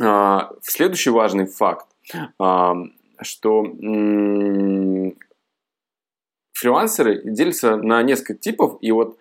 а, 0.02 0.52
следующий 0.62 1.12
важный 1.12 1.46
факт, 1.46 1.88
что 3.22 3.64
фрилансеры 6.54 7.22
делятся 7.24 7.78
на 7.78 8.04
несколько 8.04 8.34
типов, 8.34 8.78
и 8.82 8.92
вот 8.92 9.18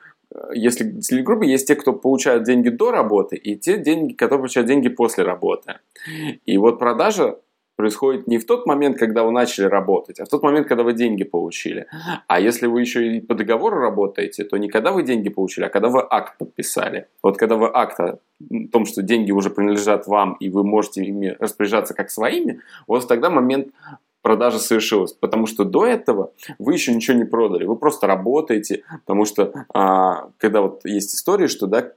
если 0.53 1.01
среди 1.01 1.23
группы 1.23 1.47
есть 1.47 1.67
те, 1.67 1.75
кто 1.75 1.93
получают 1.93 2.45
деньги 2.45 2.69
до 2.69 2.91
работы, 2.91 3.37
и 3.37 3.57
те 3.57 3.79
деньги, 3.79 4.13
которые 4.13 4.41
получают 4.41 4.69
деньги 4.69 4.89
после 4.89 5.25
работы. 5.25 5.77
И 6.45 6.59
вот 6.59 6.79
продажа 6.79 7.39
происходит 7.79 8.27
не 8.27 8.39
в 8.39 8.45
тот 8.45 8.67
момент, 8.67 8.99
когда 8.99 9.23
вы 9.23 9.31
начали 9.31 9.67
работать, 9.67 10.19
а 10.19 10.25
в 10.25 10.29
тот 10.29 10.43
момент, 10.43 10.67
когда 10.67 10.83
вы 10.83 10.95
деньги 10.95 11.23
получили. 11.23 11.87
А 12.27 12.41
если 12.41 12.67
вы 12.67 12.81
еще 12.81 13.17
и 13.17 13.21
по 13.21 13.35
договору 13.35 13.79
работаете, 13.79 14.43
то 14.43 14.57
не 14.57 14.69
когда 14.69 14.91
вы 14.91 15.05
деньги 15.05 15.29
получили, 15.29 15.65
а 15.65 15.69
когда 15.69 15.89
вы 15.89 16.05
акт 16.11 16.39
подписали. 16.39 17.07
Вот 17.23 17.39
когда 17.39 17.55
вы 17.55 17.71
акт 17.73 18.01
о 18.01 18.19
том, 18.73 18.85
что 18.85 19.03
деньги 19.03 19.31
уже 19.31 19.51
принадлежат 19.51 20.09
вам, 20.09 20.37
и 20.41 20.51
вы 20.51 20.65
можете 20.65 21.05
ими 21.05 21.37
распоряжаться 21.39 21.95
как 21.95 22.11
своими, 22.11 22.61
вот 22.89 23.07
тогда 23.07 23.31
момент 23.31 23.69
продажа 24.23 24.59
совершилась. 24.59 25.13
Потому 25.13 25.47
что 25.47 25.65
до 25.65 25.87
этого 25.87 26.33
вы 26.59 26.75
еще 26.75 26.95
ничего 26.95 27.17
не 27.17 27.25
продали. 27.25 27.65
Вы 27.65 27.77
просто 27.77 28.07
работаете, 28.07 28.83
потому 29.07 29.25
что 29.25 29.53
а, 29.75 30.31
когда 30.39 30.61
вот 30.63 30.85
есть 30.85 31.15
история, 31.15 31.49
что 31.49 31.67
да, 31.67 31.93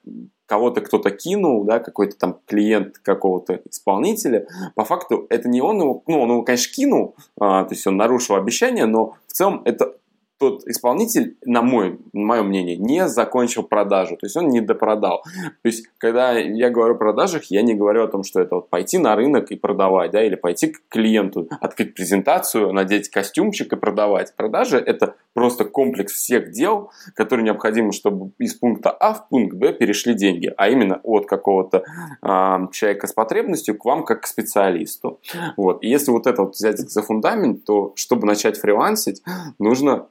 кого-то 0.46 0.82
кто-то 0.82 1.12
кинул, 1.12 1.64
да, 1.64 1.80
какой-то 1.80 2.18
там 2.18 2.40
клиент 2.46 2.98
какого-то 2.98 3.62
исполнителя, 3.70 4.48
по 4.76 4.84
факту 4.84 5.26
это 5.30 5.48
не 5.48 5.62
он 5.62 5.80
его, 5.80 6.04
ну, 6.08 6.22
он 6.22 6.30
его, 6.30 6.44
конечно, 6.44 6.74
кинул, 6.74 7.16
а, 7.40 7.64
то 7.64 7.74
есть 7.74 7.88
он 7.88 7.96
нарушил 7.96 8.36
обещание, 8.36 8.86
но 8.86 9.16
в 9.28 9.34
целом 9.34 9.62
это 9.64 9.96
тот 10.42 10.68
исполнитель, 10.68 11.38
на, 11.46 11.62
мой, 11.62 12.00
мое 12.14 12.42
мнение, 12.42 12.76
не 12.76 13.08
закончил 13.08 13.62
продажу, 13.62 14.18
то 14.18 14.26
есть 14.26 14.36
он 14.36 14.48
не 14.48 14.60
допродал. 14.60 15.22
То 15.62 15.68
есть, 15.68 15.86
когда 16.00 16.32
я 16.32 16.72
говорю 16.72 16.96
о 16.96 16.98
продажах, 16.98 17.44
я 17.52 17.62
не 17.62 17.76
говорю 17.76 18.04
о 18.04 18.08
том, 18.08 18.24
что 18.24 18.42
это 18.42 18.56
вот 18.56 18.70
пойти 18.72 18.98
на 18.98 19.16
рынок 19.16 19.52
и 19.52 19.56
продавать, 19.56 20.10
да, 20.10 20.26
или 20.26 20.34
пойти 20.34 20.70
к 20.70 20.80
клиенту, 20.90 21.48
открыть 21.62 21.94
презентацию, 21.94 22.74
надеть 22.74 23.10
костюмчик 23.10 23.72
и 23.74 23.76
продавать. 23.76 24.36
Продажи– 24.36 24.78
это 24.86 25.14
просто 25.34 25.64
комплекс 25.64 26.12
всех 26.12 26.52
дел, 26.52 26.90
которые 27.14 27.46
необходимы, 27.46 27.92
чтобы 27.92 28.32
из 28.40 28.56
пункта 28.56 28.90
А 28.90 29.14
в 29.14 29.30
пункт 29.30 29.56
Б 29.56 29.74
перешли 29.74 30.16
деньги, 30.16 30.52
а 30.58 30.70
именно 30.70 31.00
от 31.04 31.28
какого-то 31.28 31.84
э, 32.24 32.68
человека 32.72 33.06
с 33.06 33.14
потребностью 33.14 33.78
к 33.78 33.86
вам 33.86 34.04
как 34.04 34.22
к 34.22 34.26
специалисту. 34.26 35.20
Вот. 35.56 35.84
И 35.84 35.88
если 35.88 36.10
вот 36.10 36.26
это 36.26 36.42
вот 36.42 36.56
взять 36.56 36.80
за 36.80 37.04
фундамент, 37.04 37.64
то 37.64 37.94
чтобы 37.96 38.26
начать 38.26 38.58
фрилансить, 38.58 39.22
нужно 39.60 40.08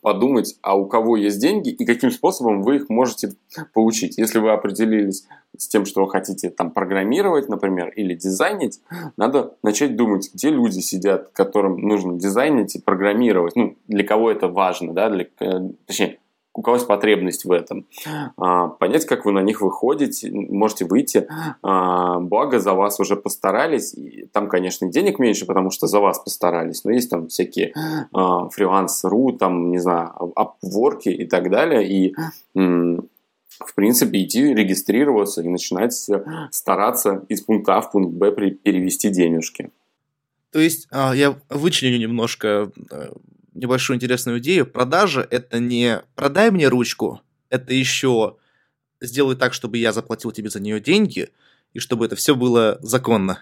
подумать, 0.00 0.56
а 0.62 0.76
у 0.76 0.86
кого 0.86 1.16
есть 1.16 1.40
деньги 1.40 1.70
и 1.70 1.84
каким 1.84 2.10
способом 2.10 2.62
вы 2.62 2.76
их 2.76 2.88
можете 2.88 3.32
получить. 3.74 4.16
Если 4.18 4.38
вы 4.38 4.52
определились 4.52 5.26
с 5.56 5.68
тем, 5.68 5.84
что 5.84 6.04
вы 6.04 6.10
хотите 6.10 6.50
там 6.50 6.70
программировать, 6.70 7.48
например, 7.48 7.90
или 7.90 8.14
дизайнить, 8.14 8.80
надо 9.16 9.54
начать 9.62 9.96
думать, 9.96 10.30
где 10.32 10.50
люди 10.50 10.80
сидят, 10.80 11.30
которым 11.32 11.76
нужно 11.76 12.18
дизайнить 12.18 12.74
и 12.74 12.80
программировать. 12.80 13.54
Ну, 13.54 13.76
для 13.86 14.04
кого 14.04 14.30
это 14.30 14.48
важно, 14.48 14.94
да, 14.94 15.10
для, 15.10 15.26
э, 15.40 15.70
точнее, 15.86 16.18
у 16.54 16.62
кого 16.62 16.76
есть 16.76 16.86
потребность 16.86 17.44
в 17.44 17.52
этом. 17.52 17.86
А, 18.36 18.68
понять, 18.68 19.06
как 19.06 19.24
вы 19.24 19.32
на 19.32 19.40
них 19.40 19.60
выходите, 19.60 20.30
можете 20.30 20.84
выйти. 20.84 21.26
А, 21.62 22.18
благо, 22.20 22.60
за 22.60 22.74
вас 22.74 23.00
уже 23.00 23.16
постарались. 23.16 23.94
Там, 24.32 24.48
конечно, 24.48 24.90
денег 24.90 25.18
меньше, 25.18 25.46
потому 25.46 25.70
что 25.70 25.86
за 25.86 26.00
вас 26.00 26.18
постарались. 26.18 26.84
Но 26.84 26.90
есть 26.90 27.10
там 27.10 27.28
всякие 27.28 27.72
а, 28.12 28.48
фриланс.ру, 28.48 29.32
там, 29.32 29.70
не 29.70 29.78
знаю, 29.78 30.12
апворки 30.36 31.08
и 31.08 31.26
так 31.26 31.50
далее. 31.50 31.88
И 31.88 32.14
в 32.54 33.74
принципе, 33.74 34.24
идти 34.24 34.54
регистрироваться 34.54 35.42
и 35.42 35.48
начинать 35.48 35.94
стараться 36.50 37.24
из 37.28 37.42
пункта 37.42 37.76
А 37.76 37.80
в 37.80 37.92
пункт 37.92 38.12
Б 38.12 38.32
перевести 38.32 39.08
денежки. 39.10 39.70
То 40.50 40.58
есть 40.58 40.88
я 40.90 41.38
вычленю 41.48 41.98
немножко 41.98 42.70
небольшую 43.54 43.96
интересную 43.96 44.38
идею. 44.38 44.66
Продажа– 44.66 45.26
это 45.30 45.58
не 45.58 46.02
«продай 46.14 46.50
мне 46.50 46.68
ручку», 46.68 47.20
это 47.50 47.72
еще 47.74 48.36
«сделай 49.00 49.36
так, 49.36 49.52
чтобы 49.52 49.78
я 49.78 49.92
заплатил 49.92 50.32
тебе 50.32 50.50
за 50.50 50.60
нее 50.60 50.80
деньги», 50.80 51.28
и 51.72 51.78
чтобы 51.78 52.06
это 52.06 52.16
все 52.16 52.34
было 52.34 52.78
законно. 52.82 53.38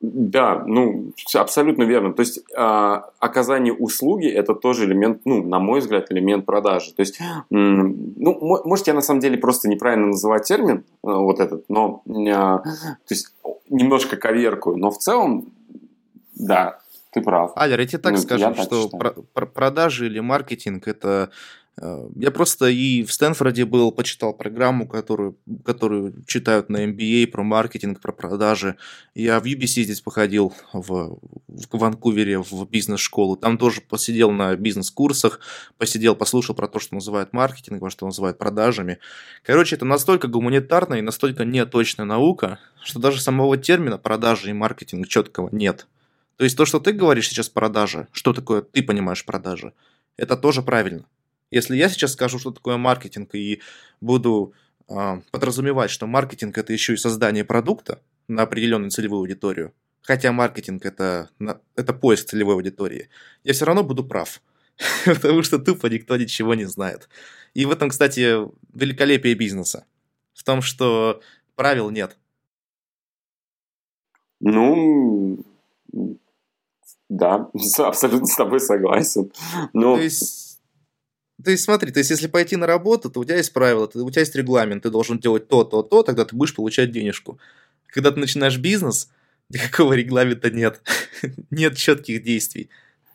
Да, 0.00 0.64
ну, 0.66 1.12
абсолютно 1.34 1.82
верно. 1.82 2.14
То 2.14 2.20
есть 2.20 2.38
э, 2.38 3.00
оказание 3.18 3.74
услуги 3.74 4.28
это 4.28 4.54
тоже 4.54 4.86
элемент, 4.86 5.20
ну, 5.26 5.42
на 5.44 5.58
мой 5.58 5.80
взгляд, 5.80 6.10
элемент 6.10 6.46
продажи. 6.46 6.94
То 6.94 7.00
есть, 7.00 7.20
ну, 7.50 8.62
может, 8.64 8.86
я 8.86 8.94
на 8.94 9.02
самом 9.02 9.20
деле 9.20 9.36
просто 9.36 9.68
неправильно 9.68 10.06
называю 10.06 10.42
термин 10.42 10.78
э, 10.78 10.82
вот 11.02 11.38
этот, 11.38 11.66
но, 11.68 12.02
э, 12.06 12.32
то 12.32 12.64
есть 13.10 13.34
немножко 13.68 14.16
коверкую, 14.16 14.78
но 14.78 14.90
в 14.90 14.96
целом, 14.96 15.52
да, 16.34 16.80
ты 17.10 17.22
прав. 17.22 17.52
Алер, 17.56 17.80
я 17.80 17.86
тебе 17.86 17.98
так 17.98 18.12
ну, 18.12 18.18
скажу, 18.18 18.54
что 18.54 18.88
про- 18.88 19.12
про- 19.12 19.46
продажи 19.46 20.06
или 20.06 20.20
маркетинг 20.20 20.86
это 20.86 21.30
э, 21.76 22.08
я 22.14 22.30
просто 22.30 22.68
и 22.68 23.02
в 23.02 23.12
Стэнфорде 23.12 23.64
был, 23.64 23.90
почитал 23.90 24.32
программу, 24.32 24.86
которую, 24.86 25.36
которую 25.64 26.24
читают 26.26 26.68
на 26.68 26.84
MBA 26.86 27.26
про 27.26 27.42
маркетинг, 27.42 28.00
про 28.00 28.12
продажи. 28.12 28.76
Я 29.14 29.40
в 29.40 29.44
UBC 29.44 29.82
здесь 29.82 30.00
походил 30.00 30.54
в, 30.72 31.18
в 31.48 31.66
Ванкувере 31.72 32.38
в 32.38 32.64
бизнес-школу. 32.70 33.36
Там 33.36 33.58
тоже 33.58 33.80
посидел 33.80 34.30
на 34.30 34.54
бизнес-курсах, 34.54 35.40
посидел, 35.78 36.14
послушал 36.14 36.54
про 36.54 36.68
то, 36.68 36.78
что 36.78 36.94
называют 36.94 37.32
маркетингом, 37.32 37.90
что 37.90 38.06
называют 38.06 38.38
продажами. 38.38 38.98
Короче, 39.42 39.74
это 39.74 39.84
настолько 39.84 40.28
гуманитарная 40.28 40.98
и 40.98 41.02
настолько 41.02 41.44
неточная 41.44 42.06
наука, 42.06 42.60
что 42.84 43.00
даже 43.00 43.20
самого 43.20 43.56
термина 43.56 43.98
продажи 43.98 44.50
и 44.50 44.52
маркетинг 44.52 45.08
четкого 45.08 45.48
нет. 45.50 45.88
То 46.40 46.44
есть 46.44 46.56
то, 46.56 46.64
что 46.64 46.80
ты 46.80 46.92
говоришь 46.92 47.28
сейчас 47.28 47.50
продажа, 47.50 48.08
что 48.12 48.32
такое 48.32 48.62
ты 48.62 48.82
понимаешь 48.82 49.26
продажа, 49.26 49.74
это 50.16 50.38
тоже 50.38 50.62
правильно. 50.62 51.04
Если 51.50 51.76
я 51.76 51.90
сейчас 51.90 52.14
скажу, 52.14 52.38
что 52.38 52.50
такое 52.50 52.78
маркетинг, 52.78 53.34
и 53.34 53.60
буду 54.00 54.54
э, 54.88 55.20
подразумевать, 55.32 55.90
что 55.90 56.06
маркетинг 56.06 56.56
это 56.56 56.72
еще 56.72 56.94
и 56.94 56.96
создание 56.96 57.44
продукта 57.44 58.00
на 58.26 58.44
определенную 58.44 58.90
целевую 58.90 59.18
аудиторию, 59.20 59.74
хотя 60.00 60.32
маркетинг 60.32 60.86
это, 60.86 61.28
это 61.76 61.92
поиск 61.92 62.28
целевой 62.28 62.54
аудитории, 62.54 63.10
я 63.44 63.52
все 63.52 63.66
равно 63.66 63.84
буду 63.84 64.02
прав. 64.02 64.40
Потому 65.04 65.42
что 65.42 65.58
тупо 65.58 65.88
никто 65.88 66.16
ничего 66.16 66.54
не 66.54 66.64
знает. 66.64 67.10
И 67.52 67.66
в 67.66 67.70
этом, 67.70 67.90
кстати, 67.90 68.48
великолепие 68.72 69.34
бизнеса. 69.34 69.84
В 70.32 70.42
том, 70.42 70.62
что 70.62 71.20
правил 71.54 71.90
нет. 71.90 72.16
Ну, 74.40 75.44
да, 77.10 77.50
абсолютно 77.78 78.26
с 78.26 78.36
тобой 78.36 78.60
согласен. 78.60 79.30
Но... 79.74 79.96
То 79.96 80.02
есть, 80.02 80.60
то 81.44 81.50
есть 81.50 81.64
смотри, 81.64 81.90
то 81.90 81.98
есть 81.98 82.10
если 82.10 82.28
пойти 82.28 82.56
на 82.56 82.66
работу, 82.66 83.10
то 83.10 83.20
у 83.20 83.24
тебя 83.24 83.36
есть 83.36 83.52
правила, 83.52 83.88
то 83.88 84.02
у 84.02 84.10
тебя 84.10 84.20
есть 84.20 84.34
регламент, 84.36 84.84
ты 84.84 84.90
должен 84.90 85.18
делать 85.18 85.48
то, 85.48 85.64
то, 85.64 85.82
то, 85.82 86.02
тогда 86.02 86.24
ты 86.24 86.36
будешь 86.36 86.54
получать 86.54 86.92
денежку. 86.92 87.38
Когда 87.88 88.12
ты 88.12 88.20
начинаешь 88.20 88.56
бизнес, 88.58 89.10
никакого 89.50 89.94
регламента 89.94 90.50
нет. 90.50 90.80
нет 91.50 91.76
четких 91.76 92.22
действий. 92.22 92.70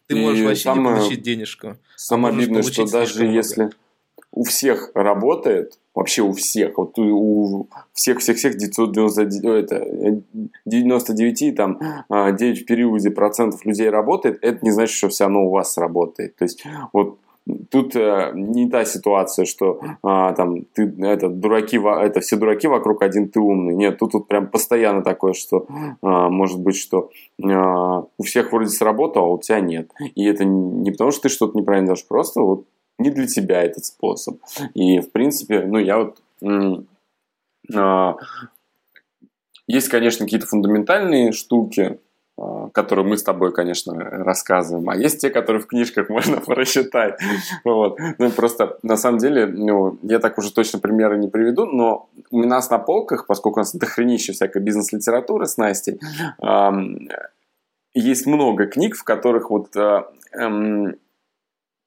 Ты 0.07 0.17
можешь 0.17 0.43
вообще 0.43 0.63
самое, 0.63 0.95
не 0.95 1.01
получить 1.01 1.21
денежку. 1.23 1.77
Самое 1.95 2.35
обидное, 2.35 2.61
что 2.61 2.85
даже 2.85 3.25
если 3.25 3.71
у 4.35 4.43
всех 4.43 4.91
работает, 4.93 5.79
вообще 5.95 6.21
у 6.21 6.33
всех, 6.33 6.77
вот 6.77 6.99
у 6.99 7.67
всех, 7.93 8.19
всех, 8.19 8.37
всех 8.37 8.57
999, 8.57 9.71
это, 9.71 10.21
99, 10.65 11.55
там, 11.55 11.79
9 11.79 12.07
а, 12.09 12.31
в 12.31 12.65
периоде 12.65 13.09
процентов 13.11 13.65
людей 13.65 13.89
работает, 13.89 14.37
это 14.41 14.59
не 14.61 14.71
значит, 14.71 14.95
что 14.95 15.09
все 15.09 15.23
равно 15.23 15.45
у 15.45 15.49
вас 15.49 15.77
работает. 15.77 16.35
То 16.35 16.43
есть, 16.43 16.63
вот 16.93 17.17
тут 17.69 17.95
э, 17.95 18.31
не 18.33 18.69
та 18.69 18.85
ситуация, 18.85 19.45
что 19.45 19.79
а, 20.03 20.33
там 20.33 20.63
ты 20.73 20.93
это 20.99 21.29
дураки, 21.29 21.77
это 21.77 22.19
все 22.19 22.35
дураки 22.37 22.67
вокруг, 22.67 23.01
один 23.01 23.29
ты 23.29 23.39
умный. 23.39 23.75
Нет, 23.75 23.97
тут 23.97 24.11
тут 24.11 24.27
прям 24.27 24.47
постоянно 24.47 25.03
такое, 25.03 25.33
что 25.33 25.67
а, 26.01 26.29
может 26.29 26.59
быть, 26.59 26.75
что 26.75 27.09
а, 27.43 28.03
у 28.17 28.23
всех 28.23 28.51
вроде 28.51 28.69
сработало, 28.69 29.27
а 29.27 29.31
у 29.31 29.37
тебя 29.39 29.59
нет. 29.59 29.91
И 30.15 30.25
это 30.25 30.43
не 30.43 30.91
потому, 30.91 31.11
что 31.11 31.23
ты 31.23 31.29
что-то 31.29 31.57
неправильно 31.57 31.87
делаешь, 31.87 32.07
просто 32.07 32.41
вот 32.41 32.65
не 32.97 33.09
для 33.09 33.27
тебя 33.27 33.63
этот 33.63 33.85
способ. 33.85 34.37
И, 34.73 34.99
в 34.99 35.11
принципе, 35.11 35.61
ну, 35.61 35.77
я 35.79 35.97
вот... 35.97 36.21
А, 37.73 38.15
есть, 39.67 39.89
конечно, 39.89 40.25
какие-то 40.25 40.45
фундаментальные 40.45 41.31
штуки, 41.31 41.99
а, 42.37 42.69
которые 42.69 43.05
мы 43.05 43.17
с 43.17 43.23
тобой, 43.23 43.53
конечно, 43.53 43.93
рассказываем, 43.95 44.89
а 44.89 44.95
есть 44.95 45.21
те, 45.21 45.29
которые 45.29 45.61
в 45.61 45.67
книжках 45.67 46.09
можно 46.09 46.41
прочитать. 46.41 47.19
Вот. 47.63 47.97
Ну, 48.17 48.29
просто, 48.31 48.77
на 48.83 48.97
самом 48.97 49.19
деле, 49.19 49.47
ну, 49.47 49.97
я 50.03 50.19
так 50.19 50.37
уже 50.37 50.53
точно 50.53 50.79
примеры 50.79 51.17
не 51.17 51.27
приведу, 51.27 51.65
но 51.65 52.09
у 52.31 52.43
нас 52.43 52.69
на 52.69 52.77
полках, 52.77 53.25
поскольку 53.25 53.59
у 53.59 53.61
нас 53.61 53.73
дохренище 53.73 54.33
всякой 54.33 54.61
бизнес-литературы 54.61 55.45
с 55.45 55.57
Настей, 55.57 55.99
эм, 56.41 57.09
есть 57.93 58.25
много 58.25 58.67
книг, 58.67 58.95
в 58.95 59.03
которых 59.03 59.49
вот 59.49 59.75
эм, 59.75 60.95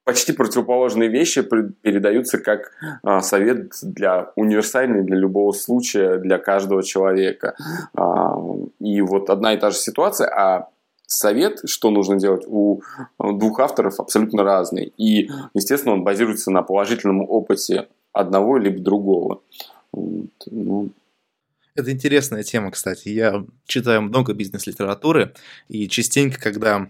почти 0.08 0.32
противоположные 0.32 1.10
вещи 1.10 1.42
передаются 1.42 2.38
как 2.38 2.72
а, 3.02 3.20
совет 3.20 3.72
для 3.82 4.32
универсальный 4.36 5.02
для 5.04 5.16
любого 5.16 5.52
случая, 5.52 6.16
для 6.16 6.38
каждого 6.38 6.82
человека. 6.82 7.54
А, 7.94 8.34
и 8.80 9.02
вот 9.02 9.28
одна 9.28 9.52
и 9.52 9.58
та 9.58 9.70
же 9.70 9.76
ситуация, 9.76 10.28
а 10.28 10.70
совет, 11.04 11.60
что 11.66 11.90
нужно 11.90 12.18
делать, 12.18 12.44
у 12.46 12.80
двух 13.18 13.60
авторов 13.60 14.00
абсолютно 14.00 14.44
разный. 14.44 14.94
И, 14.96 15.28
естественно, 15.52 15.92
он 15.92 16.04
базируется 16.04 16.50
на 16.50 16.62
положительном 16.62 17.20
опыте 17.20 17.88
одного 18.14 18.56
либо 18.56 18.80
другого. 18.80 19.42
Вот, 19.92 20.30
ну. 20.46 20.88
Это 21.74 21.92
интересная 21.92 22.44
тема, 22.44 22.70
кстати. 22.70 23.10
Я 23.10 23.44
читаю 23.66 24.00
много 24.00 24.32
бизнес-литературы, 24.32 25.34
и 25.68 25.86
частенько, 25.86 26.40
когда 26.40 26.88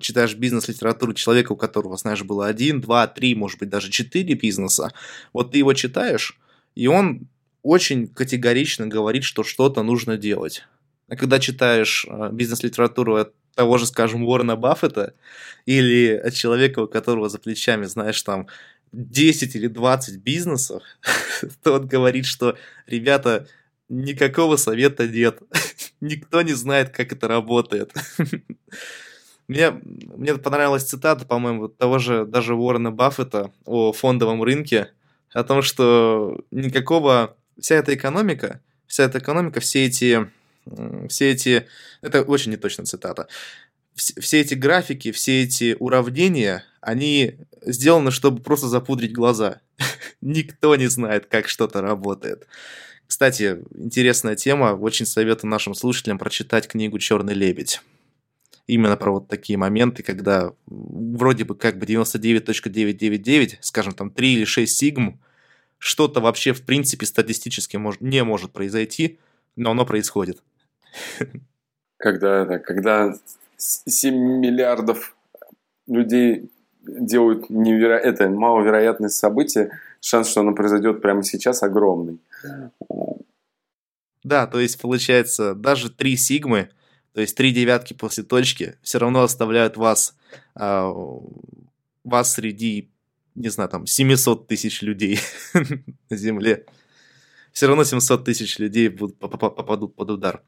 читаешь 0.00 0.34
бизнес-литературу 0.34 1.14
человека, 1.14 1.52
у 1.52 1.56
которого, 1.56 1.96
знаешь, 1.96 2.22
было 2.22 2.46
один, 2.46 2.80
два, 2.80 3.06
три, 3.06 3.34
может 3.34 3.58
быть, 3.58 3.68
даже 3.68 3.90
четыре 3.90 4.34
бизнеса, 4.34 4.92
вот 5.32 5.52
ты 5.52 5.58
его 5.58 5.72
читаешь, 5.72 6.38
и 6.74 6.86
он 6.86 7.28
очень 7.62 8.08
категорично 8.08 8.86
говорит, 8.86 9.24
что 9.24 9.44
что-то 9.44 9.82
нужно 9.82 10.16
делать. 10.16 10.64
А 11.08 11.16
когда 11.16 11.38
читаешь 11.38 12.06
э, 12.08 12.30
бизнес-литературу 12.32 13.16
от 13.16 13.34
того 13.54 13.78
же, 13.78 13.86
скажем, 13.86 14.24
Уоррена 14.24 14.56
Баффета, 14.56 15.14
или 15.66 16.14
от 16.14 16.34
человека, 16.34 16.80
у 16.80 16.88
которого 16.88 17.28
за 17.28 17.38
плечами, 17.38 17.84
знаешь, 17.84 18.20
там 18.22 18.48
10 18.92 19.54
или 19.54 19.68
20 19.68 20.18
бизнесов, 20.18 20.82
то 21.62 21.74
он 21.74 21.86
говорит, 21.86 22.26
что, 22.26 22.56
ребята, 22.86 23.46
никакого 23.88 24.56
совета 24.56 25.06
нет. 25.06 25.40
Никто 26.00 26.42
не 26.42 26.54
знает, 26.54 26.90
как 26.90 27.12
это 27.12 27.28
работает. 27.28 27.92
Мне, 29.52 29.70
мне 30.16 30.34
понравилась 30.36 30.84
цитата, 30.84 31.26
по-моему, 31.26 31.68
того 31.68 31.98
же 31.98 32.24
даже 32.24 32.54
Уоррена 32.54 32.90
Баффета 32.90 33.52
о 33.66 33.92
фондовом 33.92 34.42
рынке, 34.42 34.92
о 35.34 35.44
том, 35.44 35.60
что 35.60 36.40
никакого... 36.50 37.36
Вся 37.60 37.74
эта 37.74 37.94
экономика, 37.94 38.62
вся 38.86 39.04
эта 39.04 39.18
экономика, 39.18 39.60
все 39.60 39.84
эти... 39.84 40.30
Все 41.08 41.32
эти... 41.32 41.66
Это 42.00 42.22
очень 42.22 42.52
неточная 42.52 42.86
цитата. 42.86 43.28
Все 43.94 44.40
эти 44.40 44.54
графики, 44.54 45.12
все 45.12 45.42
эти 45.42 45.76
уравнения, 45.78 46.64
они 46.80 47.34
сделаны, 47.60 48.10
чтобы 48.10 48.40
просто 48.40 48.68
запудрить 48.68 49.12
глаза. 49.12 49.60
Никто 50.22 50.76
не 50.76 50.86
знает, 50.86 51.26
как 51.26 51.46
что-то 51.46 51.82
работает. 51.82 52.46
Кстати, 53.06 53.58
интересная 53.74 54.34
тема. 54.34 54.78
Очень 54.80 55.04
советую 55.04 55.50
нашим 55.50 55.74
слушателям 55.74 56.18
прочитать 56.18 56.68
книгу 56.68 56.98
«Черный 56.98 57.34
лебедь» 57.34 57.82
именно 58.72 58.96
про 58.96 59.12
вот 59.12 59.28
такие 59.28 59.58
моменты, 59.58 60.02
когда 60.02 60.52
вроде 60.66 61.44
бы 61.44 61.54
как 61.54 61.78
бы 61.78 61.84
99.999, 61.84 63.58
скажем 63.60 63.92
там 63.92 64.10
3 64.10 64.32
или 64.32 64.44
6 64.44 64.76
сигм, 64.76 65.20
что-то 65.78 66.20
вообще 66.20 66.52
в 66.52 66.62
принципе 66.64 67.04
статистически 67.06 67.76
мож, 67.76 67.96
не 68.00 68.24
может 68.24 68.52
произойти, 68.52 69.18
но 69.56 69.72
оно 69.72 69.84
происходит. 69.84 70.42
Когда, 71.98 72.44
да, 72.46 72.58
когда 72.58 73.14
7 73.58 74.14
миллиардов 74.14 75.14
людей 75.86 76.50
делают 76.82 77.50
неверо... 77.50 77.98
это 77.98 78.28
маловероятное 78.28 79.10
событие, 79.10 79.70
шанс, 80.00 80.30
что 80.30 80.40
оно 80.40 80.54
произойдет 80.54 81.02
прямо 81.02 81.22
сейчас, 81.22 81.62
огромный. 81.62 82.18
Да, 84.24 84.46
то 84.46 84.60
есть 84.60 84.80
получается 84.80 85.54
даже 85.54 85.90
3 85.90 86.16
сигмы– 86.16 86.70
то 87.14 87.20
есть 87.20 87.36
три 87.36 87.52
девятки 87.52 87.92
после 87.92 88.24
точки 88.24 88.76
все 88.82 88.98
равно 88.98 89.22
оставляют 89.22 89.76
вас, 89.76 90.16
э, 90.58 90.92
вас 92.04 92.32
среди, 92.32 92.90
не 93.34 93.48
знаю, 93.48 93.68
там 93.68 93.86
700 93.86 94.46
тысяч 94.46 94.82
людей 94.82 95.20
на 96.10 96.16
Земле. 96.16 96.64
Все 97.52 97.66
равно 97.66 97.84
700 97.84 98.24
тысяч 98.24 98.58
людей 98.58 98.88
будут, 98.88 99.18
попадут 99.18 99.94
под 99.94 100.10
удар. 100.10 100.42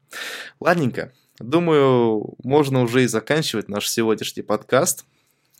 Ладненько. 0.59 1.13
Думаю, 1.39 2.33
можно 2.43 2.81
уже 2.81 3.03
и 3.03 3.07
заканчивать 3.07 3.67
наш 3.67 3.89
сегодняшний 3.89 4.41
подкаст. 4.41 5.05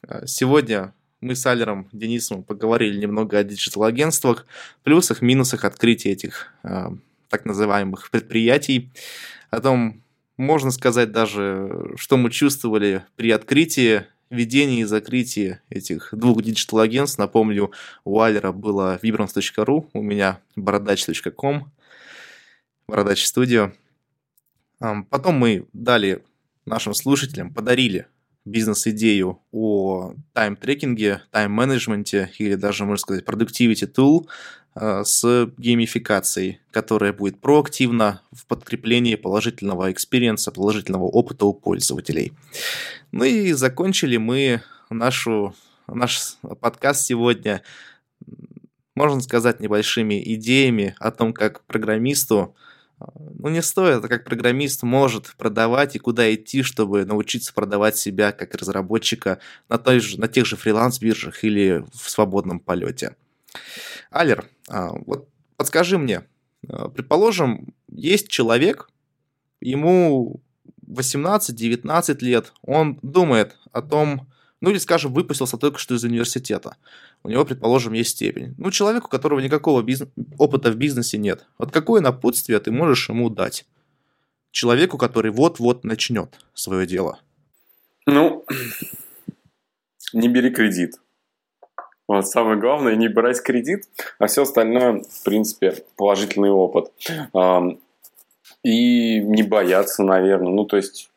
А, 0.07 0.25
сегодня 0.25 0.93
мы 1.21 1.35
с 1.35 1.45
Алером 1.45 1.87
Денисовым 1.91 2.43
поговорили 2.43 2.97
немного 2.97 3.37
о 3.37 3.43
диджитал-агентствах, 3.43 4.47
плюсах, 4.83 5.21
минусах 5.21 5.65
открытия 5.65 6.11
этих 6.11 6.47
э, 6.63 6.89
так 7.29 7.45
называемых 7.45 8.09
предприятий, 8.09 8.91
о 9.49 9.59
том, 9.59 10.03
можно 10.37 10.71
сказать 10.71 11.11
даже, 11.11 11.93
что 11.95 12.17
мы 12.17 12.29
чувствовали 12.29 13.05
при 13.15 13.31
открытии, 13.31 14.05
ведении 14.29 14.81
и 14.81 14.85
закрытии 14.85 15.59
этих 15.69 16.09
двух 16.11 16.41
диджитал-агентств. 16.41 17.19
Напомню, 17.19 17.71
у 18.03 18.19
Алера 18.19 18.51
было 18.51 18.99
vibrance.ru, 19.01 19.89
у 19.93 20.01
меня 20.01 20.39
бородач.com, 20.55 21.71
бородач 22.87 23.23
студио. 23.25 23.71
Потом 25.09 25.35
мы 25.35 25.67
дали 25.73 26.23
нашим 26.65 26.93
слушателям, 26.93 27.53
подарили 27.53 28.07
бизнес-идею 28.45 29.41
о 29.51 30.13
тайм-трекинге, 30.33 31.21
тайм-менеджменте 31.31 32.31
или 32.37 32.55
даже, 32.55 32.85
можно 32.85 32.97
сказать, 32.97 33.25
tool 33.25 34.27
Э, 34.77 35.03
с 35.05 35.49
геймификацией, 35.57 36.59
которая 36.71 37.13
будет 37.13 37.39
проактивна 37.39 38.21
в 38.33 38.45
подкреплении 38.45 39.15
положительного 39.15 39.89
experience 39.89 40.41
а, 40.41 40.51
положительного 40.51 41.05
опыта 41.05 41.45
у 41.45 41.53
пользователей. 41.53 42.33
Ну 43.13 43.23
и 43.23 43.53
закончили 43.53 44.17
мы 44.17 44.61
нашу, 44.89 45.55
наш 45.87 46.35
подкаст 46.59 47.05
сегодня, 47.05 47.61
можно 48.95 49.21
сказать, 49.21 49.61
небольшими 49.61 50.21
идеями 50.35 50.93
о 50.99 51.11
том, 51.11 51.31
как 51.31 51.63
программисту 51.63 52.53
ну, 52.99 53.49
не 53.49 53.61
стоит, 53.61 54.07
как 54.07 54.23
программист 54.23 54.83
может 54.83 55.35
продавать 55.37 55.95
и 55.95 55.99
куда 55.99 56.33
идти, 56.33 56.63
чтобы 56.63 57.05
научиться 57.05 57.53
продавать 57.53 57.97
себя 57.97 58.31
как 58.31 58.55
разработчика 58.55 59.39
на, 59.69 59.77
той 59.77 59.99
же, 59.99 60.19
на 60.19 60.27
тех 60.27 60.45
же 60.45 60.55
фриланс-биржах 60.55 61.43
или 61.43 61.85
в 61.93 62.09
свободном 62.09 62.59
полете. 62.59 63.15
Алер, 64.11 64.49
а, 64.69 64.91
вот 65.05 65.29
подскажи 65.57 65.97
мне, 65.97 66.25
а, 66.67 66.89
предположим, 66.89 67.73
есть 67.89 68.29
человек, 68.29 68.89
ему 69.59 70.41
18-19 70.87 72.21
лет, 72.21 72.53
он 72.61 72.99
думает 73.01 73.57
о 73.71 73.81
том, 73.81 74.31
ну 74.65 74.71
или, 74.71 74.79
скажем, 74.79 75.13
выпустился 75.13 75.57
только 75.57 75.77
что 75.77 75.93
из 75.93 76.03
университета. 76.03 76.75
У 77.21 77.29
него, 77.29 77.45
предположим, 77.45 77.93
есть 77.93 78.09
степень. 78.09 78.55
Ну, 78.57 78.71
человеку, 78.71 79.05
у 79.05 79.09
которого 79.11 79.39
никакого 79.39 79.83
бизнес... 79.83 80.09
опыта 80.39 80.71
в 80.71 80.75
бизнесе 80.75 81.19
нет. 81.19 81.45
Вот 81.59 81.71
какое 81.71 82.01
напутствие 82.01 82.59
ты 82.59 82.71
можешь 82.71 83.07
ему 83.09 83.29
дать? 83.29 83.67
Человеку, 84.49 84.97
который 84.97 85.29
вот-вот 85.29 85.83
начнет 85.83 86.33
свое 86.55 86.87
дело. 86.87 87.19
Ну, 88.07 88.43
не 90.13 90.29
бери 90.29 90.49
кредит. 90.49 90.95
Вот 92.07 92.27
самое 92.27 92.59
главное, 92.59 92.95
не 92.95 93.07
брать 93.07 93.43
кредит, 93.43 93.83
а 94.17 94.25
все 94.25 94.41
остальное, 94.41 95.03
в 95.03 95.23
принципе, 95.23 95.85
положительный 95.95 96.49
опыт. 96.49 96.91
И 98.63 99.19
не 99.19 99.43
бояться, 99.43 100.01
наверное. 100.01 100.51
Ну, 100.51 100.65
то 100.65 100.77
есть, 100.77 101.11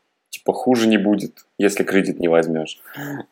типа, 0.49 0.53
хуже 0.53 0.89
не 0.89 0.99
будет, 0.99 1.47
если 1.59 1.85
кредит 1.85 2.19
не 2.19 2.29
возьмешь. 2.29 2.81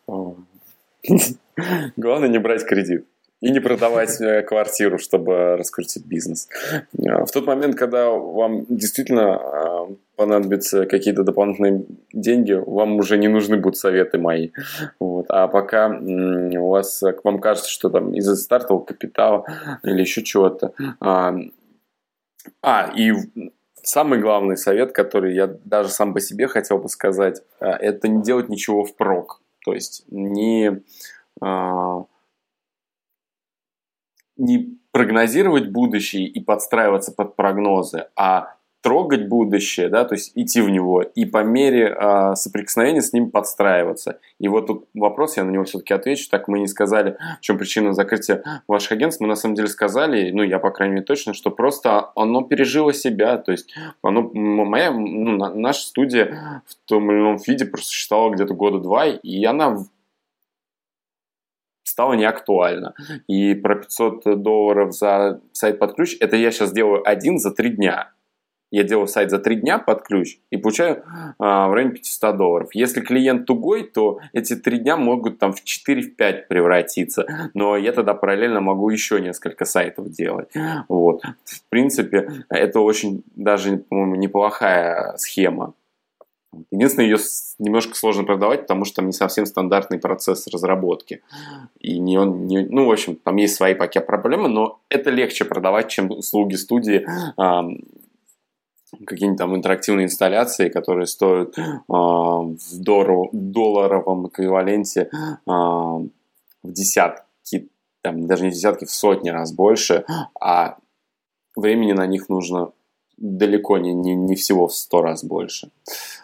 Главное 1.97 2.29
не 2.29 2.39
брать 2.39 2.65
кредит 2.65 3.07
и 3.43 3.51
не 3.51 3.61
продавать 3.61 4.21
э, 4.21 4.43
квартиру, 4.43 4.99
чтобы 4.99 5.57
раскрутить 5.57 6.07
бизнес. 6.07 6.49
Э, 6.73 7.25
в 7.25 7.31
тот 7.31 7.47
момент, 7.47 7.77
когда 7.77 8.09
вам 8.09 8.67
действительно 8.69 9.39
э, 9.39 9.95
понадобятся 10.17 10.87
какие-то 10.87 11.23
дополнительные 11.23 11.85
деньги, 12.13 12.53
вам 12.53 12.97
уже 12.97 13.19
не 13.19 13.29
нужны 13.29 13.57
будут 13.57 13.77
советы 13.77 14.19
мои. 14.19 14.51
Вот. 15.01 15.27
А 15.29 15.49
пока 15.49 15.89
у 15.89 16.69
вас, 16.69 17.03
вам 17.25 17.39
кажется, 17.39 17.71
что 17.71 17.91
там 17.91 18.15
из-за 18.15 18.37
стартового 18.37 18.85
капитала 18.85 19.45
или 19.85 20.01
еще 20.01 20.23
чего-то. 20.23 20.73
А, 21.01 21.37
а, 22.63 22.93
и 22.97 23.13
самый 23.87 24.19
главный 24.21 24.57
совет, 24.57 24.93
который 24.93 25.35
я 25.35 25.47
даже 25.47 25.89
сам 25.89 26.13
по 26.13 26.21
себе 26.21 26.49
хотел 26.49 26.79
бы 26.79 26.89
сказать, 26.89 27.43
это 27.61 28.09
не 28.09 28.23
делать 28.23 28.49
ничего 28.49 28.85
впрок. 28.85 29.41
То 29.65 29.73
есть 29.73 30.05
не 30.09 30.83
не 34.37 34.79
прогнозировать 34.93 35.71
будущее 35.71 36.27
и 36.27 36.41
подстраиваться 36.41 37.13
под 37.13 37.37
прогнозы, 37.37 38.09
а 38.17 38.56
трогать 38.87 39.27
будущее, 39.27 39.89
да, 39.89 40.05
то 40.05 40.15
есть 40.15 40.31
идти 40.37 40.61
в 40.61 40.71
него, 40.71 41.03
и 41.03 41.25
по 41.25 41.43
мере 41.43 41.89
э, 41.89 42.37
соприкосновения 42.37 43.03
с 43.03 43.13
ним 43.13 43.33
подстраиваться. 43.33 44.21
И 44.39 44.47
вот 44.47 44.69
тут 44.69 44.85
вопрос, 44.95 45.37
я 45.37 45.43
на 45.43 45.51
него 45.51 45.65
все-таки 45.65 45.93
отвечу, 45.93 46.29
так 46.31 46.47
мы 46.47 46.61
не 46.61 46.69
сказали, 46.69 47.17
в 47.39 47.41
чем 47.41 47.59
причина 47.59 47.95
закрытия 47.95 48.45
ваших 48.69 48.93
агентств, 48.93 49.21
мы 49.21 49.27
на 49.27 49.35
самом 49.35 49.57
деле 49.57 49.67
сказали, 49.67 50.31
ну, 50.31 50.45
я, 50.45 50.61
по 50.61 50.71
крайней 50.71 50.95
мере, 50.95 51.05
точно, 51.05 51.35
что 51.35 51.51
просто 51.51 52.13
оно 52.15 52.43
пережило 52.43 52.93
себя, 52.93 53.39
то 53.39 53.51
есть 53.51 53.75
оно, 54.03 54.31
моя, 54.33 54.93
ну, 54.93 55.37
наша 55.37 55.81
студия 55.81 56.63
в 56.65 56.89
том 56.89 57.11
или 57.11 57.19
ином 57.19 57.39
виде 57.45 57.65
просуществовала 57.65 58.35
где-то 58.35 58.55
года 58.55 58.79
два, 58.79 59.07
и 59.07 59.45
она 59.45 59.79
стало 61.83 62.13
неактуально. 62.13 62.95
И 63.27 63.55
про 63.55 63.75
500 63.75 64.41
долларов 64.43 64.93
за 64.93 65.41
сайт 65.53 65.81
под 65.81 65.97
ключ, 65.97 66.17
это 66.21 66.37
я 66.37 66.53
сейчас 66.53 66.73
делаю 66.73 67.03
один 67.05 67.39
за 67.39 67.51
три 67.51 67.71
дня. 67.71 68.13
Я 68.77 68.83
делаю 68.83 69.07
сайт 69.07 69.31
за 69.31 69.39
три 69.39 69.57
дня 69.57 69.79
под 69.79 70.03
ключ 70.03 70.37
и 70.51 70.59
получаю 70.59 71.03
а, 71.39 71.67
в 71.69 71.73
районе 71.73 71.95
500 71.95 72.37
долларов. 72.37 72.69
Если 72.75 73.01
клиент 73.01 73.47
тугой, 73.47 73.85
то 73.85 74.21
эти 74.35 74.55
три 74.55 74.81
дня 74.81 74.99
могут 74.99 75.39
там 75.39 75.55
в 75.55 75.63
4-5 75.65 76.43
превратиться. 76.47 77.27
Но 77.55 77.79
я 77.79 77.93
тогда 77.93 78.13
параллельно 78.13 78.61
могу 78.61 78.91
еще 78.91 79.19
несколько 79.19 79.65
сайтов 79.65 80.11
делать. 80.11 80.51
Вот. 80.91 81.23
В 81.23 81.63
принципе, 81.71 82.45
это 82.51 82.81
очень 82.81 83.23
даже, 83.35 83.79
по-моему, 83.79 84.17
неплохая 84.17 85.17
схема. 85.17 85.73
Единственное, 86.71 87.07
ее 87.07 87.17
немножко 87.59 87.95
сложно 87.95 88.25
продавать, 88.25 88.63
потому 88.63 88.85
что 88.85 88.97
там 88.97 89.07
не 89.07 89.13
совсем 89.13 89.47
стандартный 89.47 89.99
процесс 89.99 90.47
разработки. 90.49 91.23
И 91.81 91.99
не 91.99 92.19
он, 92.19 92.47
не, 92.47 92.67
ну, 92.67 92.85
в 92.85 92.93
общем, 92.93 93.17
там 93.17 93.37
есть 93.37 93.55
свои 93.55 93.75
пока 93.75 94.01
проблемы, 94.01 94.49
но 94.49 94.81
это 94.91 95.09
легче 95.09 95.47
продавать, 95.47 95.89
чем 95.89 96.11
услуги 96.11 96.57
студии, 96.57 97.07
какие-нибудь 99.05 99.39
там 99.39 99.57
интерактивные 99.57 100.07
инсталляции, 100.07 100.69
которые 100.69 101.07
стоят 101.07 101.59
э, 101.59 101.63
в 101.89 102.79
дору, 102.79 103.29
долларовом 103.33 104.29
эквиваленте 104.29 105.11
э, 105.13 105.29
в 105.47 106.09
десятки, 106.65 107.69
там, 108.03 108.27
даже 108.27 108.45
не 108.45 108.51
десятки, 108.51 108.85
в 108.85 108.91
сотни 108.91 109.31
раз 109.31 109.53
больше, 109.53 110.05
а 110.41 110.77
времени 111.57 111.93
на 111.93 112.07
них 112.07 112.29
нужно 112.29 112.71
далеко 113.17 113.79
не, 113.79 113.95
не, 113.95 114.15
не 114.15 114.37
всего 114.37 114.69
в 114.69 114.75
сто 114.75 115.03
раз 115.03 115.25
больше. 115.25 115.71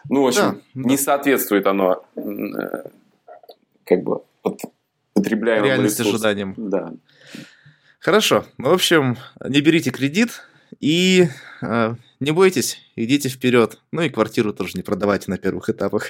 Ну, 0.08 0.22
в 0.22 0.26
общем, 0.28 0.42
да, 0.42 0.60
не 0.74 0.96
да. 0.96 1.02
соответствует 1.02 1.66
оно 1.66 2.04
э, 2.16 2.22
как 3.84 4.02
бы 4.02 4.22
потребляемым 5.14 5.66
Реальность 5.66 5.98
ресурсам. 5.98 6.14
ожиданиям. 6.14 6.54
Да. 6.56 6.92
Хорошо. 7.98 8.44
В 8.58 8.72
общем, 8.72 9.16
не 9.44 9.60
берите 9.60 9.90
кредит 9.90 10.42
и 10.80 11.28
э, 11.62 11.94
не 12.22 12.30
бойтесь, 12.30 12.78
идите 12.94 13.28
вперед. 13.28 13.78
Ну 13.90 14.02
и 14.02 14.08
квартиру 14.08 14.52
тоже 14.52 14.72
не 14.76 14.82
продавайте 14.82 15.28
на 15.28 15.38
первых 15.38 15.68
этапах. 15.68 16.08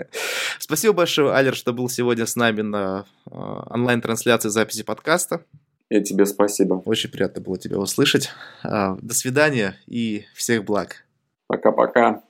Спасибо 0.58 0.94
большое, 0.94 1.34
Алер, 1.34 1.54
что 1.54 1.74
был 1.74 1.90
сегодня 1.90 2.24
с 2.24 2.34
нами 2.34 2.62
на 2.62 3.04
э, 3.26 3.30
онлайн-трансляции 3.30 4.48
записи 4.48 4.82
подкаста. 4.82 5.44
И 5.90 6.00
тебе 6.00 6.24
спасибо. 6.24 6.74
Очень 6.86 7.10
приятно 7.10 7.42
было 7.42 7.58
тебя 7.58 7.76
услышать. 7.76 8.30
А, 8.62 8.96
до 9.02 9.12
свидания 9.12 9.76
и 9.86 10.24
всех 10.34 10.64
благ. 10.64 11.04
Пока-пока. 11.46 12.22